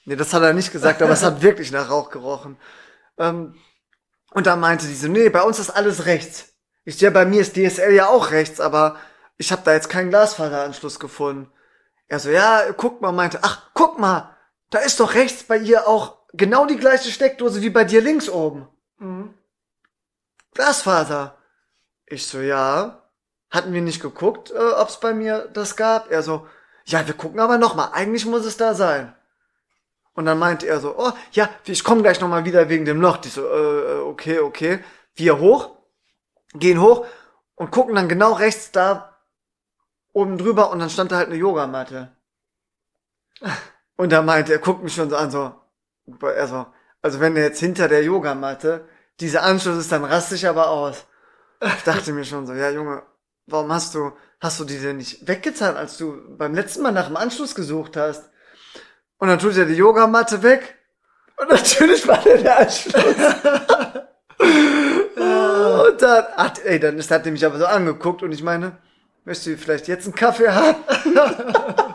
Nee, 0.05 0.17
das 0.17 0.33
hat 0.33 0.43
er 0.43 0.55
nicht 0.55 0.73
gesagt, 0.73 1.03
aber 1.03 1.13
es 1.13 1.23
hat 1.23 1.43
wirklich 1.43 1.71
nach 1.73 1.91
Rauch 1.91 2.11
gerochen. 2.11 2.57
Ähm, 3.19 3.55
und 4.33 4.47
dann 4.47 4.61
meinte 4.61 4.87
die 4.87 4.95
so, 4.95 5.09
nee, 5.09 5.29
bei 5.29 5.43
uns 5.43 5.59
ist 5.59 5.71
alles 5.71 6.07
rechts. 6.07 6.55
Ich 6.85 7.01
ja, 7.01 7.11
bei 7.11 7.27
mir 7.27 7.43
ist 7.43 7.57
DSL 7.57 7.93
ja 7.93 8.09
auch 8.09 8.31
rechts, 8.31 8.61
aber 8.61 8.97
ich 9.39 9.53
habe 9.53 9.63
da 9.65 9.73
jetzt 9.73 9.89
keinen 9.89 10.11
Glasfaseranschluss 10.11 10.99
gefunden. 11.01 11.51
Er 12.09 12.19
so, 12.19 12.31
ja, 12.31 12.73
guck 12.77 13.01
mal, 13.01 13.13
meinte, 13.13 13.39
ach, 13.43 13.71
guck 13.73 13.99
mal, 13.99 14.37
da 14.71 14.81
ist 14.81 15.01
doch 15.01 15.15
rechts 15.15 15.45
bei 15.45 15.57
ihr 15.57 15.87
auch 15.87 16.19
genau 16.33 16.67
die 16.67 16.77
gleiche 16.77 17.11
Steckdose 17.11 17.63
wie 17.63 17.71
bei 17.71 17.85
dir 17.85 18.03
links 18.03 18.29
oben. 18.29 18.69
Mhm. 18.99 19.35
Glasfaser. 20.55 21.39
Ich 22.07 22.27
so, 22.27 22.41
ja. 22.41 23.05
Hatten 23.51 23.73
wir 23.73 23.81
nicht 23.81 24.03
geguckt, 24.03 24.51
äh, 24.51 24.59
ob 24.59 24.89
es 24.89 24.99
bei 24.99 25.15
mir 25.15 25.49
das 25.55 25.77
gab? 25.77 26.11
Er 26.11 26.23
so, 26.23 26.47
ja, 26.85 27.07
wir 27.07 27.15
gucken 27.15 27.41
aber 27.41 27.59
nochmal. 27.59 27.91
Eigentlich 27.93 28.27
muss 28.27 28.45
es 28.45 28.57
da 28.57 28.75
sein. 28.75 29.15
Und 30.15 30.27
dann 30.27 30.39
meinte 30.39 30.67
er 30.67 30.81
so, 30.81 30.99
oh, 30.99 31.13
ja, 31.33 31.49
ich 31.65 31.85
komme 31.85 32.03
gleich 32.03 32.21
nochmal 32.21 32.45
wieder 32.45 32.69
wegen 32.69 32.85
dem 32.85 33.01
Loch. 33.01 33.19
Die 33.19 33.29
so, 33.29 33.47
äh, 33.47 34.01
okay, 34.01 34.41
okay. 34.41 34.85
Wir 35.15 35.39
hoch, 35.39 35.77
gehen 36.55 36.81
hoch 36.81 37.07
und 37.55 37.71
gucken 37.71 37.95
dann 37.95 38.09
genau 38.09 38.33
rechts 38.33 38.73
da 38.73 39.08
oben 40.13 40.39
drüber 40.39 40.71
und 40.71 40.79
dann 40.79 40.91
stand 40.91 41.13
da 41.13 41.17
halt 41.17 41.29
eine 41.29 41.37
Yogamatte. 41.37 42.13
Und 43.97 44.13
da 44.13 44.23
meinte 44.23 44.53
er, 44.53 44.59
guckt 44.59 44.83
mich 44.83 44.95
schon 44.95 45.11
so 45.11 45.17
an, 45.17 45.31
so, 45.31 45.55
also, 46.23 46.67
also 47.03 47.21
wenn 47.21 47.37
er 47.37 47.45
jetzt 47.45 47.61
hinter 47.61 47.89
der 47.89 48.03
Yogamatte, 48.03 48.87
dieser 49.21 49.43
Anschluss 49.43 49.79
ist, 49.79 49.93
dann 49.93 50.05
raste 50.05 50.35
ich 50.35 50.47
aber 50.47 50.71
aus. 50.71 51.07
Ich 51.61 51.83
dachte 51.83 52.13
mir 52.13 52.25
schon 52.25 52.47
so, 52.47 52.55
ja 52.55 52.71
Junge, 52.71 53.03
warum 53.47 53.73
hast 53.73 53.95
du, 53.95 54.13
hast 54.41 54.61
du 54.61 54.65
die 54.65 54.79
denn 54.79 54.99
nicht 54.99 55.27
weggezahlt, 55.27 55.77
als 55.77 55.97
du 55.97 56.37
beim 56.37 56.55
letzten 56.55 56.83
Mal 56.83 56.93
nach 56.93 57.07
dem 57.07 57.17
Anschluss 57.17 57.55
gesucht 57.55 57.97
hast? 57.97 58.31
Und 59.19 59.29
dann 59.29 59.39
tut 59.41 59.57
er 59.57 59.67
die 59.67 59.75
Yogamatte 59.75 60.43
weg. 60.43 60.77
Und 61.37 61.51
natürlich 61.51 62.07
war 62.07 62.23
der 62.23 62.39
der 62.39 62.59
Anschluss. 62.61 62.95
und 64.39 66.03
dann, 66.03 66.27
ach, 66.37 66.53
ey, 66.65 66.79
dann 66.79 66.99
ist, 66.99 67.11
hat 67.11 67.27
er 67.27 67.33
mich 67.33 67.45
aber 67.45 67.59
so 67.59 67.67
angeguckt 67.67 68.23
und 68.23 68.31
ich 68.33 68.43
meine, 68.43 68.79
möchtest 69.29 69.47
du 69.47 69.57
vielleicht 69.57 69.87
jetzt 69.89 70.07
einen 70.07 70.15
Kaffee 70.15 70.49
haben? 70.49 70.77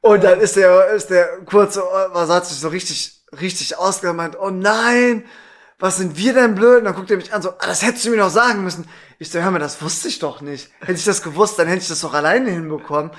und 0.00 0.24
dann 0.24 0.40
ist 0.40 0.56
der, 0.56 0.88
ist 0.88 1.10
der 1.10 1.38
kurze, 1.44 1.82
was 2.12 2.28
hat 2.30 2.46
sich 2.46 2.58
so 2.58 2.68
richtig, 2.68 3.22
richtig 3.40 3.78
ausgemeint, 3.78 4.36
oh 4.40 4.50
nein, 4.50 5.24
was 5.78 5.96
sind 5.98 6.16
wir 6.16 6.32
denn 6.32 6.54
blöd? 6.54 6.78
Und 6.78 6.84
dann 6.84 6.94
guckt 6.94 7.10
er 7.10 7.16
mich 7.16 7.32
an, 7.32 7.42
so, 7.42 7.50
ah, 7.50 7.66
das 7.66 7.82
hättest 7.82 8.04
du 8.04 8.10
mir 8.10 8.16
noch 8.16 8.30
sagen 8.30 8.64
müssen. 8.64 8.88
Ich 9.18 9.30
so, 9.30 9.40
hör 9.40 9.50
mal, 9.50 9.58
das 9.58 9.82
wusste 9.82 10.08
ich 10.08 10.18
doch 10.18 10.40
nicht. 10.40 10.70
Hätte 10.80 10.92
ich 10.92 11.04
das 11.04 11.22
gewusst, 11.22 11.58
dann 11.58 11.68
hätte 11.68 11.82
ich 11.82 11.88
das 11.88 12.00
doch 12.00 12.14
alleine 12.14 12.50
hinbekommen. 12.50 13.10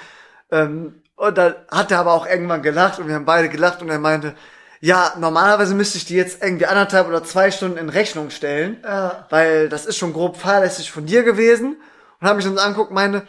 Ähm, 0.52 1.02
und 1.16 1.38
dann 1.38 1.56
hat 1.70 1.92
er 1.92 2.00
aber 2.00 2.14
auch 2.14 2.26
irgendwann 2.26 2.62
gelacht 2.62 3.00
und 3.00 3.08
wir 3.08 3.16
haben 3.16 3.26
beide 3.26 3.50
gelacht 3.50 3.82
und 3.82 3.90
er 3.90 4.00
meinte, 4.00 4.34
ja, 4.80 5.14
normalerweise 5.18 5.76
müsste 5.76 5.98
ich 5.98 6.06
die 6.06 6.16
jetzt 6.16 6.44
irgendwie 6.44 6.66
anderthalb 6.66 7.08
oder 7.08 7.24
zwei 7.24 7.52
Stunden 7.52 7.78
in 7.78 7.88
Rechnung 7.88 8.32
stellen, 8.32 8.78
Ja. 8.84 9.26
weil 9.30 9.70
das 9.70 9.86
ist 9.86 9.98
schon 9.98 10.12
grob 10.12 10.38
fahrlässig 10.38 10.92
von 10.92 11.06
dir 11.06 11.24
gewesen. 11.24 11.78
Und 12.24 12.30
habe 12.30 12.38
mich 12.38 12.46
dann 12.46 12.56
so 12.56 12.62
angeguckt, 12.64 12.92
meine, 12.92 13.24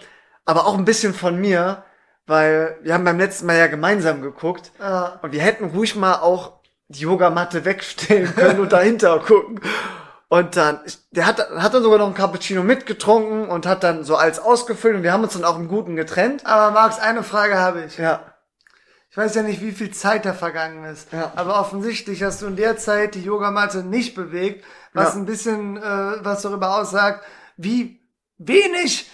aber 0.45 0.69
auch 0.69 0.79
ein 0.79 0.85
bisschen 0.85 1.15
von 1.15 1.37
mir, 1.41 1.83
weil 2.29 2.79
wir 2.83 2.95
haben 2.95 3.03
beim 3.03 3.19
letzten 3.19 3.47
Mal 3.47 3.57
ja 3.59 3.67
gemeinsam 3.67 4.23
geguckt 4.23 4.71
Ja. 4.79 5.19
und 5.21 5.33
wir 5.33 5.43
hätten 5.43 5.65
ruhig 5.65 5.97
mal 5.97 6.15
auch 6.21 6.61
die 6.87 7.01
Yogamatte 7.01 7.65
wegstellen 7.65 8.33
können 8.37 8.61
und 8.61 8.73
dahinter 8.73 9.19
gucken. 9.19 9.61
Und 10.29 10.57
dann, 10.57 10.79
der 11.11 11.27
hat, 11.27 11.41
hat 11.51 11.75
dann 11.75 11.83
sogar 11.83 11.99
noch 11.99 12.07
einen 12.07 12.15
Cappuccino 12.15 12.63
mitgetrunken 12.63 13.49
und 13.49 13.67
hat 13.67 13.83
dann 13.83 14.05
so 14.05 14.15
als 14.15 14.39
ausgefüllt 14.39 14.95
und 14.95 15.03
wir 15.03 15.13
haben 15.13 15.25
uns 15.25 15.33
dann 15.33 15.45
auch 15.45 15.57
im 15.57 15.67
Guten 15.67 15.97
getrennt. 15.97 16.47
Aber 16.47 16.71
Max, 16.71 17.01
eine 17.01 17.25
Frage 17.25 17.59
habe 17.59 17.83
ich. 17.83 17.99
Ja. 17.99 18.21
Ich 19.11 19.17
weiß 19.17 19.35
ja 19.35 19.43
nicht, 19.43 19.61
wie 19.61 19.73
viel 19.73 19.91
Zeit 19.91 20.25
da 20.25 20.35
vergangen 20.35 20.85
ist. 20.85 21.13
Ja. 21.13 21.33
Aber 21.35 21.59
offensichtlich 21.59 22.23
hast 22.23 22.43
du 22.43 22.47
in 22.47 22.55
der 22.55 22.77
Zeit 22.77 23.17
die 23.17 23.25
Yogamatte 23.25 23.79
nicht 23.79 24.15
bewegt, 24.15 24.65
was 24.93 25.15
Ja. 25.15 25.21
ein 25.21 25.27
bisschen 25.27 25.79
äh, 25.79 25.81
was 26.25 26.43
darüber 26.43 26.79
aussagt, 26.81 27.25
wie 27.57 28.01
wenig 28.39 29.11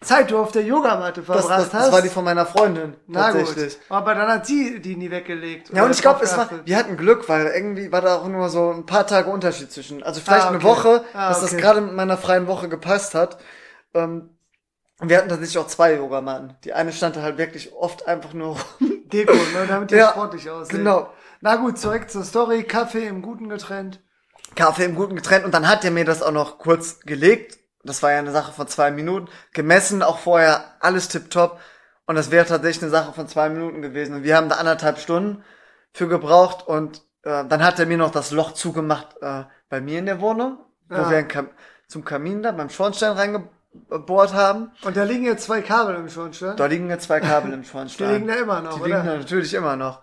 Zeit 0.00 0.30
du 0.30 0.38
auf 0.38 0.52
der 0.52 0.62
Yogamatte 0.62 1.22
Das, 1.22 1.26
verbracht 1.26 1.50
das, 1.60 1.70
das 1.70 1.80
hast. 1.86 1.92
war 1.92 2.02
die 2.02 2.08
von 2.08 2.22
meiner 2.24 2.46
Freundin. 2.46 2.96
Na 3.08 3.32
tatsächlich. 3.32 3.74
gut. 3.74 3.82
Aber 3.88 4.14
dann 4.14 4.28
hat 4.28 4.46
sie 4.46 4.80
die 4.80 4.94
nie 4.94 5.10
weggelegt. 5.10 5.70
Ja, 5.72 5.84
und 5.84 5.90
ich 5.90 6.00
glaube, 6.00 6.22
es 6.22 6.36
war, 6.36 6.48
wir 6.64 6.76
hatten 6.76 6.96
Glück, 6.96 7.28
weil 7.28 7.46
irgendwie 7.48 7.90
war 7.90 8.00
da 8.00 8.18
auch 8.18 8.28
nur 8.28 8.48
so 8.48 8.70
ein 8.70 8.86
paar 8.86 9.08
Tage 9.08 9.28
Unterschied 9.28 9.72
zwischen. 9.72 10.04
Also 10.04 10.20
vielleicht 10.20 10.44
Ah, 10.44 10.48
eine 10.50 10.58
okay. 10.58 10.66
Woche, 10.66 11.04
Ah, 11.14 11.30
dass 11.30 11.40
das 11.40 11.52
okay. 11.52 11.60
gerade 11.60 11.80
mit 11.80 11.94
meiner 11.94 12.16
freien 12.16 12.46
Woche 12.46 12.68
gepasst 12.68 13.14
hat. 13.16 13.38
Ähm, 13.92 14.38
wir 15.00 15.16
hatten 15.18 15.28
tatsächlich 15.28 15.58
auch 15.58 15.66
zwei 15.66 15.94
Yogamatten. 15.94 16.56
Die 16.62 16.72
eine 16.74 16.92
stand 16.92 17.16
da 17.16 17.22
halt 17.22 17.36
wirklich 17.38 17.72
oft 17.72 18.06
einfach 18.06 18.32
nur 18.34 18.50
rum. 18.50 18.92
Deko, 19.12 19.32
ne, 19.32 19.66
damit 19.66 19.90
die 19.90 19.96
Ja, 19.96 20.10
sportlich 20.10 20.48
aussieht. 20.48 20.76
genau. 20.76 21.10
Na 21.40 21.56
gut, 21.56 21.76
zurück 21.78 22.08
zur 22.10 22.22
Story. 22.24 22.62
Kaffee 22.62 23.06
im 23.06 23.20
Guten 23.22 23.48
getrennt. 23.48 24.00
Kaffee 24.54 24.84
im 24.84 24.94
Guten 24.94 25.16
getrennt 25.16 25.44
und 25.44 25.52
dann 25.54 25.66
hat 25.68 25.84
er 25.84 25.90
mir 25.90 26.04
das 26.04 26.22
auch 26.22 26.30
noch 26.32 26.58
kurz 26.58 27.00
gelegt. 27.00 27.57
Das 27.88 28.02
war 28.02 28.12
ja 28.12 28.18
eine 28.18 28.30
Sache 28.32 28.52
von 28.52 28.68
zwei 28.68 28.90
Minuten. 28.90 29.28
Gemessen, 29.52 30.02
auch 30.02 30.18
vorher 30.18 30.64
alles 30.80 31.08
tipptopp. 31.08 31.58
Und 32.06 32.14
das 32.16 32.30
wäre 32.30 32.46
tatsächlich 32.46 32.82
eine 32.84 32.90
Sache 32.90 33.12
von 33.12 33.28
zwei 33.28 33.48
Minuten 33.48 33.82
gewesen. 33.82 34.14
Und 34.16 34.22
wir 34.22 34.36
haben 34.36 34.48
da 34.48 34.56
anderthalb 34.56 34.98
Stunden 34.98 35.42
für 35.92 36.08
gebraucht 36.08 36.66
und 36.66 37.02
äh, 37.22 37.44
dann 37.46 37.62
hat 37.64 37.78
er 37.78 37.86
mir 37.86 37.98
noch 37.98 38.10
das 38.10 38.30
Loch 38.30 38.52
zugemacht 38.52 39.16
äh, 39.20 39.44
bei 39.68 39.80
mir 39.80 39.98
in 39.98 40.06
der 40.06 40.20
Wohnung, 40.20 40.58
wo 40.88 40.96
Ja. 40.96 41.10
wir 41.10 41.18
ein 41.18 41.28
Kam 41.28 41.50
zum 41.88 42.04
Kamin 42.04 42.42
da 42.42 42.52
beim 42.52 42.68
Schornstein 42.70 43.12
reingebohrt 43.12 44.32
haben. 44.34 44.70
Und 44.84 44.96
da 44.96 45.04
liegen 45.04 45.24
jetzt 45.24 45.44
zwei 45.44 45.62
Kabel 45.62 45.96
im 45.96 46.08
Schornstein. 46.08 46.56
Da 46.56 46.66
liegen 46.66 46.88
jetzt 46.90 47.04
zwei 47.04 47.20
Kabel 47.20 47.52
im 47.52 47.62
Die 47.62 47.68
Schornstein. 47.68 48.12
liegen 48.14 48.28
da 48.28 48.34
immer 48.34 48.60
noch, 48.60 48.74
Die 48.76 48.80
oder? 48.82 48.86
liegen 48.98 49.06
da 49.06 49.16
natürlich 49.16 49.54
immer 49.54 49.76
noch. 49.76 50.02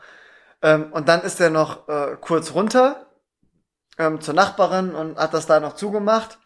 Ähm, 0.61 0.91
und 0.91 1.07
dann 1.07 1.21
ist 1.21 1.39
er 1.39 1.49
noch 1.51 1.87
äh, 1.87 2.17
kurz 2.19 2.53
runter 2.53 3.05
ähm, 3.97 4.19
zur 4.21 4.33
Nachbarin 4.33 4.93
und 4.95 5.17
hat 5.17 5.33
das 5.33 5.45
da 5.45 5.59
noch 5.59 5.73
zugemacht. 5.73 6.39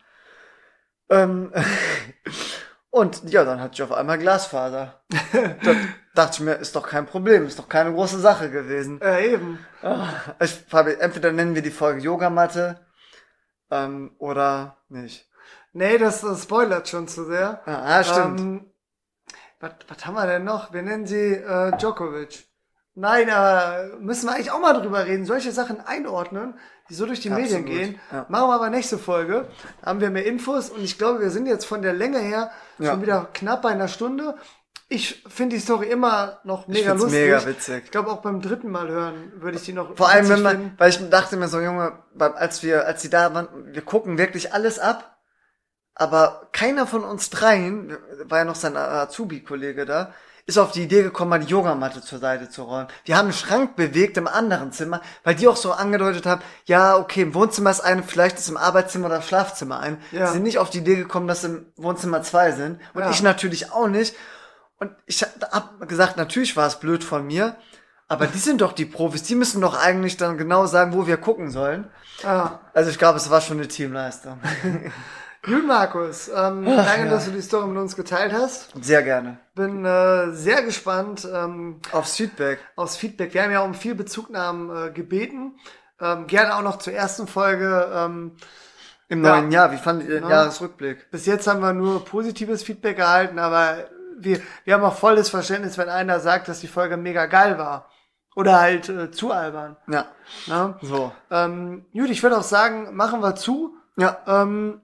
Ähm, 1.10 1.52
und 2.90 3.30
ja, 3.30 3.44
dann 3.44 3.60
hatte 3.60 3.74
ich 3.74 3.84
auf 3.84 3.92
einmal 3.92 4.18
Glasfaser. 4.18 5.02
da 5.64 5.76
dachte 6.14 6.32
ich 6.34 6.40
mir, 6.42 6.56
ist 6.56 6.76
doch 6.76 6.88
kein 6.88 7.06
Problem, 7.06 7.46
ist 7.46 7.60
doch 7.60 7.70
keine 7.70 7.94
große 7.94 8.20
Sache 8.20 8.50
gewesen. 8.50 9.00
Ja, 9.02 9.20
eben. 9.20 9.60
Ich, 10.40 10.52
Fabi, 10.52 10.94
entweder 10.94 11.32
nennen 11.32 11.56
wir 11.56 11.62
die 11.62 11.72
Folge 11.72 12.02
Yogamatte 12.02 12.80
ähm, 13.72 14.12
oder 14.18 14.78
nicht. 14.90 15.30
Nee, 15.74 15.98
das, 15.98 16.22
das 16.22 16.44
spoilert 16.44 16.90
schon 16.90 17.08
zu 17.08 17.26
sehr. 17.26 17.62
Ah, 17.66 18.00
ah, 18.00 18.04
stimmt. 18.04 18.40
Ähm, 18.40 18.72
was, 19.60 19.72
was 19.88 20.06
haben 20.06 20.16
wir 20.16 20.26
denn 20.26 20.44
noch? 20.44 20.74
Wir 20.74 20.82
nennen 20.82 21.06
sie 21.06 21.34
äh, 21.34 21.78
Djokovic. 21.78 22.49
Nein, 22.96 23.30
aber 23.30 23.98
müssen 24.00 24.28
wir 24.28 24.34
eigentlich 24.36 24.52
auch 24.52 24.60
mal 24.60 24.74
drüber 24.74 25.06
reden. 25.06 25.26
Solche 25.26 25.52
Sachen 25.52 25.80
einordnen, 25.80 26.56
die 26.90 26.96
so 26.96 27.06
durch 27.06 27.20
die 27.22 27.30
Medien 27.30 27.62
Absolut, 27.64 27.68
gehen. 27.68 28.00
ja. 28.12 28.26
Machen 28.30 28.50
wir 28.50 28.56
aber 28.56 28.70
nächste 28.70 28.98
Folge. 28.98 29.48
Da 29.82 29.88
haben 29.88 30.02
wir 30.02 30.10
mehr 30.10 30.26
Infos 30.26 30.70
und 30.70 30.84
ich 30.84 30.98
glaube, 30.98 31.22
wir 31.22 31.30
sind 31.30 31.46
jetzt 31.46 31.66
von 31.66 31.82
der 31.82 31.94
Länge 31.94 32.20
her 32.20 32.52
Ja. 32.78 32.92
schon 32.92 33.02
wieder 33.02 33.30
knapp 33.34 33.62
bei 33.62 33.70
einer 33.70 33.88
Stunde. 33.88 34.36
Ich 34.92 35.24
finde 35.30 35.56
die 35.56 35.62
Story 35.62 35.88
immer 35.88 36.40
noch 36.44 36.68
mega 36.68 36.90
find's 36.90 37.04
lustig. 37.04 37.22
mega 37.22 37.46
witzig. 37.46 37.84
Ich 37.86 37.92
glaube, 37.92 38.10
auch 38.10 38.22
beim 38.24 38.42
dritten 38.42 38.72
Mal 38.72 38.90
hören 38.90 39.34
würde 39.36 39.58
ich 39.58 39.64
die 39.64 39.74
noch 39.74 39.96
Vor 39.96 40.10
allem, 40.10 40.28
wenn 40.28 40.42
man, 40.42 40.58
finden. 40.58 40.74
weil 40.80 40.90
ich 40.90 41.10
dachte 41.12 41.38
mir 41.38 41.48
so, 41.48 41.60
Junge, 41.62 41.94
als 42.18 42.64
wir, 42.64 42.88
als 42.88 43.04
sie 43.04 43.10
da 43.12 43.34
waren, 43.36 43.48
wir 43.72 43.84
gucken 43.84 44.18
wirklich 44.18 44.52
alles 44.52 44.80
ab, 44.80 45.16
aber 45.94 46.48
keiner 46.54 46.88
von 46.88 47.04
uns 47.04 47.30
dreien, 47.30 47.96
war 48.24 48.40
ja 48.40 48.46
noch 48.46 48.56
sein 48.56 48.76
Azubi-Kollege 48.76 49.86
da, 49.86 50.12
ist 50.50 50.58
auf 50.58 50.72
die 50.72 50.84
Idee 50.84 51.04
gekommen, 51.04 51.30
mal 51.30 51.40
die 51.40 51.46
Yogamatte 51.52 52.02
zur 52.02 52.20
Seite 52.20 52.50
zu 52.50 52.64
räumen. 52.64 52.88
Wir 53.06 53.18
haben 53.18 53.28
einen 53.28 53.34
Schrank 53.34 53.76
bewegt 53.76 54.18
im 54.18 54.28
anderen 54.28 54.72
Zimmer, 54.72 55.00
weil 55.24 55.36
die 55.36 55.48
auch 55.48 55.56
so 55.56 55.72
angedeutet 55.72 56.26
haben, 56.26 56.42
ja, 56.66 56.98
okay, 56.98 57.22
im 57.22 57.34
Wohnzimmer 57.36 57.70
ist 57.70 57.82
eine, 57.82 58.02
vielleicht 58.04 58.40
ist 58.40 58.50
im 58.50 58.58
Arbeitszimmer 58.58 59.06
oder 59.08 59.22
Schlafzimmer 59.22 59.80
ein. 59.80 60.00
Ja. 60.12 60.28
Sie 60.28 60.34
sind 60.34 60.44
nicht 60.44 60.58
auf 60.58 60.70
die 60.72 60.80
Idee 60.80 60.96
gekommen, 60.96 61.28
dass 61.28 61.44
im 61.44 61.68
Wohnzimmer 61.78 62.24
zwei 62.24 62.52
sind. 62.52 62.80
Und 62.94 63.02
Ja. 63.04 63.12
ich 63.12 63.22
natürlich 63.22 63.72
auch 63.72 63.88
nicht. 63.88 64.16
Und 64.80 64.92
ich 65.06 65.22
hab 65.22 65.88
gesagt, 65.88 66.18
natürlich 66.18 66.58
war 66.58 66.66
es 66.68 66.80
blöd 66.80 67.04
von 67.04 67.28
mir, 67.28 67.56
aber 68.08 68.26
die 68.26 68.40
sind 68.40 68.62
doch 68.62 68.74
die 68.74 68.86
Profis, 68.86 69.22
die 69.24 69.36
müssen 69.36 69.62
doch 69.62 69.78
eigentlich 69.80 70.18
dann 70.18 70.38
genau 70.38 70.66
sagen, 70.66 70.94
wo 70.94 71.06
wir 71.06 71.18
gucken 71.18 71.52
sollen. 71.52 71.88
Ah. 72.24 72.60
Also 72.74 72.90
ich 72.90 72.98
glaube, 72.98 73.18
es 73.18 73.30
war 73.30 73.40
schon 73.42 73.58
eine 73.58 73.68
Teamleistung. 73.68 74.40
Gut, 75.44 75.66
Markus. 75.66 76.28
Ähm, 76.28 76.68
Ach, 76.68 76.86
danke, 76.86 77.06
ja. 77.06 77.10
dass 77.10 77.26
du 77.26 77.32
die 77.32 77.42
Story 77.42 77.68
mit 77.68 77.78
uns 77.78 77.96
geteilt 77.96 78.34
hast. 78.34 78.72
Sehr 78.82 79.04
gerne. 79.04 79.38
Bin 79.56 79.86
äh, 79.86 80.32
sehr 80.34 80.64
gespannt 80.64 81.28
ähm, 81.34 81.80
Aufs 81.94 82.18
Feedback. 82.18 82.60
aufs 82.76 82.98
Feedback. 82.98 83.34
Wir 83.34 83.44
haben 83.44 83.52
ja 83.52 83.62
um 83.62 83.74
viel 83.74 83.96
Bezugnahmen 83.96 84.88
äh, 84.88 84.92
gebeten. 84.92 85.58
Ähm, 86.02 86.28
gerne 86.28 86.56
auch 86.56 86.62
noch 86.62 86.78
zur 86.80 86.94
ersten 86.94 87.26
Folge. 87.28 87.90
Ähm, 87.94 88.36
Im 89.08 89.24
Ja. 89.24 89.38
neuen 89.40 89.52
Jahr. 89.52 89.72
Wie 89.72 89.78
fandet 89.78 90.10
ihr 90.10 90.16
den 90.16 90.24
Ja. 90.30 90.42
Jahresrückblick? 90.42 91.10
bis 91.10 91.26
jetzt 91.26 91.48
haben 91.48 91.62
wir 91.62 91.74
nur 91.74 92.04
positives 92.04 92.62
Feedback 92.64 93.00
erhalten, 93.00 93.40
aber 93.40 93.86
wir, 94.20 94.42
wir 94.66 94.74
haben 94.74 94.84
auch 94.84 94.96
volles 94.96 95.30
Verständnis, 95.30 95.78
wenn 95.78 95.88
einer 95.90 96.20
sagt, 96.20 96.50
dass 96.50 96.60
die 96.60 96.68
Folge 96.68 96.98
mega 96.98 97.26
geil 97.28 97.58
war. 97.58 97.90
Oder 98.36 98.60
halt 98.60 98.90
äh, 98.90 99.10
zu 99.12 99.32
albern. 99.32 99.78
Ja. 99.88 100.06
Ne? 100.48 100.76
So. 100.82 101.12
Ähm, 101.32 101.86
gut, 101.94 102.10
ich 102.10 102.22
würde 102.24 102.38
auch 102.38 102.44
sagen, 102.44 102.96
machen 102.96 103.22
wir 103.22 103.36
zu. 103.36 103.74
Ja. 103.98 104.18
Ähm, 104.28 104.82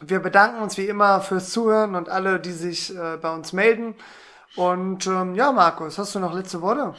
wir 0.00 0.20
bedanken 0.20 0.62
uns 0.62 0.76
wie 0.76 0.86
immer 0.86 1.20
fürs 1.20 1.50
Zuhören 1.50 1.94
und 1.94 2.08
alle, 2.08 2.40
die 2.40 2.52
sich 2.52 2.94
äh, 2.96 3.16
bei 3.16 3.34
uns 3.34 3.52
melden. 3.52 3.94
Und 4.56 5.06
ähm, 5.06 5.34
ja, 5.34 5.52
Markus, 5.52 5.98
hast 5.98 6.14
du 6.14 6.18
noch 6.18 6.34
letzte 6.34 6.62
Worte? 6.62 6.94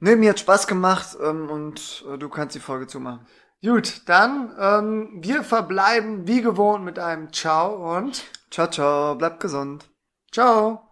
Nee, 0.00 0.16
mir 0.16 0.30
hat 0.30 0.40
Spaß 0.40 0.66
gemacht 0.66 1.16
ähm, 1.22 1.48
und 1.48 2.04
äh, 2.12 2.18
du 2.18 2.28
kannst 2.28 2.54
die 2.54 2.60
Folge 2.60 2.86
zumachen. 2.86 3.26
Gut, 3.62 4.02
dann 4.06 4.54
ähm, 4.58 5.08
wir 5.22 5.42
verbleiben 5.42 6.26
wie 6.26 6.42
gewohnt 6.42 6.84
mit 6.84 6.98
einem 6.98 7.32
Ciao 7.32 7.96
und 7.96 8.24
Ciao, 8.54 8.68
ciao. 8.68 9.16
Bleibt 9.16 9.40
gesund. 9.40 9.90
Ciao. 10.30 10.83